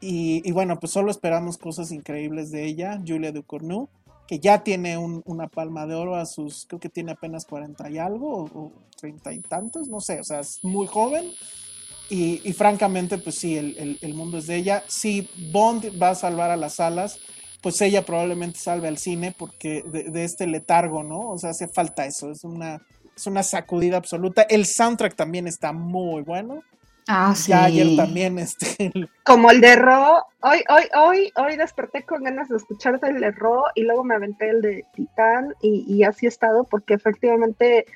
[0.00, 3.90] Y, bueno, pues solo esperamos cosas increíbles de ella, Julia Ducournau,
[4.26, 7.98] que ya tiene una palma de oro a sus, creo que tiene apenas 40 y
[7.98, 11.30] algo, o, 30 y tantos, no sé, o sea, es muy joven.
[12.08, 14.82] Y, francamente, pues sí, el, el, mundo es de ella.
[14.86, 17.18] Sí, Bond va a salvar a las alas,
[17.62, 21.30] pues ella probablemente salve al cine porque de, este letargo, ¿no?
[21.30, 22.80] O sea, hace falta eso, es una,
[23.16, 24.42] es una sacudida absoluta.
[24.42, 26.62] El soundtrack también está muy bueno.
[27.08, 27.50] Ah, sí.
[27.50, 28.92] Ya ayer también, este.
[29.24, 33.30] Como el de Ro, hoy, hoy, hoy, hoy desperté con ganas de escuchar el de
[33.30, 37.86] Ro y luego me aventé el de Titán y, y así he estado porque efectivamente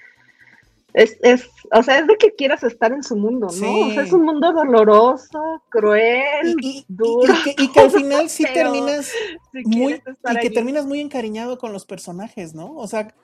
[0.97, 3.81] es, es, o sea, es de que quieras estar en su mundo, ¿no?
[3.81, 6.57] O sea, es un mundo doloroso, cruel,
[6.89, 7.35] duro.
[7.59, 9.13] Y, que, al final sí terminas
[9.53, 12.75] muy, y que terminas muy encariñado con los personajes, ¿no?
[12.77, 13.15] O sea,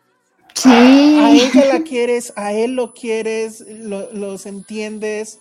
[0.67, 5.41] a, ella la quieres, a él lo quieres, los entiendes.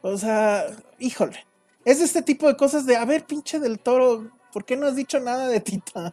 [0.00, 0.64] O sea,
[0.98, 1.44] híjole.
[1.84, 4.96] Es este tipo de cosas de, a ver, pinche del toro, ¿por qué no has
[4.96, 6.10] dicho nada de Titán?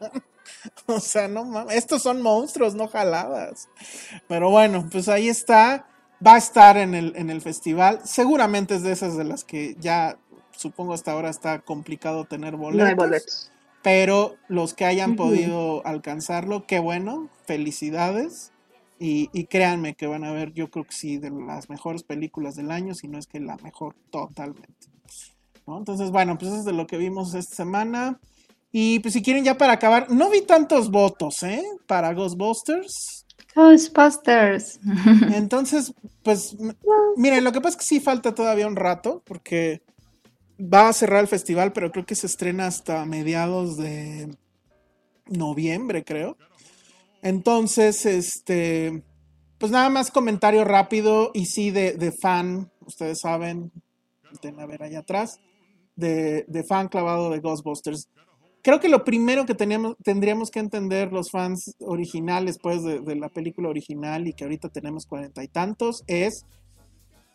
[0.88, 3.70] O sea, no mames, estos son monstruos, no jaladas.
[4.28, 5.88] Pero bueno, pues ahí está.
[6.26, 8.00] Va a estar en el, en el festival.
[8.06, 10.18] Seguramente es de esas de las que ya,
[10.52, 13.52] supongo hasta ahora está complicado tener boletos.
[13.82, 18.54] Pero los que hayan podido alcanzarlo, qué bueno, felicidades.
[19.00, 22.56] Y, y, créanme que van a ver, yo creo que sí, de las mejores películas
[22.56, 24.88] del año, si no es que la mejor totalmente.
[25.68, 28.20] Entonces, bueno, pues eso es de lo que vimos esta semana.
[28.76, 31.64] Y pues si quieren ya para acabar, no vi tantos votos, ¿eh?
[31.86, 33.24] Para Ghostbusters.
[33.56, 34.80] Ghostbusters.
[35.36, 35.94] Entonces,
[36.24, 36.58] pues,
[37.16, 39.84] miren, lo que pasa es que sí falta todavía un rato, porque
[40.60, 44.36] va a cerrar el festival, pero creo que se estrena hasta mediados de
[45.28, 46.36] noviembre, creo.
[47.22, 49.04] Entonces, este,
[49.60, 53.72] pues nada más comentario rápido y sí de, de fan, ustedes saben,
[54.58, 55.40] a ver allá atrás,
[55.96, 58.10] de, de fan clavado de Ghostbusters
[58.64, 63.30] creo que lo primero que teníamos, tendríamos que entender los fans originales, pues, de, la
[63.30, 66.46] película original y que ahorita tenemos cuarenta y tantos, es,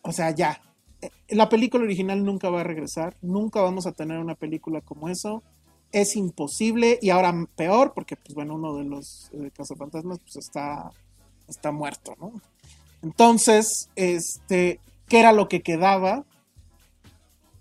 [0.02, 0.60] o sea, ya,
[1.02, 5.09] eh, la película original nunca va a regresar, nunca vamos a tener una película como
[5.09, 5.44] eso,
[5.92, 10.90] es imposible y ahora peor porque, pues, bueno, uno de los eh, cazafantasmas, pues, está,
[11.46, 12.32] está muerto, ¿no?
[13.02, 16.24] Entonces, este, ¿qué era lo que quedaba?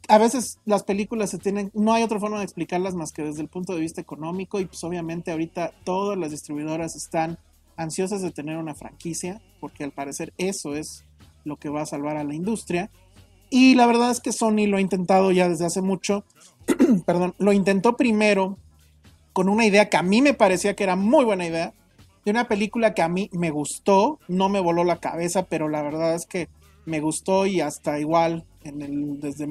[0.08, 3.42] A veces las películas se tienen, no hay otra forma de explicarlas más que desde
[3.42, 7.38] el punto de vista económico y pues obviamente ahorita todas las distribuidoras están
[7.76, 11.04] ansiosas de tener una franquicia porque al parecer eso es
[11.44, 12.90] lo que va a salvar a la industria.
[13.50, 16.26] Y la verdad es que Sony lo ha intentado ya desde hace mucho,
[17.06, 18.58] perdón, lo intentó primero
[19.34, 21.74] con una idea que a mí me parecía que era muy buena idea,
[22.26, 25.82] de una película que a mí me gustó, no me voló la cabeza, pero la
[25.82, 26.50] verdad es que
[26.86, 29.48] me gustó y hasta igual en el, desde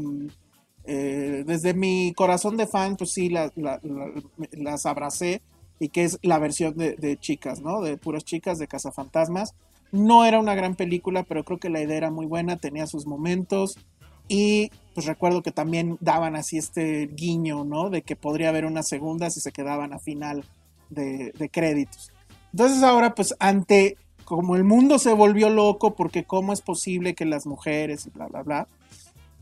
[0.87, 5.43] eh, desde mi corazón de fan, pues sí, las abracé
[5.79, 7.81] y que es la versión de, chicas, ¿no?
[7.81, 9.55] De puras chicas, de cazafantasmas.
[9.93, 13.07] No era una gran película, pero creo que la idea era muy buena, tenía sus
[13.07, 13.79] momentos
[14.29, 17.91] y pues recuerdo que también daban así este guiño, ¿no?
[17.91, 20.45] De que podría haber una segunda si se quedaban a final
[20.91, 22.13] de, de créditos.
[22.53, 27.25] Entonces ahora pues ante como el mundo se volvió loco porque cómo es posible que
[27.25, 28.69] las mujeres y bla, bla, bla,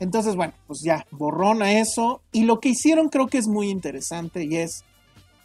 [0.01, 2.21] entonces, bueno, pues ya, borrón a eso.
[2.33, 4.85] Y lo que hicieron creo que es muy interesante y es,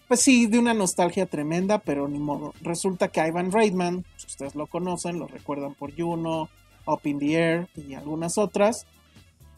[0.08, 2.54] pues sí, de una nostalgia tremenda, pero ni modo.
[2.62, 6.50] Resulta que Ivan Reitman, si ustedes lo conocen, lo recuerdan por Juno,
[6.86, 8.88] Up in the Air y algunas otras,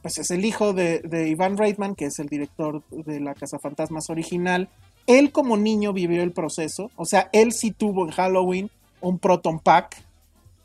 [0.02, 3.60] pues es el hijo de, de Ivan Reitman, que es el director de la Casa
[3.60, 4.70] Fantasmas original.
[5.08, 8.70] Él como niño vivió el proceso, o sea, él sí tuvo en Halloween
[9.00, 10.04] un Proton Pack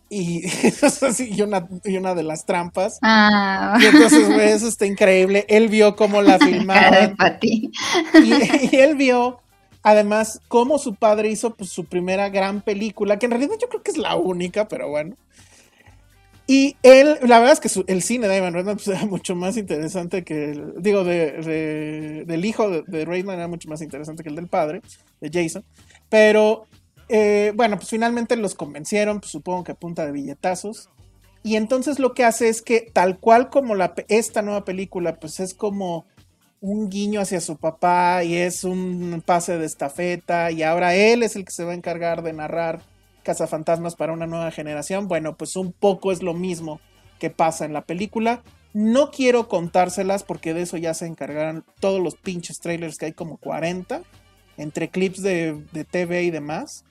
[0.08, 0.44] Y,
[1.18, 2.98] y, una, y una de las trampas.
[3.02, 3.78] Ah.
[3.80, 5.44] Y entonces, güey, eso está increíble.
[5.48, 7.16] Él vio cómo la filmaban.
[7.42, 7.70] y,
[8.14, 9.40] y él vio
[9.88, 13.84] Además, cómo su padre hizo pues, su primera gran película, que en realidad yo creo
[13.84, 15.14] que es la única, pero bueno.
[16.48, 19.56] Y él, la verdad es que el cine de Ivan Reitman pues, era mucho más
[19.56, 24.28] interesante que el, digo, de, del hijo de, de, Reitman era mucho más interesante que
[24.28, 24.82] el del padre,
[25.20, 25.64] de Jason.
[26.08, 26.66] Pero,
[27.08, 30.90] eh, bueno, pues finalmente los convencieron, pues, supongo que a punta de billetazos.
[31.42, 33.74] Y entonces lo que hace es que tal cual como
[34.08, 36.06] esta nueva película, pues es como
[36.60, 41.36] un guiño hacia su papá y es un pase de estafeta y ahora él es
[41.36, 42.80] el que se va a encargar de narrar
[43.22, 45.08] Cazafantasmas para una nueva generación.
[45.08, 46.80] Bueno, pues un poco es lo mismo
[47.18, 48.42] que pasa en la película.
[48.72, 53.12] No quiero contárselas porque de eso ya se encargaron todos los pinches trailers que hay
[53.12, 54.02] como 40
[54.58, 56.84] entre clips de, de TV y demás.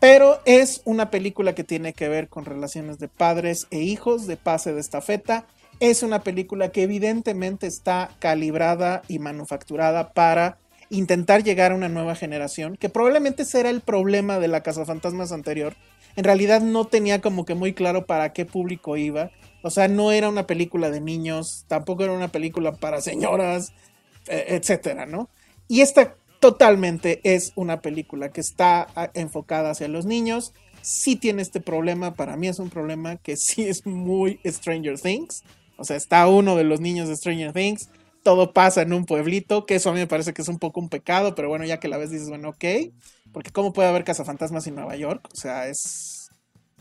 [0.00, 4.36] Pero es una película que tiene que ver con relaciones de padres e hijos, de
[4.36, 5.46] pase de estafeta
[5.80, 10.58] es una película que evidentemente está calibrada y manufacturada para
[10.90, 15.32] intentar llegar a una nueva generación, que probablemente será el problema de la Casa Fantasmas
[15.32, 15.74] anterior.
[16.16, 19.30] En realidad no tenía como que muy claro para qué público iba.
[19.62, 23.72] O sea, no era una película de niños, tampoco era una película para señoras,
[24.26, 25.28] e, etcétera, ¿no?
[25.68, 30.52] Y esta totalmente es una película que está enfocada hacia los niños.
[30.82, 35.42] Sí tiene este problema, para mí es un problema que sí es muy Stranger Things.
[35.76, 37.88] O sea, está uno de los niños de Stranger Things,
[38.24, 40.80] todo pasa en un pueblito, que eso a mí me parece que es un poco
[40.80, 42.64] un pecado, pero bueno, ya que la ves dices, bueno, ok,
[43.32, 45.28] porque ¿cómo puede haber cazafantasmas en Nueva York?
[45.32, 46.30] O sea, es,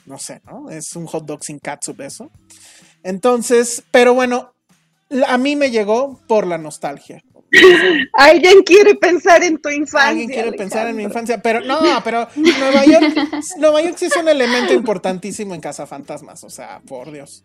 [0.06, 0.72] no sé, ¿no?
[0.72, 2.32] Es un hot dog sin catsup eso.
[3.04, 4.54] Entonces, pero bueno,
[5.28, 7.22] a mí me llegó por la nostalgia.
[8.14, 10.10] Alguien quiere pensar en tu infancia.
[10.10, 13.16] Alguien quiere pensar en mi infancia, pero no, pero Nueva York,
[13.58, 17.44] Nueva York sí es un elemento importantísimo en Casa Fantasmas, o sea, por Dios.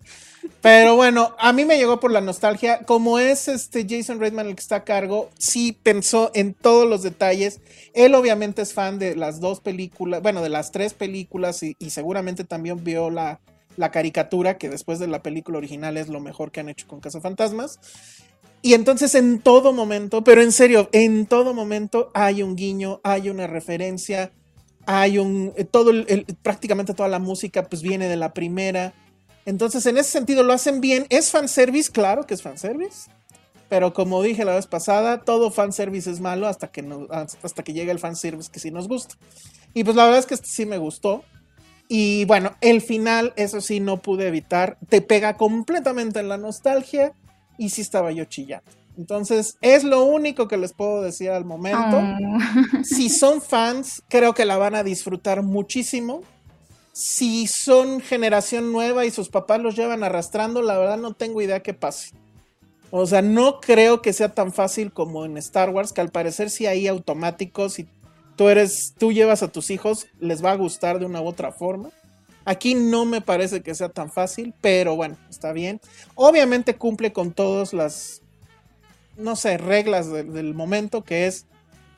[0.61, 2.81] Pero bueno, a mí me llegó por la nostalgia.
[2.81, 7.03] Como es este Jason Reitman el que está a cargo, sí pensó en todos los
[7.03, 7.61] detalles.
[7.95, 11.91] Él obviamente es fan de las dos películas, bueno, de las tres películas y, y
[11.91, 13.41] seguramente también vio la,
[13.77, 17.01] la caricatura, que después de la película original es lo mejor que han hecho con
[17.01, 17.79] Casa Fantasmas.
[18.63, 23.29] Y entonces en todo momento, pero en serio, en todo momento hay un guiño, hay
[23.29, 24.33] una referencia,
[24.87, 25.91] hay un, eh, todo
[26.43, 28.95] prácticamente toda la música pues viene de la primera.
[29.47, 31.07] Entonces en ese sentido lo hacen bien.
[31.09, 31.91] ¿Es fanservice?
[31.91, 33.11] Claro que es fanservice.
[33.69, 37.73] Pero como dije la vez pasada, todo fanservice es malo hasta que, no, hasta que
[37.73, 39.17] llega el fanservice que sí nos gusta.
[39.75, 41.25] Y pues la verdad es que este sí me gustó.
[41.95, 44.79] Y bueno, el final, eso sí, no pude evitar.
[44.89, 47.13] Te pega completamente en la nostalgia
[47.59, 48.71] y sí estaba yo chillando.
[48.97, 51.99] Entonces, es lo único que les puedo decir al momento.
[51.99, 52.83] Oh.
[52.83, 56.23] Si son fans, creo que la van a disfrutar muchísimo.
[56.95, 61.61] Si son generación nueva y sus papás los llevan arrastrando, la verdad no tengo idea
[61.61, 62.15] qué pase.
[62.91, 66.49] O sea, no creo que sea tan fácil como en Star Wars, que al parecer
[66.49, 67.87] sí hay automáticos y
[68.43, 71.53] tú eres, tú llevas a tus hijos, les va a gustar de una u otra
[71.53, 71.91] forma.
[72.45, 75.81] Aquí no me parece que sea tan fácil, pero bueno, está bien.
[76.17, 78.21] Obviamente cumple con todas las,
[79.17, 81.47] no sé, reglas del momento, que es,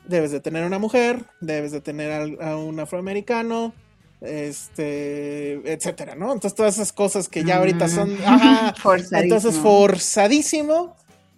[0.06, 3.72] debes de tener una mujer, debes de tener a, un afroamericano,
[4.20, 6.26] este, etcétera, ¿no?
[6.30, 8.74] Entonces todas esas cosas que ya ahorita son, ajá,
[9.12, 10.94] entonces forzadísimo,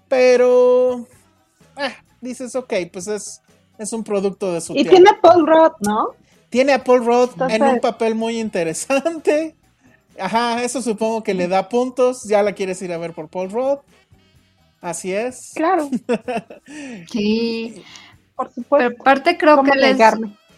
[0.09, 1.07] pero,
[1.77, 3.41] ah, dices, ok, pues es,
[3.79, 6.09] es un producto de su Y tiene Paul Rudd, ¿no?
[6.49, 9.57] Tiene a Paul Rudd en un papel muy interesante.
[10.19, 12.25] Ajá, eso supongo que le da puntos.
[12.25, 13.79] Ya la quieres ir a ver por Paul Rudd.
[14.81, 15.53] Así es.
[15.55, 15.91] Claro.
[17.11, 17.83] sí.
[18.35, 18.89] Por supuesto.
[18.89, 19.99] Pero aparte creo que les,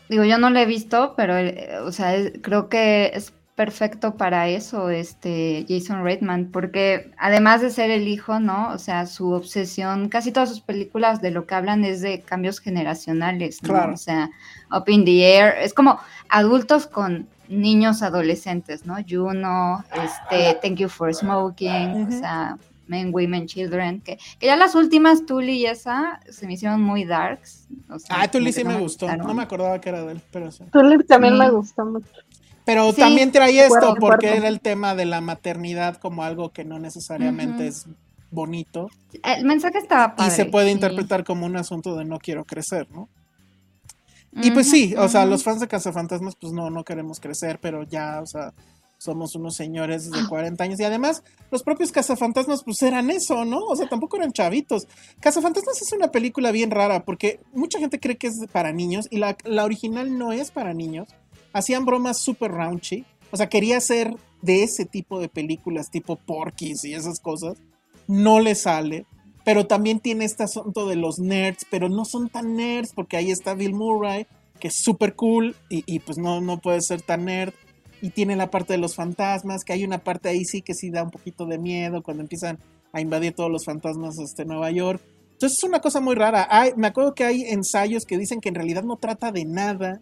[0.08, 4.46] digo, yo no la he visto, pero eh, o sea, creo que es perfecto para
[4.48, 8.70] eso, este Jason Reitman, porque además de ser el hijo, ¿no?
[8.70, 12.60] O sea, su obsesión, casi todas sus películas de lo que hablan es de cambios
[12.60, 13.70] generacionales, ¿no?
[13.70, 13.94] Claro.
[13.94, 14.30] O sea,
[14.70, 15.98] Up in the Air, es como
[16.28, 18.94] adultos con niños adolescentes, ¿no?
[19.08, 22.56] Juno, este, Thank You for Smoking, o sea,
[22.86, 27.04] Men, Women, Children, que, que, ya las últimas, Tully y esa, se me hicieron muy
[27.04, 27.66] darks.
[27.90, 30.52] O sea, ah, Tully sí me, gustó, no me acordaba que era de él, pero
[30.52, 30.62] sí.
[30.70, 32.12] Tully también me gustó mucho.
[32.68, 36.78] Pero también trae esto porque era el tema de la maternidad como algo que no
[36.78, 37.86] necesariamente es
[38.30, 38.90] bonito.
[39.24, 42.86] El mensaje estaba padre, Y se puede interpretar como un asunto de no quiero crecer,
[42.90, 43.08] ¿no?
[44.32, 47.84] Y pues sí, o sea, los fans de Cazafantasmas, pues no, no queremos crecer, pero
[47.84, 48.52] ya, o sea,
[48.98, 50.78] somos unos señores de 40 años.
[50.78, 53.60] Y además, los propios Cazafantasmas, pues eran eso, ¿no?
[53.60, 54.86] O sea, tampoco eran chavitos.
[55.20, 59.16] Cazafantasmas es una película bien rara porque mucha gente cree que es para niños y
[59.16, 61.08] la, la original no es para niños
[61.52, 63.04] hacían bromas súper raunchy.
[63.30, 67.58] O sea, quería ser de ese tipo de películas, tipo Porky's y esas cosas,
[68.06, 69.06] no le sale.
[69.44, 73.30] Pero también tiene este asunto de los nerds, pero no son tan nerds, porque ahí
[73.30, 74.26] está Bill Murray,
[74.60, 77.54] que es súper cool y, pues no, no puede ser tan nerd.
[78.02, 80.90] Y tiene la parte de los fantasmas, que hay una parte ahí sí que sí
[80.90, 82.58] da un poquito de miedo cuando empiezan
[82.92, 85.02] a invadir todos los fantasmas este Nueva York.
[85.32, 86.48] Entonces es una cosa muy rara.
[86.76, 90.00] Me acuerdo que hay ensayos que dicen que en realidad no trata de nada.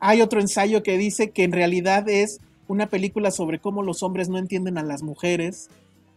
[0.00, 4.28] Hay otro ensayo que dice que en realidad es una película sobre cómo los hombres
[4.28, 5.68] no entienden a las mujeres.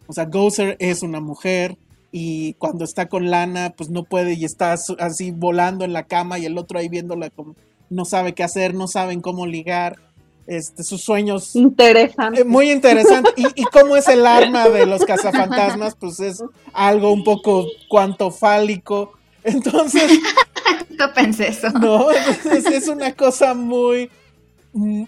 [0.06, 1.76] O sea, Gozer es una mujer
[2.10, 6.38] y cuando está con Lana, pues no puede y está así volando en la cama
[6.38, 7.56] y el otro ahí viéndola como
[7.90, 9.96] no sabe qué hacer, no saben cómo ligar.
[10.46, 11.56] Este, sus sueños.
[11.56, 12.42] Interesante.
[12.42, 13.30] Eh, muy interesante.
[13.36, 16.42] Y, y cómo es el arma de los cazafantasmas, pues es
[16.74, 19.12] algo un poco cuantofálico.
[19.42, 20.20] Entonces.
[20.98, 21.70] no pensé eso.
[21.70, 24.10] No, es una cosa muy.
[24.72, 25.04] mm,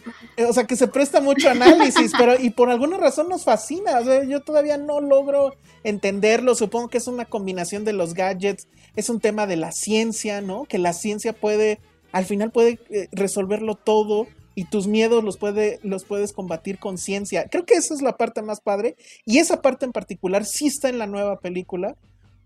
[0.48, 3.98] O sea, que se presta mucho análisis, pero y por alguna razón nos fascina.
[4.00, 5.54] O sea, yo todavía no logro
[5.84, 6.54] entenderlo.
[6.54, 8.68] Supongo que es una combinación de los gadgets.
[8.96, 10.64] Es un tema de la ciencia, ¿no?
[10.64, 11.80] Que la ciencia puede,
[12.12, 16.96] al final puede eh, resolverlo todo y tus miedos los, puede, los puedes combatir con
[16.96, 17.46] ciencia.
[17.50, 18.96] Creo que esa es la parte más padre.
[19.26, 21.94] Y esa parte en particular sí está en la nueva película.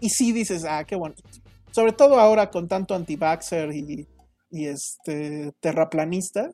[0.01, 1.23] Y sí dices, ah, qué bonito.
[1.73, 4.09] Sobre todo ahora con tanto anti-vaxxer y,
[4.51, 6.51] y, este terraplanista.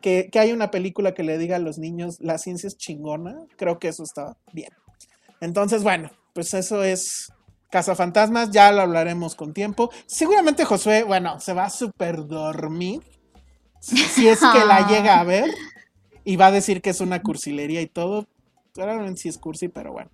[0.00, 3.36] Que, que hay una película que le diga a los niños, la ciencia es chingona.
[3.56, 4.70] Creo que eso está bien.
[5.42, 7.32] Entonces, bueno, pues eso es
[7.70, 8.50] Cazafantasmas.
[8.50, 9.90] Ya lo hablaremos con tiempo.
[10.06, 13.02] Seguramente Josué, bueno, se va a super dormir
[13.80, 15.50] si es que la llega a ver
[16.24, 18.26] y va a decir que es una cursilería y todo.
[18.72, 20.10] Claramente sí es cursi, pero bueno.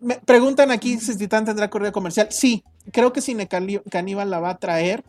[0.00, 2.28] Me preguntan aquí si Titán tendrá correo comercial.
[2.30, 5.04] Sí, creo que Cine Caníbal la va a traer.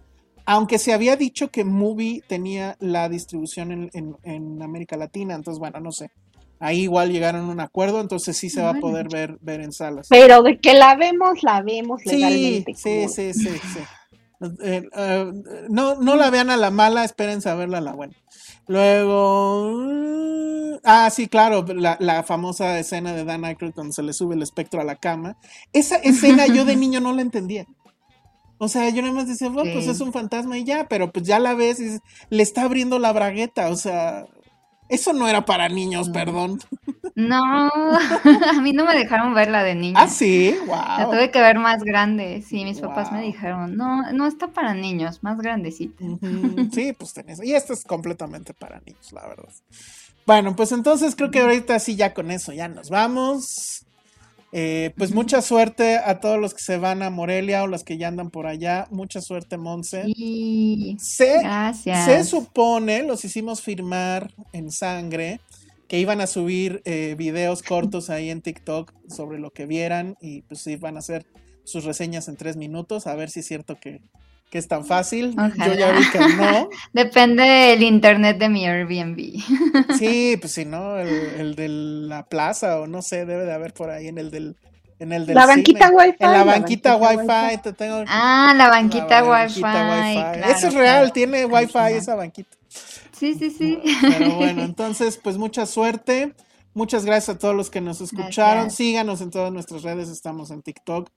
[0.45, 5.57] Aunque se había dicho que Movie tenía la distribución en, en, en, América Latina, entonces
[5.57, 6.11] bueno, no sé.
[6.59, 9.71] Ahí igual llegaron a un acuerdo, entonces sí se va a poder ver, ver en
[9.71, 10.07] salas.
[10.09, 12.73] Pero de que la vemos, la vemos legalmente.
[12.75, 13.79] Sí, sí, sí, sí, sí.
[14.61, 15.31] Eh, uh,
[15.69, 18.13] no, no la vean a la mala, espérense a verla a la buena.
[18.68, 19.84] Luego.
[20.84, 24.41] Ah, sí, claro, la, la, famosa escena de Dan Aykroyd cuando se le sube el
[24.41, 25.38] espectro a la cama.
[25.72, 27.65] Esa escena yo de niño no la entendía.
[28.57, 29.73] O sea, yo nada más decía, bueno, sí.
[29.73, 31.99] pues es un fantasma y ya, pero pues ya la ves y
[32.30, 33.69] le está abriendo la bragueta.
[33.69, 34.26] O sea,
[34.90, 36.60] eso no era para niños, perdón.
[37.15, 37.69] No,
[38.49, 39.99] a mí no me dejaron verla de niña.
[40.02, 40.76] Ah, sí, wow.
[40.76, 42.41] La tuve que ver más grande.
[42.41, 42.90] Sí, mis wow.
[42.90, 46.03] papás me dijeron, no, no está para niños, más grandecita.
[46.03, 46.72] Uh -huh.
[46.73, 47.44] Sí, pues tenés.
[47.44, 49.53] Y esto es completamente para niños, la verdad.
[50.26, 53.85] Bueno, pues entonces creo que ahorita sí, ya con eso ya nos vamos.
[54.56, 57.98] Eh, pues mucha suerte a todos los que se van a Morelia o los que
[57.98, 58.88] ya andan por allá.
[58.91, 60.03] Mucha suerte, Monse.
[60.15, 62.06] Sí, se, gracias.
[62.06, 65.41] Se supone, los hicimos firmar en sangre,
[65.88, 70.41] que iban a subir eh, videos cortos ahí en TikTok sobre lo que vieran y
[70.43, 71.26] pues sí, van a hacer
[71.64, 74.01] sus reseñas en tres minutos, a ver si es cierto que,
[74.49, 75.34] que es tan fácil.
[75.38, 75.68] Ojalá.
[75.68, 76.69] Yo ya vi que no.
[76.93, 79.18] Depende del internet de mi Airbnb.
[79.97, 83.73] Sí, pues si no, el, el, de la plaza o no sé, debe de haber
[83.73, 84.57] por ahí en el del
[84.99, 85.97] en el del la banquita cine.
[85.97, 89.61] wifi En la, la banquita, banquita wifi, te tengo Ah, la banquita, la wifi.
[89.61, 91.13] banquita Claro, Eso es real, claro.
[91.13, 92.57] tiene wifi esa banquita.
[93.11, 93.79] Sí, sí, sí.
[94.01, 96.33] Pero bueno, entonces, pues mucha suerte.
[96.73, 98.63] Muchas gracias a todos los que nos escucharon.
[98.63, 98.75] Gracias.
[98.75, 101.09] Síganos en todas nuestras redes, estamos en TikTok.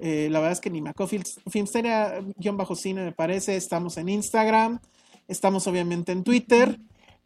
[0.00, 1.12] Eh, la verdad es que ni me acuerdo.
[1.50, 3.56] Filmsteria-cine me parece.
[3.56, 4.80] Estamos en Instagram.
[5.28, 6.78] Estamos obviamente en Twitter.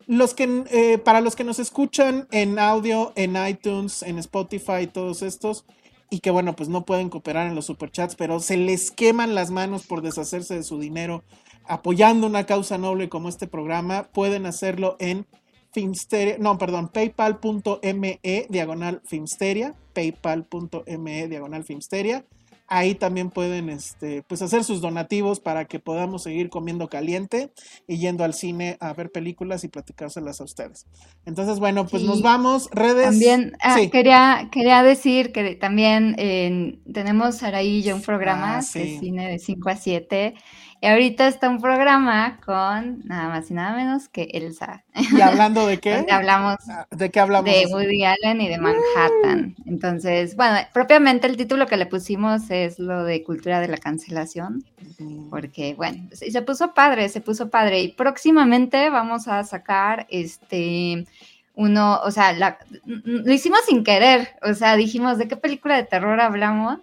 [0.06, 5.22] Los que, eh, para los que nos escuchan en audio, en iTunes, en Spotify, todos
[5.22, 5.64] estos,
[6.10, 9.50] y que bueno, pues no pueden cooperar en los superchats, pero se les queman las
[9.50, 11.22] manos por deshacerse de su dinero
[11.68, 15.26] apoyando una causa noble como este programa, pueden hacerlo en
[15.72, 22.24] Filmsteria, no, perdón, paypal.me diagonal Filmsteria, paypal.me diagonal Filmsteria.
[22.68, 27.52] Ahí también pueden este, pues hacer sus donativos para que podamos seguir comiendo caliente
[27.86, 30.86] y yendo al cine a ver películas y platicárselas a ustedes.
[31.26, 32.08] Entonces, bueno, pues Sí.
[32.08, 32.68] nos vamos.
[32.72, 33.04] Redes.
[33.04, 33.88] También ah, Sí.
[33.90, 38.78] quería, quería decir que también eh, tenemos Saraí y yo un programa Ah, sí.
[38.80, 40.34] de cine de 5 a 7.
[40.82, 44.84] Y ahorita está un programa con nada más y nada menos que Elsa.
[44.94, 46.04] ¿Y hablando de qué?
[46.10, 47.50] hablamos Ah, ¿De qué hablamos?
[47.50, 49.56] de Woody Allen y de Manhattan.
[49.64, 54.64] Entonces, bueno, propiamente el título que le pusimos es lo de cultura de la cancelación,
[54.98, 57.80] Mm, porque bueno, y se puso padre, se puso padre.
[57.82, 61.06] Y próximamente vamos a sacar este
[61.54, 65.84] uno, o sea, la- lo hicimos sin querer, o sea, dijimos de qué película de
[65.84, 66.78] terror hablamos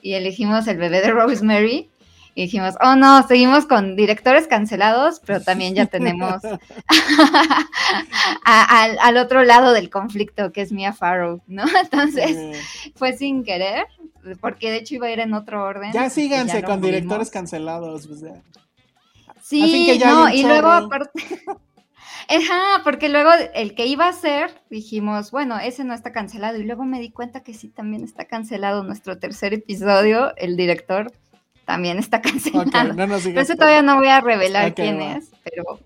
[0.00, 1.90] y elegimos El bebé de Rosemary.
[2.36, 6.42] Y dijimos, oh no, seguimos con directores cancelados, pero también ya tenemos
[8.44, 11.64] al, otro lado del conflicto, que es Mia Farrow, ¿no?
[11.82, 12.58] Entonces,
[12.96, 13.86] fue sin querer,
[14.40, 15.92] porque de hecho iba a ir en otro orden.
[15.92, 18.08] Ya síganse con directores cancelados.
[19.40, 21.10] Sí, no, y luego aparte...
[22.26, 26.58] Ajá, porque luego el que iba a ser, dijimos, bueno, ese no está cancelado.
[26.58, 30.34] Y luego me di cuenta que sí, también está cancelado nuestro tercer episodio.
[30.36, 31.12] El director
[31.64, 32.92] también está cancelado.
[32.94, 35.80] no eso todavía no voy a revelar quién es, pero,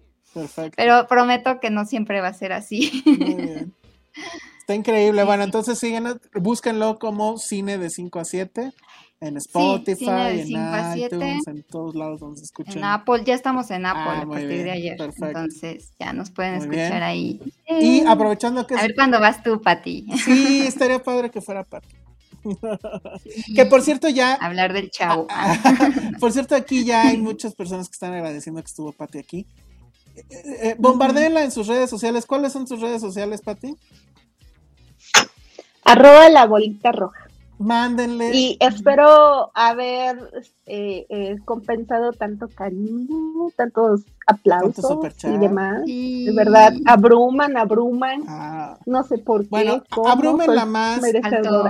[0.76, 3.02] pero prometo que no siempre va a ser así.
[4.60, 5.24] Está increíble.
[5.24, 8.72] Bueno, entonces siguen, búsquenlo como Cine de 5 a 7
[9.20, 12.78] en Spotify, en iTunes, en todos lados donde se escuchan.
[12.78, 14.96] En Apple, ya estamos en Apple ah, a partir de ayer.
[15.00, 17.40] Entonces ya nos pueden escuchar ahí.
[17.66, 18.74] Y aprovechando que...
[18.74, 20.06] A ver cuándo vas tú, Pati.
[20.24, 21.88] Sí, estaría padre que fuera Pati.
[23.54, 24.34] Que por cierto ya...
[24.34, 25.26] Hablar del chavo.
[26.20, 29.46] por cierto, aquí ya hay muchas personas que están agradeciendo que estuvo Pati aquí.
[30.16, 32.26] Eh, eh bombardeenla en sus redes sociales.
[32.26, 33.76] ¿Cuáles son sus redes sociales, Pati?
[35.84, 37.27] Arroba la bolita roja.
[37.58, 38.30] Mándenle.
[38.34, 45.84] Y espero haber eh, eh, compensado tanto cariño, tantos aplausos y demás.
[45.84, 48.22] De verdad, abruman, abruman.
[48.28, 48.78] Ah.
[48.86, 49.48] No sé por qué.
[49.50, 51.00] Bueno, abrúmenla más.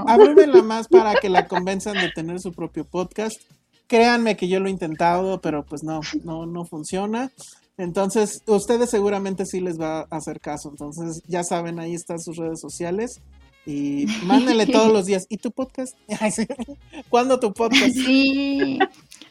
[0.07, 3.41] Abrúmenla más para que la convenzan de tener su propio podcast.
[3.87, 7.31] Créanme que yo lo he intentado, pero pues no, no, no funciona.
[7.79, 10.69] Entonces, ustedes seguramente sí les va a hacer caso.
[10.69, 13.23] Entonces, ya saben, ahí están sus redes sociales.
[13.69, 15.27] Y mándenle todos los días.
[15.29, 15.95] ¿Y tu podcast?
[17.11, 17.95] ¿Cuándo tu podcast?
[17.95, 18.79] Sí.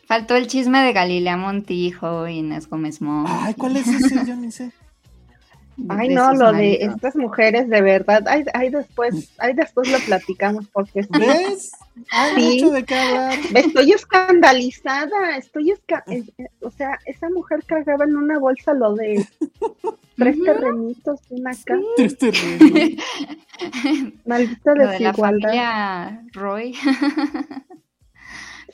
[0.06, 4.16] Faltó el chisme de Galilea Montijo y Inés Gómez Ay, ¿cuál es ese?
[4.28, 4.72] Yo ni sé.
[5.90, 8.26] Ay, no, lo de estas mujeres, de verdad.
[8.28, 11.72] Ay, después, ay, después lo platicamos porque ¿Ves?
[12.12, 13.40] Hay mucho de qué hablar.
[13.54, 16.24] Estoy escandalizada, estoy eh,
[16.62, 19.26] o sea, esa mujer cargaba en una bolsa lo de
[20.16, 21.78] tres terrenitos, una acá.
[21.96, 23.04] Tres terrenos.
[24.26, 25.50] Maldita desigualdad.
[25.50, 26.74] De la Roy.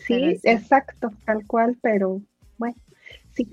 [0.08, 2.22] sí, exacto, tal cual, pero
[2.58, 2.76] bueno,
[3.34, 3.48] sí.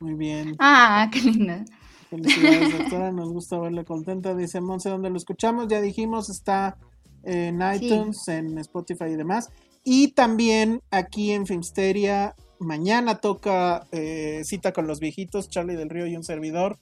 [0.00, 0.56] Muy bien.
[0.58, 1.64] Ah, qué linda.
[2.10, 3.12] Felicidades, doctora.
[3.12, 4.34] Nos gusta verle contenta.
[4.34, 5.68] Dice Monse, ¿dónde lo escuchamos?
[5.68, 6.76] Ya dijimos, está
[7.22, 9.50] en iTunes, en Spotify y demás.
[9.84, 16.06] Y también aquí en Filmsteria, mañana toca eh, Cita con los viejitos, Charlie del Río
[16.06, 16.78] y un servidor.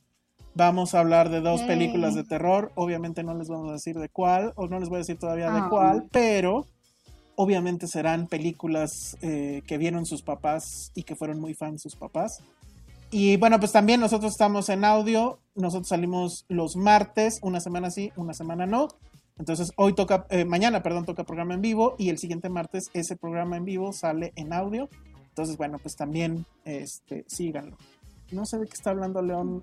[0.55, 2.71] Vamos a hablar de dos películas de terror.
[2.77, 5.51] Obviamente no les vamos a decir de cuál, o no les voy a decir todavía
[5.51, 5.67] de ah.
[5.69, 6.67] cuál, pero
[7.37, 12.43] obviamente serán películas eh, que vieron sus papás y que fueron muy fans sus papás.
[13.17, 15.39] Y bueno, pues también nosotros estamos en audio.
[15.55, 18.89] Nosotros salimos los martes, una semana sí, una semana no.
[19.39, 23.15] Entonces hoy toca, eh, mañana, perdón, toca programa en vivo y el siguiente martes ese
[23.15, 24.89] programa en vivo sale en audio.
[25.29, 27.77] Entonces, bueno, pues también este, síganlo.
[28.33, 29.63] No sé de qué está hablando León,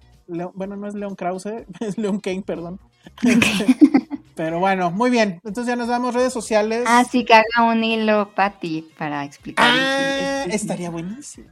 [0.53, 2.79] bueno, no es León Krause, es León Kane, perdón.
[4.35, 5.41] Pero bueno, muy bien.
[5.43, 6.85] Entonces ya nos damos redes sociales.
[6.87, 9.69] Ah, sí, que haga un hilo, Patti, para explicar.
[9.69, 11.49] Ah, estaría buenísimo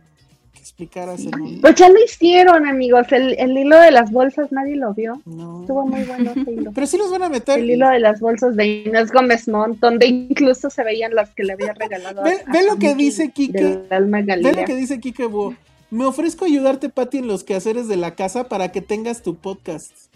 [1.61, 3.07] Pues ya lo hicieron, amigos.
[3.11, 5.21] El, hilo de las bolsas nadie lo vio.
[5.25, 5.61] No.
[5.61, 6.71] Estuvo muy bueno ese hilo.
[6.75, 7.59] Pero sí los van a meter.
[7.59, 11.43] El hilo de las bolsas de Inés Gómez Mont, donde incluso se veían las que
[11.43, 12.23] le había regalado.
[12.23, 13.81] Ve, lo que dice Kike.
[13.89, 15.29] Ve lo que dice Kike
[15.89, 20.08] Me ofrezco ayudarte, Pati, en los quehaceres de la casa para que tengas tu podcast.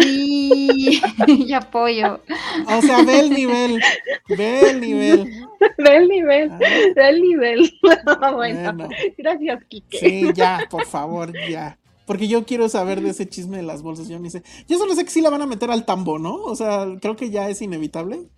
[0.00, 2.20] Sí, y apoyo.
[2.66, 3.80] O sea, ve el nivel,
[4.28, 5.46] ve el nivel.
[5.78, 6.58] Ve el nivel, ah.
[6.58, 7.78] ve el nivel.
[8.34, 9.98] bueno, gracias, Kike.
[9.98, 11.78] Sí, ya, por favor, ya.
[12.06, 14.08] Porque yo quiero saber de ese chisme de las bolsas.
[14.08, 14.42] Yo ni sé.
[14.66, 16.34] Yo solo sé que sí la van a meter al tambo, ¿no?
[16.34, 18.28] O sea, creo que ya es inevitable.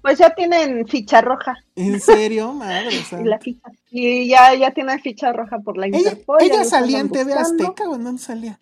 [0.00, 1.54] Pues ya tienen ficha roja.
[1.76, 2.54] ¿En serio?
[2.54, 3.70] Madre, y, la ficha.
[3.90, 6.38] y ya, ya tienen ficha roja por la Interpol.
[6.40, 8.58] Ella, salía en TV Azteca o en dónde salía?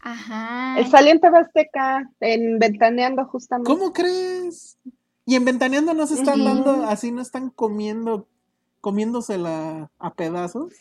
[0.00, 0.78] Ajá.
[0.78, 3.70] El saliente Azteca en Ventaneando justamente.
[3.70, 4.78] ¿Cómo crees?
[5.26, 8.26] Y en Ventaneando no se están dando, así no están comiendo,
[8.80, 10.72] comiéndosela a pedazos.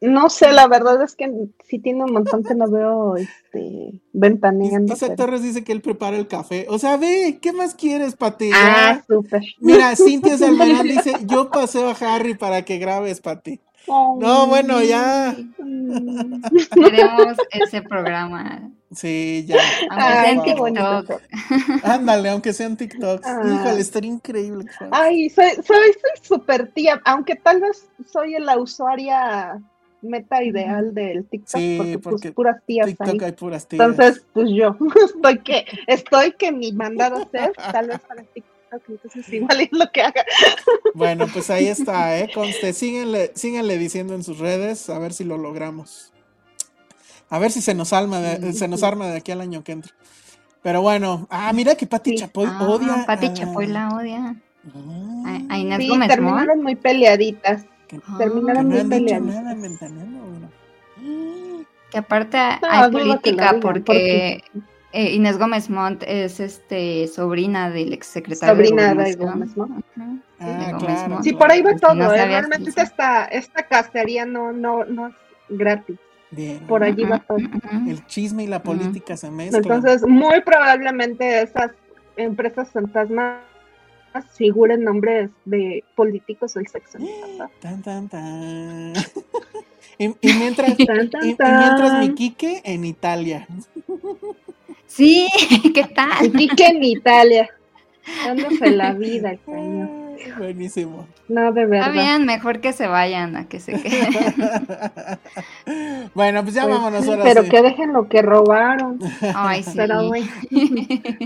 [0.00, 1.28] No sé, la verdad es que
[1.68, 4.94] sí tiene un montón que no veo este ventaneando.
[4.94, 6.66] Isaac Torres dice que él prepara el café.
[6.68, 8.50] O sea, ve, ¿qué más quieres, Pati?
[8.54, 9.42] Ah, súper.
[9.58, 13.60] Mira, Cintia Salmerón dice, yo paseo a Harry para que grabes, Pati.
[13.86, 15.34] No, bueno, ya.
[16.74, 18.70] Queremos ese programa.
[18.94, 19.56] Sí, ya.
[19.90, 21.22] Aunque sea en TikTok.
[21.84, 23.22] Ándale, aunque sea en TikTok.
[23.24, 23.42] Ah.
[23.44, 24.66] Híjole, estaría increíble.
[24.90, 25.52] Ay, soy
[26.22, 29.60] súper soy, tía, aunque tal vez soy la usuaria
[30.00, 33.80] meta ideal del TikTok, porque, pues, puras tías TikTok hay puras tías.
[33.88, 34.76] Entonces, pues yo
[35.14, 38.47] estoy que, estoy que mi mandado ser, tal vez para TikTok.
[38.70, 40.24] Ok, entonces igual es lo que haga.
[40.94, 42.30] Bueno, pues ahí está, ¿eh?
[42.34, 46.12] Conste, síguenle, síguenle diciendo en sus redes, a ver si lo logramos.
[47.30, 49.72] A ver si se nos, alma de- se nos arma de aquí al año que
[49.72, 49.92] entra.
[50.62, 52.16] Pero bueno, ah, mira que Pati Sí.
[52.18, 53.04] Chapoy Ah, odia.
[53.06, 54.34] Pati Chapoy la odia.
[55.24, 57.64] Ah, A, a Inés Sí, Gómez terminaron muy peleaditas.
[57.86, 59.90] que, Ah, que terminaron no muy han dicho peleaditas.
[59.92, 60.50] nada.
[61.90, 64.42] Que aparte hay política porque
[64.92, 69.14] eh, Inés Gómez Montt es este sobrina del exsecretario Sobrina de.
[69.16, 69.84] Gómez Montt.
[70.38, 71.24] Ah, de Gómez claro, Montt.
[71.24, 71.94] Sí, por ahí va Si todo.
[71.94, 72.18] no ¿eh?
[72.18, 75.14] sabías, Realmente esta, esta cacería no, no, no es
[75.50, 75.98] gratis.
[76.30, 76.60] Bien.
[76.66, 77.38] Por allí va todo.
[77.86, 79.62] El chisme y la política se mezclan.
[79.62, 81.72] Entonces, muy probablemente esas
[82.16, 83.38] empresas fantasmas
[84.34, 86.98] figuren nombres de políticos del sexo.
[87.60, 88.92] Tan, tan, tan.
[89.98, 93.46] y, y mientras, Tan, tan, y, y mientras mi Quique en Italia.
[94.88, 95.28] Sí,
[95.74, 96.32] ¿qué tal?
[96.32, 97.48] Quique en Italia.
[98.24, 99.90] Dándose la vida, el.
[100.16, 101.06] Ay, Buenísimo.
[101.28, 101.92] No, de Está verdad.
[101.92, 104.34] bien, mejor que se vayan a que se queden.
[106.14, 107.50] bueno, pues ya Pues vámonos ahora pero sí.
[107.50, 108.98] que dejen lo que robaron.
[109.34, 109.72] Ay, sí.
[109.76, 110.26] Pero bueno.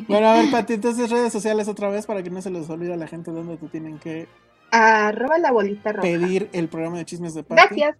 [0.08, 2.92] Bueno, a ver, Pati, entonces redes sociales otra vez para que no se les olvide
[2.92, 4.28] a la gente dónde te tienen que
[4.70, 6.02] Arroba la bolita roja.
[6.02, 7.62] pedir el programa de chismes de Pati.
[7.80, 7.96] Gracias.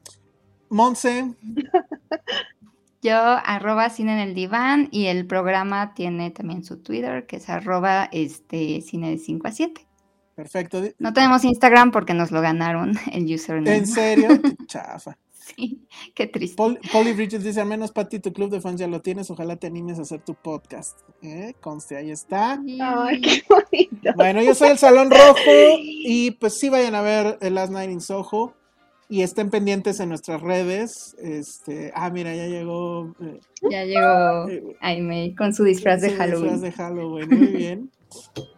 [0.69, 1.35] Monse,
[3.03, 7.49] Yo, arroba cine en el diván y el programa tiene también su Twitter, que es
[7.49, 9.87] arroba este, cine de 5 a 7.
[10.37, 10.81] perfecto.
[10.99, 13.77] No tenemos Instagram porque nos lo ganaron el username.
[13.77, 14.29] ¿En serio?
[14.43, 15.19] Qué Chafa.
[15.57, 15.81] Sí,
[16.15, 16.55] qué triste.
[16.57, 19.57] Pol- Polly Bridges dice, al menos Pati, tu club de fans ya lo tienes, ojalá
[19.57, 20.97] te animes a hacer tu podcast.
[21.21, 21.55] ¿Eh?
[21.61, 22.53] Conste, ahí está.
[22.81, 24.13] Ay, qué bonito.
[24.15, 25.41] Bueno, yo soy el Salón Rojo
[25.81, 28.55] y pues sí vayan a ver el Last Night in Soho
[29.13, 31.15] y estén pendientes en nuestras redes.
[31.19, 33.41] Este, ah, mira, ya llegó eh,
[33.71, 36.53] Ya llegó eh, Aimee con su disfraz de su Halloween.
[36.55, 37.91] disfraz de Halloween, muy bien.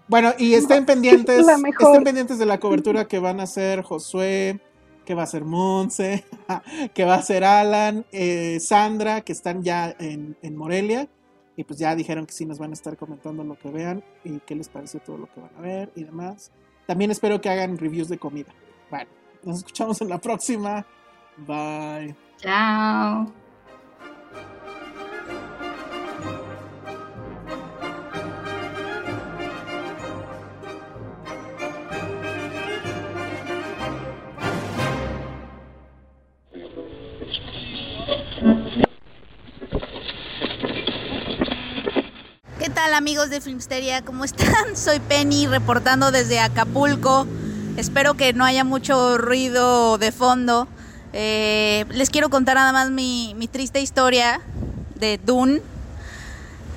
[0.06, 4.60] Bueno, y estén pendientes, estén pendientes de la cobertura que van a hacer Josué,
[5.04, 6.22] que va a ser Monse,
[6.94, 11.08] que va a ser Alan, eh, Sandra, que están ya en, en Morelia.
[11.56, 14.38] Y pues ya dijeron que sí nos van a estar comentando lo que vean y
[14.38, 16.52] qué les pareció todo lo que van a ver y demás.
[16.86, 18.54] También espero que hagan reviews de comida.
[18.88, 19.10] Bueno,
[19.44, 20.86] nos escuchamos en la próxima.
[21.36, 22.14] Bye.
[22.38, 23.32] Chao.
[42.58, 44.02] ¿Qué tal amigos de Filmsteria?
[44.02, 44.46] ¿Cómo están?
[44.76, 47.26] Soy Penny reportando desde Acapulco.
[47.76, 50.68] Espero que no haya mucho ruido de fondo.
[51.12, 54.40] Eh, les quiero contar nada más mi, triste historia
[54.94, 55.60] de Dune.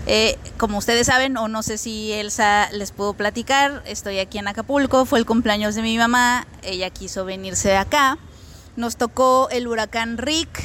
[0.07, 4.47] Eh, como ustedes saben, o no sé si Elsa les pudo platicar, estoy aquí en
[4.47, 8.17] Acapulco, fue el cumpleaños de mi mamá, ella quiso venirse de acá.
[8.75, 10.63] Nos tocó el huracán Rick,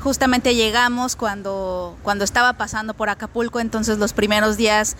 [0.00, 4.96] justamente llegamos cuando, cuando estaba pasando por Acapulco, entonces los primeros días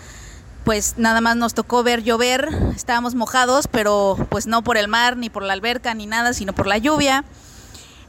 [0.63, 5.17] pues nada más nos tocó ver llover, estábamos mojados, pero pues no por el mar,
[5.17, 7.23] ni por la alberca, ni nada, sino por la lluvia.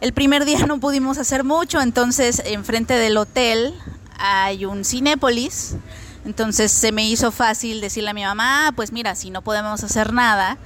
[0.00, 3.74] El primer día no pudimos hacer mucho, entonces enfrente del hotel
[4.18, 5.76] hay un Cinépolis,
[6.24, 9.82] entonces se me hizo fácil decirle a mi mamá, "Ah, pues mira, si no podemos
[9.82, 10.58] hacer nada,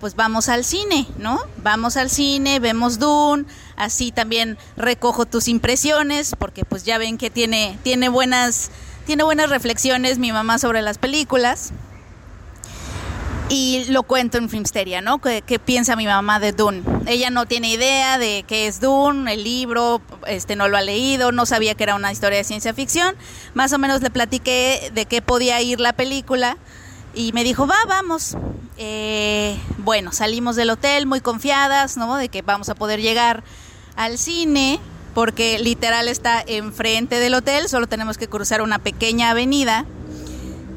[0.00, 1.40] pues vamos al cine, ¿no?
[1.62, 3.44] Vamos al cine, vemos Dune,
[3.76, 8.70] así también recojo tus impresiones, porque pues ya ven que tiene, tiene buenas,
[9.08, 11.72] tiene buenas reflexiones mi mamá sobre las películas.
[13.48, 15.18] Y lo cuento en Filmsteria, ¿no?
[15.18, 16.82] ¿Qué, piensa mi mamá de Dune?
[17.06, 21.32] Ella no tiene idea de qué es Dune, el libro, este no lo ha leído,
[21.32, 23.16] no sabía que era una historia de ciencia ficción.
[23.54, 26.58] Más o menos le platiqué de qué podía ir la película
[27.14, 28.36] y me dijo, va, vamos.
[28.76, 32.14] Eh, bueno, salimos del hotel muy confiadas, ¿no?
[32.16, 33.42] De que vamos a poder llegar
[33.96, 34.80] al cine,
[35.18, 39.84] porque literal está enfrente del hotel, solo tenemos que cruzar una pequeña avenida.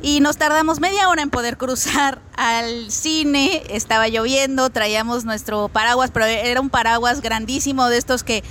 [0.02, 6.10] Y nos tardamos media hora en poder cruzar al cine, estaba lloviendo, traíamos nuestro paraguas,
[6.12, 8.44] pero era un paraguas grandísimo de estos que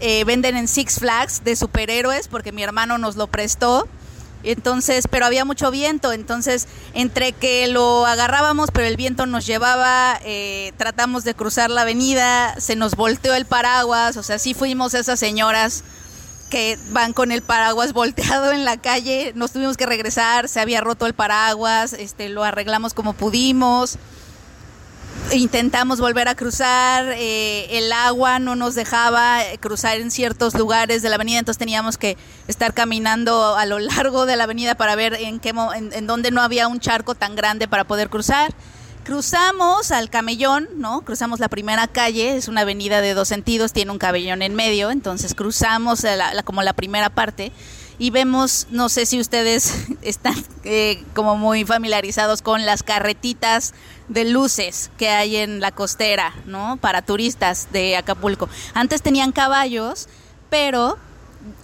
[0.00, 3.86] eh, venden en Six Flags de superhéroes, porque mi hermano nos lo prestó.
[4.46, 10.20] Entonces, pero había mucho viento, entonces entre que lo agarrábamos, pero el viento nos llevaba,
[10.24, 14.94] eh, tratamos de cruzar la avenida, se nos volteó el paraguas, o sea, sí fuimos
[14.94, 15.82] esas señoras
[16.48, 20.80] que van con el paraguas volteado en la calle, nos tuvimos que regresar, se había
[20.80, 23.98] roto el paraguas, este, lo arreglamos como pudimos.
[25.32, 31.02] Intentamos volver a cruzar, eh, el agua no nos dejaba eh, cruzar en ciertos lugares
[31.02, 32.16] de la avenida, entonces teníamos que
[32.48, 36.30] estar caminando a lo largo de la avenida para ver en qué en, en dónde
[36.30, 38.54] no había un charco tan grande para poder cruzar.
[39.04, 41.02] Cruzamos al camellón, ¿no?
[41.02, 44.90] Cruzamos la primera calle, es una avenida de dos sentidos, tiene un camellón en medio,
[44.90, 46.04] entonces cruzamos
[46.44, 47.52] como la primera parte
[47.98, 50.34] y vemos, no sé si ustedes están
[50.64, 53.74] eh, como muy familiarizados con las carretitas
[54.08, 56.76] de luces que hay en la costera, ¿no?
[56.78, 58.48] Para turistas de Acapulco.
[58.74, 60.08] Antes tenían caballos,
[60.50, 60.98] pero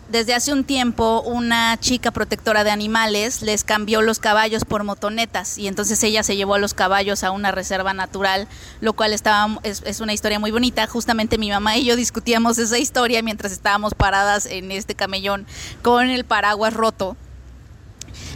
[0.09, 5.57] desde hace un tiempo una chica protectora de animales les cambió los caballos por motonetas
[5.57, 8.47] y entonces ella se llevó a los caballos a una reserva natural,
[8.81, 10.87] lo cual estaba, es, es, una historia muy bonita.
[10.87, 15.47] Justamente mi mamá y yo discutíamos esa historia mientras estábamos paradas en este camellón
[15.83, 17.17] con el paraguas roto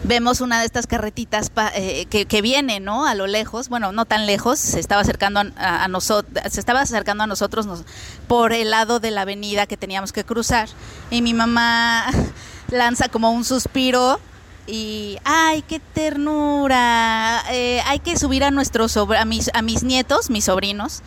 [0.04, 3.06] vemos una de estas carretitas eh, que, viene, ¿no?
[3.06, 7.24] A lo lejos, bueno, no tan lejos, se estaba acercando a, nosotros, se estaba acercando
[7.24, 7.66] a nosotros
[8.28, 10.68] por el lado de la avenida que teníamos que cruzar.
[11.10, 12.06] Y mi mamá
[12.70, 14.20] lanza como un suspiro
[14.66, 20.28] y ay qué ternura eh, hay que subir a nuestros a mis a mis nietos
[20.28, 21.02] mis sobrinos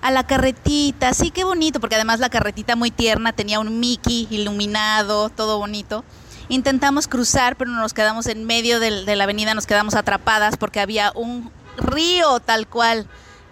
[0.00, 4.28] a la carretita sí qué bonito porque además la carretita muy tierna tenía un Mickey
[4.30, 6.04] iluminado todo bonito
[6.48, 11.12] Intentamos cruzar, pero nos quedamos en medio de, la avenida, nos quedamos atrapadas porque había
[11.14, 13.06] un río tal cual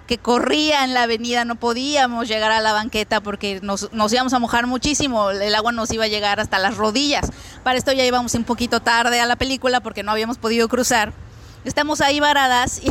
[0.06, 4.32] que corría en la avenida, no podíamos llegar a la banqueta porque nos, nos, íbamos
[4.32, 7.30] a mojar muchísimo, el agua nos iba a llegar hasta las rodillas.
[7.62, 11.12] Para esto ya íbamos un poquito tarde a la película porque no habíamos podido cruzar.
[11.64, 12.90] Estamos ahí varadas y,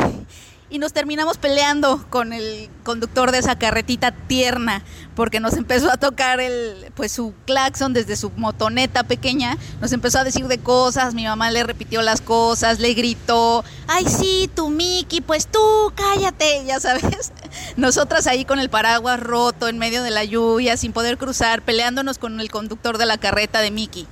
[0.69, 4.83] y nos terminamos peleando con el conductor de esa carretita tierna
[5.15, 10.19] porque nos empezó a tocar el pues su claxon desde su motoneta pequeña, nos empezó
[10.19, 14.69] a decir de cosas, mi mamá le repitió las cosas, le gritó, "Ay, sí, tu
[14.69, 15.59] Miki, pues tú
[15.95, 17.03] cállate", ya sabes.
[17.75, 22.17] Nosotras ahí con el paraguas roto en medio de la lluvia sin poder cruzar, peleándonos
[22.17, 24.07] con el conductor de la carreta de Miki.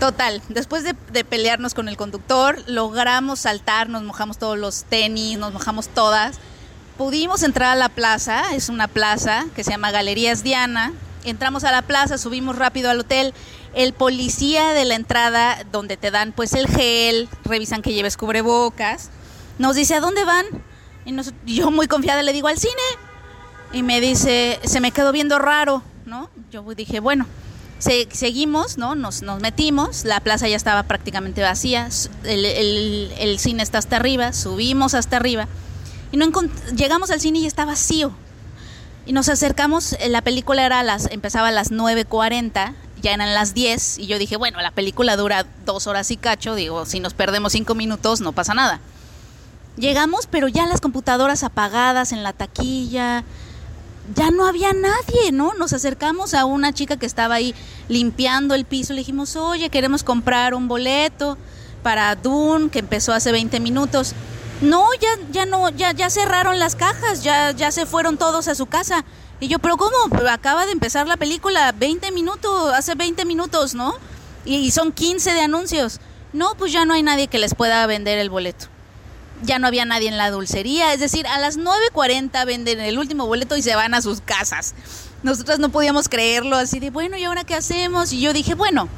[0.00, 5.52] Total, después de, pelearnos con el conductor, logramos saltar, nos mojamos todos los tenis, nos
[5.52, 6.38] mojamos todas.
[6.96, 10.94] Pudimos entrar a la plaza, es una plaza que se llama Galerías Diana.
[11.24, 13.34] Entramos a la plaza, subimos rápido al hotel.
[13.74, 19.10] El policía de la entrada, donde te dan pues el gel, revisan que lleves cubrebocas,
[19.58, 20.46] nos dice, ¿a dónde van?
[21.44, 22.72] Y yo muy confiada le digo, al cine.
[23.74, 26.30] Y me dice, se me quedó viendo raro, ¿no?
[26.50, 27.26] Yo dije, bueno,
[27.80, 28.94] seguimos, ¿no?
[28.94, 31.88] Nos, metimos, la plaza ya estaba prácticamente vacía,
[32.24, 35.48] el, cine está hasta arriba, subimos hasta arriba
[36.12, 36.26] y no
[36.74, 38.12] llegamos al cine y está vacío.
[39.06, 43.54] Y nos acercamos, eh, la película era las, empezaba a las 9.40, ya eran las
[43.54, 47.14] 10 y yo dije, bueno, la película dura dos horas y cacho, digo, si nos
[47.14, 48.80] perdemos cinco minutos no pasa nada.
[49.76, 53.24] Llegamos, pero ya las computadoras apagadas en la taquilla,
[54.14, 55.54] ya no había nadie, ¿no?
[55.54, 57.54] Nos acercamos a una chica que estaba ahí
[57.88, 61.38] limpiando el piso, le dijimos, oye, queremos comprar un boleto
[61.82, 64.14] para Dune, que empezó hace 20 minutos.
[64.60, 68.54] No, ya, ya no, ya, ya cerraron las cajas, ya, ya se fueron todos a
[68.54, 69.04] su casa.
[69.38, 69.96] Y yo, pero ¿cómo?
[70.28, 73.94] Acaba de empezar la película, 20 minutos, hace 20 minutos, ¿no?
[74.46, 76.00] y son 15 de anuncios.
[76.32, 78.68] No, pues ya no hay nadie que les pueda vender el boleto
[79.42, 83.26] ya no había nadie en la dulcería, es decir, a las 9.40 venden el último
[83.26, 84.74] boleto y se van a sus casas.
[85.22, 88.12] Nosotras no podíamos creerlo, así de, bueno, ¿y ahora qué hacemos?
[88.12, 88.88] Y yo dije, bueno,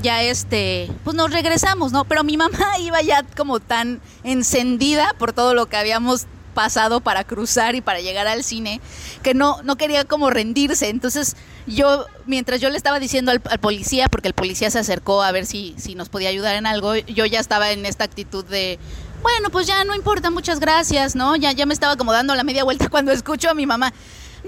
[0.00, 2.04] ya este, pues nos regresamos, ¿no?
[2.04, 7.24] Pero mi mamá iba ya como tan encendida por todo lo que habíamos pasado para
[7.24, 8.80] cruzar y para llegar al cine,
[9.22, 10.88] que no, no quería como rendirse.
[10.90, 11.36] Entonces
[11.66, 15.32] yo, mientras yo le estaba diciendo al, al, policía, porque el policía se acercó a
[15.32, 18.78] ver si, si nos podía ayudar en algo, yo ya estaba en esta actitud de,
[19.22, 21.36] bueno, pues ya no importa, muchas gracias, ¿no?
[21.36, 23.92] Ya, ya me estaba como dando la media vuelta cuando escucho a mi mamá.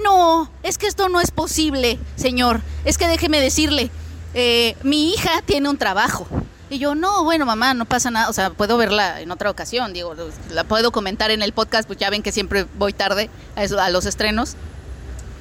[0.02, 2.60] No, es que esto no es posible, señor.
[2.84, 3.90] Es que déjeme decirle,
[4.34, 6.26] eh, mi hija tiene un trabajo.
[6.70, 8.28] Y yo, no, bueno, mamá, no pasa nada.
[8.28, 10.14] O sea, puedo verla en otra ocasión, digo,
[10.50, 13.90] la puedo comentar en el podcast, pues ya ven que siempre voy tarde a, a
[13.90, 14.56] los estrenos.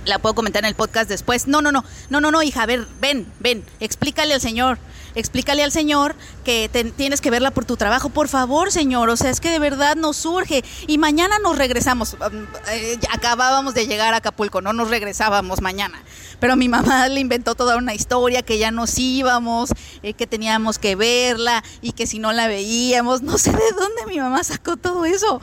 [0.06, 1.48] La puedo comentar en el podcast después.
[1.48, 4.78] No, no, no, no, no, no, hija, a ver, ven, ven, explícale al señor
[5.16, 8.10] explícale al Señor que tienes que verla por tu trabajo.
[8.10, 10.64] Por favor, Señor, o sea, es que de verdad nos surge.
[10.88, 12.16] Y mañana nos regresamos.
[12.72, 16.02] Eh, acabábamos de llegar a Acapulco, no nos regresábamos mañana.
[16.40, 19.70] Pero mi mamá le inventó toda una historia que ya nos íbamos,
[20.02, 24.06] eh, que teníamos que verla y que si no la veíamos, no sé de dónde
[24.08, 25.40] mi mamá sacó todo eso.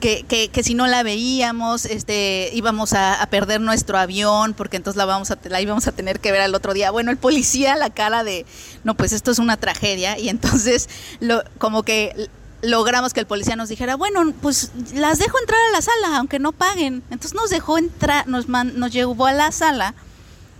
[0.00, 5.04] Que, que, si no la veíamos, este, íbamos a, perder nuestro avión porque entonces la,
[5.04, 6.90] vamos a, la íbamos a tener que ver al otro día.
[6.90, 8.46] Bueno, el policía, la cara de
[8.94, 10.88] pues esto es una tragedia y entonces
[11.20, 12.28] lo, como que
[12.62, 16.38] logramos que el policía nos dijera, bueno, pues las dejo entrar a la sala, aunque
[16.38, 17.02] no paguen.
[17.10, 19.94] Entonces nos dejó entrar, nos, nos llevó a la sala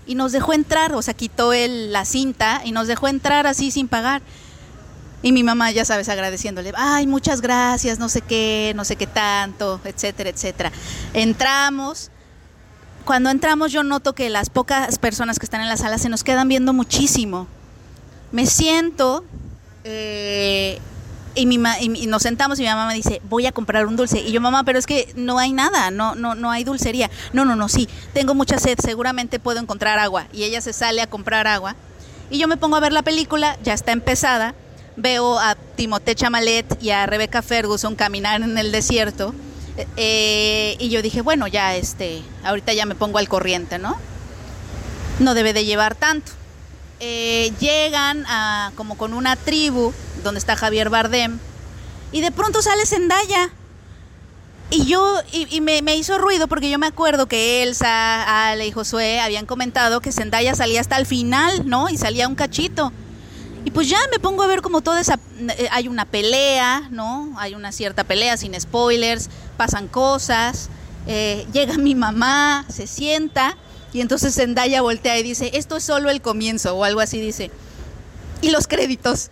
[0.07, 3.71] y nos dejó entrar, o sea, quitó él la cinta y nos dejó entrar así
[3.71, 4.23] sin pagar.
[5.23, 9.07] Y mi mamá, ya sabes, agradeciéndole, ay, muchas gracias, no sé qué, no sé qué
[9.07, 10.73] tanto, etcétera, etcétera.
[11.13, 12.11] Entramos.
[13.05, 16.25] Cuando entramos yo noto que las pocas personas que están en la sala se nos
[16.25, 17.49] quedan viendo muchísimo.
[18.33, 19.25] Me siento
[19.85, 20.79] eh,
[21.35, 24.21] y, mi y, nos sentamos y mi mamá me dice, voy a comprar un dulce.
[24.21, 27.11] Y yo, mamá, pero es que no hay nada, no, no, no hay dulcería.
[27.33, 30.27] No, no, no, sí, tengo mucha sed, seguramente puedo encontrar agua.
[30.33, 31.77] Y ella se sale a comprar agua.
[32.31, 34.55] Y yo me pongo a ver la película, ya está empezada.
[34.97, 39.35] Veo a Timothée Chamalet y a Rebecca Ferguson caminar en el desierto.
[39.97, 43.97] Eh, y yo dije, bueno, ya este, ahorita ya me pongo al corriente, ¿no?
[45.21, 46.33] No debe de llevar tanto.
[47.03, 51.39] Eh, llegan a, como con una tribu donde está Javier Bardem
[52.13, 53.51] y de pronto sale Zendaya.
[54.73, 59.19] Y yo, y, me, hizo ruido porque yo me acuerdo que Elsa, Ale y Josué
[59.19, 61.89] habían comentado que Zendaya salía hasta el final, ¿no?
[61.89, 62.93] Y salía un cachito.
[63.65, 65.19] Y pues ya me pongo a ver como toda esa...
[65.39, 67.33] Eh, hay una pelea, ¿no?
[67.37, 70.69] Hay una cierta pelea sin spoilers, pasan cosas.
[71.09, 73.57] Eh, llega mi mamá, se sienta
[73.93, 77.51] y entonces Zendaya voltea y dice, esto es solo el comienzo o algo así dice.
[78.41, 79.31] Y los créditos.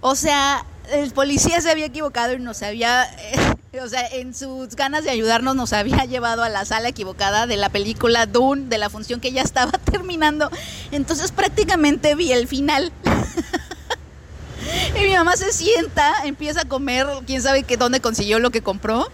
[0.00, 3.08] O sea, el policía se había equivocado y nos había,
[3.82, 7.56] o sea, en sus ganas de ayudarnos nos había llevado a la sala equivocada de
[7.56, 10.50] la película Dune, de la función que ya estaba terminando.
[10.90, 12.92] Entonces prácticamente vi el final.
[14.98, 18.62] y mi mamá se sienta, empieza a comer, quién sabe qué, dónde consiguió lo que
[18.62, 19.08] compró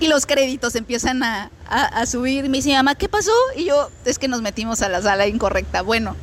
[0.00, 1.50] y los créditos empiezan a,
[2.06, 2.48] subir.
[2.48, 3.32] Me dice mi mamá, ¿qué pasó?
[3.56, 5.82] Y yo, es que nos metimos a la sala incorrecta.
[5.82, 6.14] Bueno,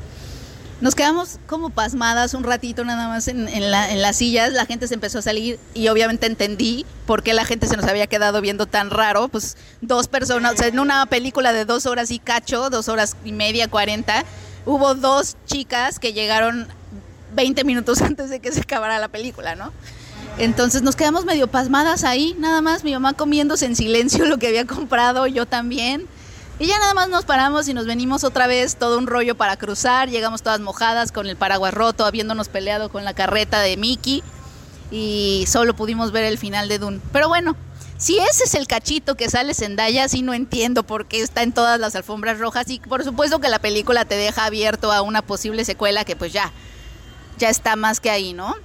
[0.82, 5.20] nos quedamos como pasmadas un ratito nada más en, las sillas, la gente se empezó
[5.20, 8.90] a salir y obviamente entendí por qué la gente se nos había quedado viendo tan
[8.90, 12.90] raro, pues dos personas, o sea, en una película de dos horas y cacho, dos
[12.90, 14.26] horas y media, cuarenta,
[14.66, 16.68] hubo dos chicas que llegaron
[17.34, 19.72] 20 minutos antes de que se acabara la película, ¿no?
[20.38, 24.48] Entonces nos quedamos medio pasmadas ahí, nada más mi mamá comiéndose en silencio lo que
[24.48, 26.08] había comprado, yo también.
[26.60, 29.58] Y ya nada más nos paramos y nos venimos otra vez, todo un rollo para
[29.58, 34.24] cruzar, llegamos todas mojadas con el paraguas roto, habiéndonos peleado con la carreta de Mickey
[34.92, 37.02] y solo pudimos ver el final de Dune.
[37.12, 37.56] Pero bueno,
[37.98, 41.54] si ese es el cachito que sale Zendaya, sí no entiendo por qué está en
[41.54, 45.22] todas las alfombras rojas y por supuesto que la película te deja abierto a una
[45.22, 46.52] posible secuela que pues ya,
[47.38, 48.56] ya está más que ahí, ¿no?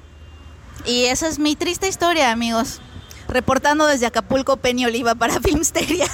[0.88, 2.80] Y esa es mi triste historia, amigos.
[3.28, 6.06] Reportando desde Acapulco, Penny Oliva para Filmsteria.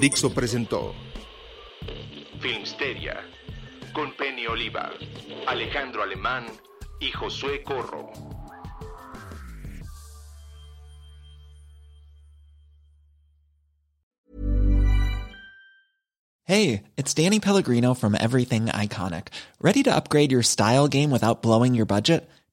[0.00, 0.92] Dixo presentó
[2.40, 3.20] Filmsteria
[3.92, 4.90] con Penny Oliva,
[5.46, 6.46] Alejandro Alemán
[6.98, 8.10] y Josué Corro.
[16.44, 19.28] Hey, it's Danny Pellegrino from Everything Iconic.
[19.60, 22.28] Ready to upgrade your style game without blowing your budget?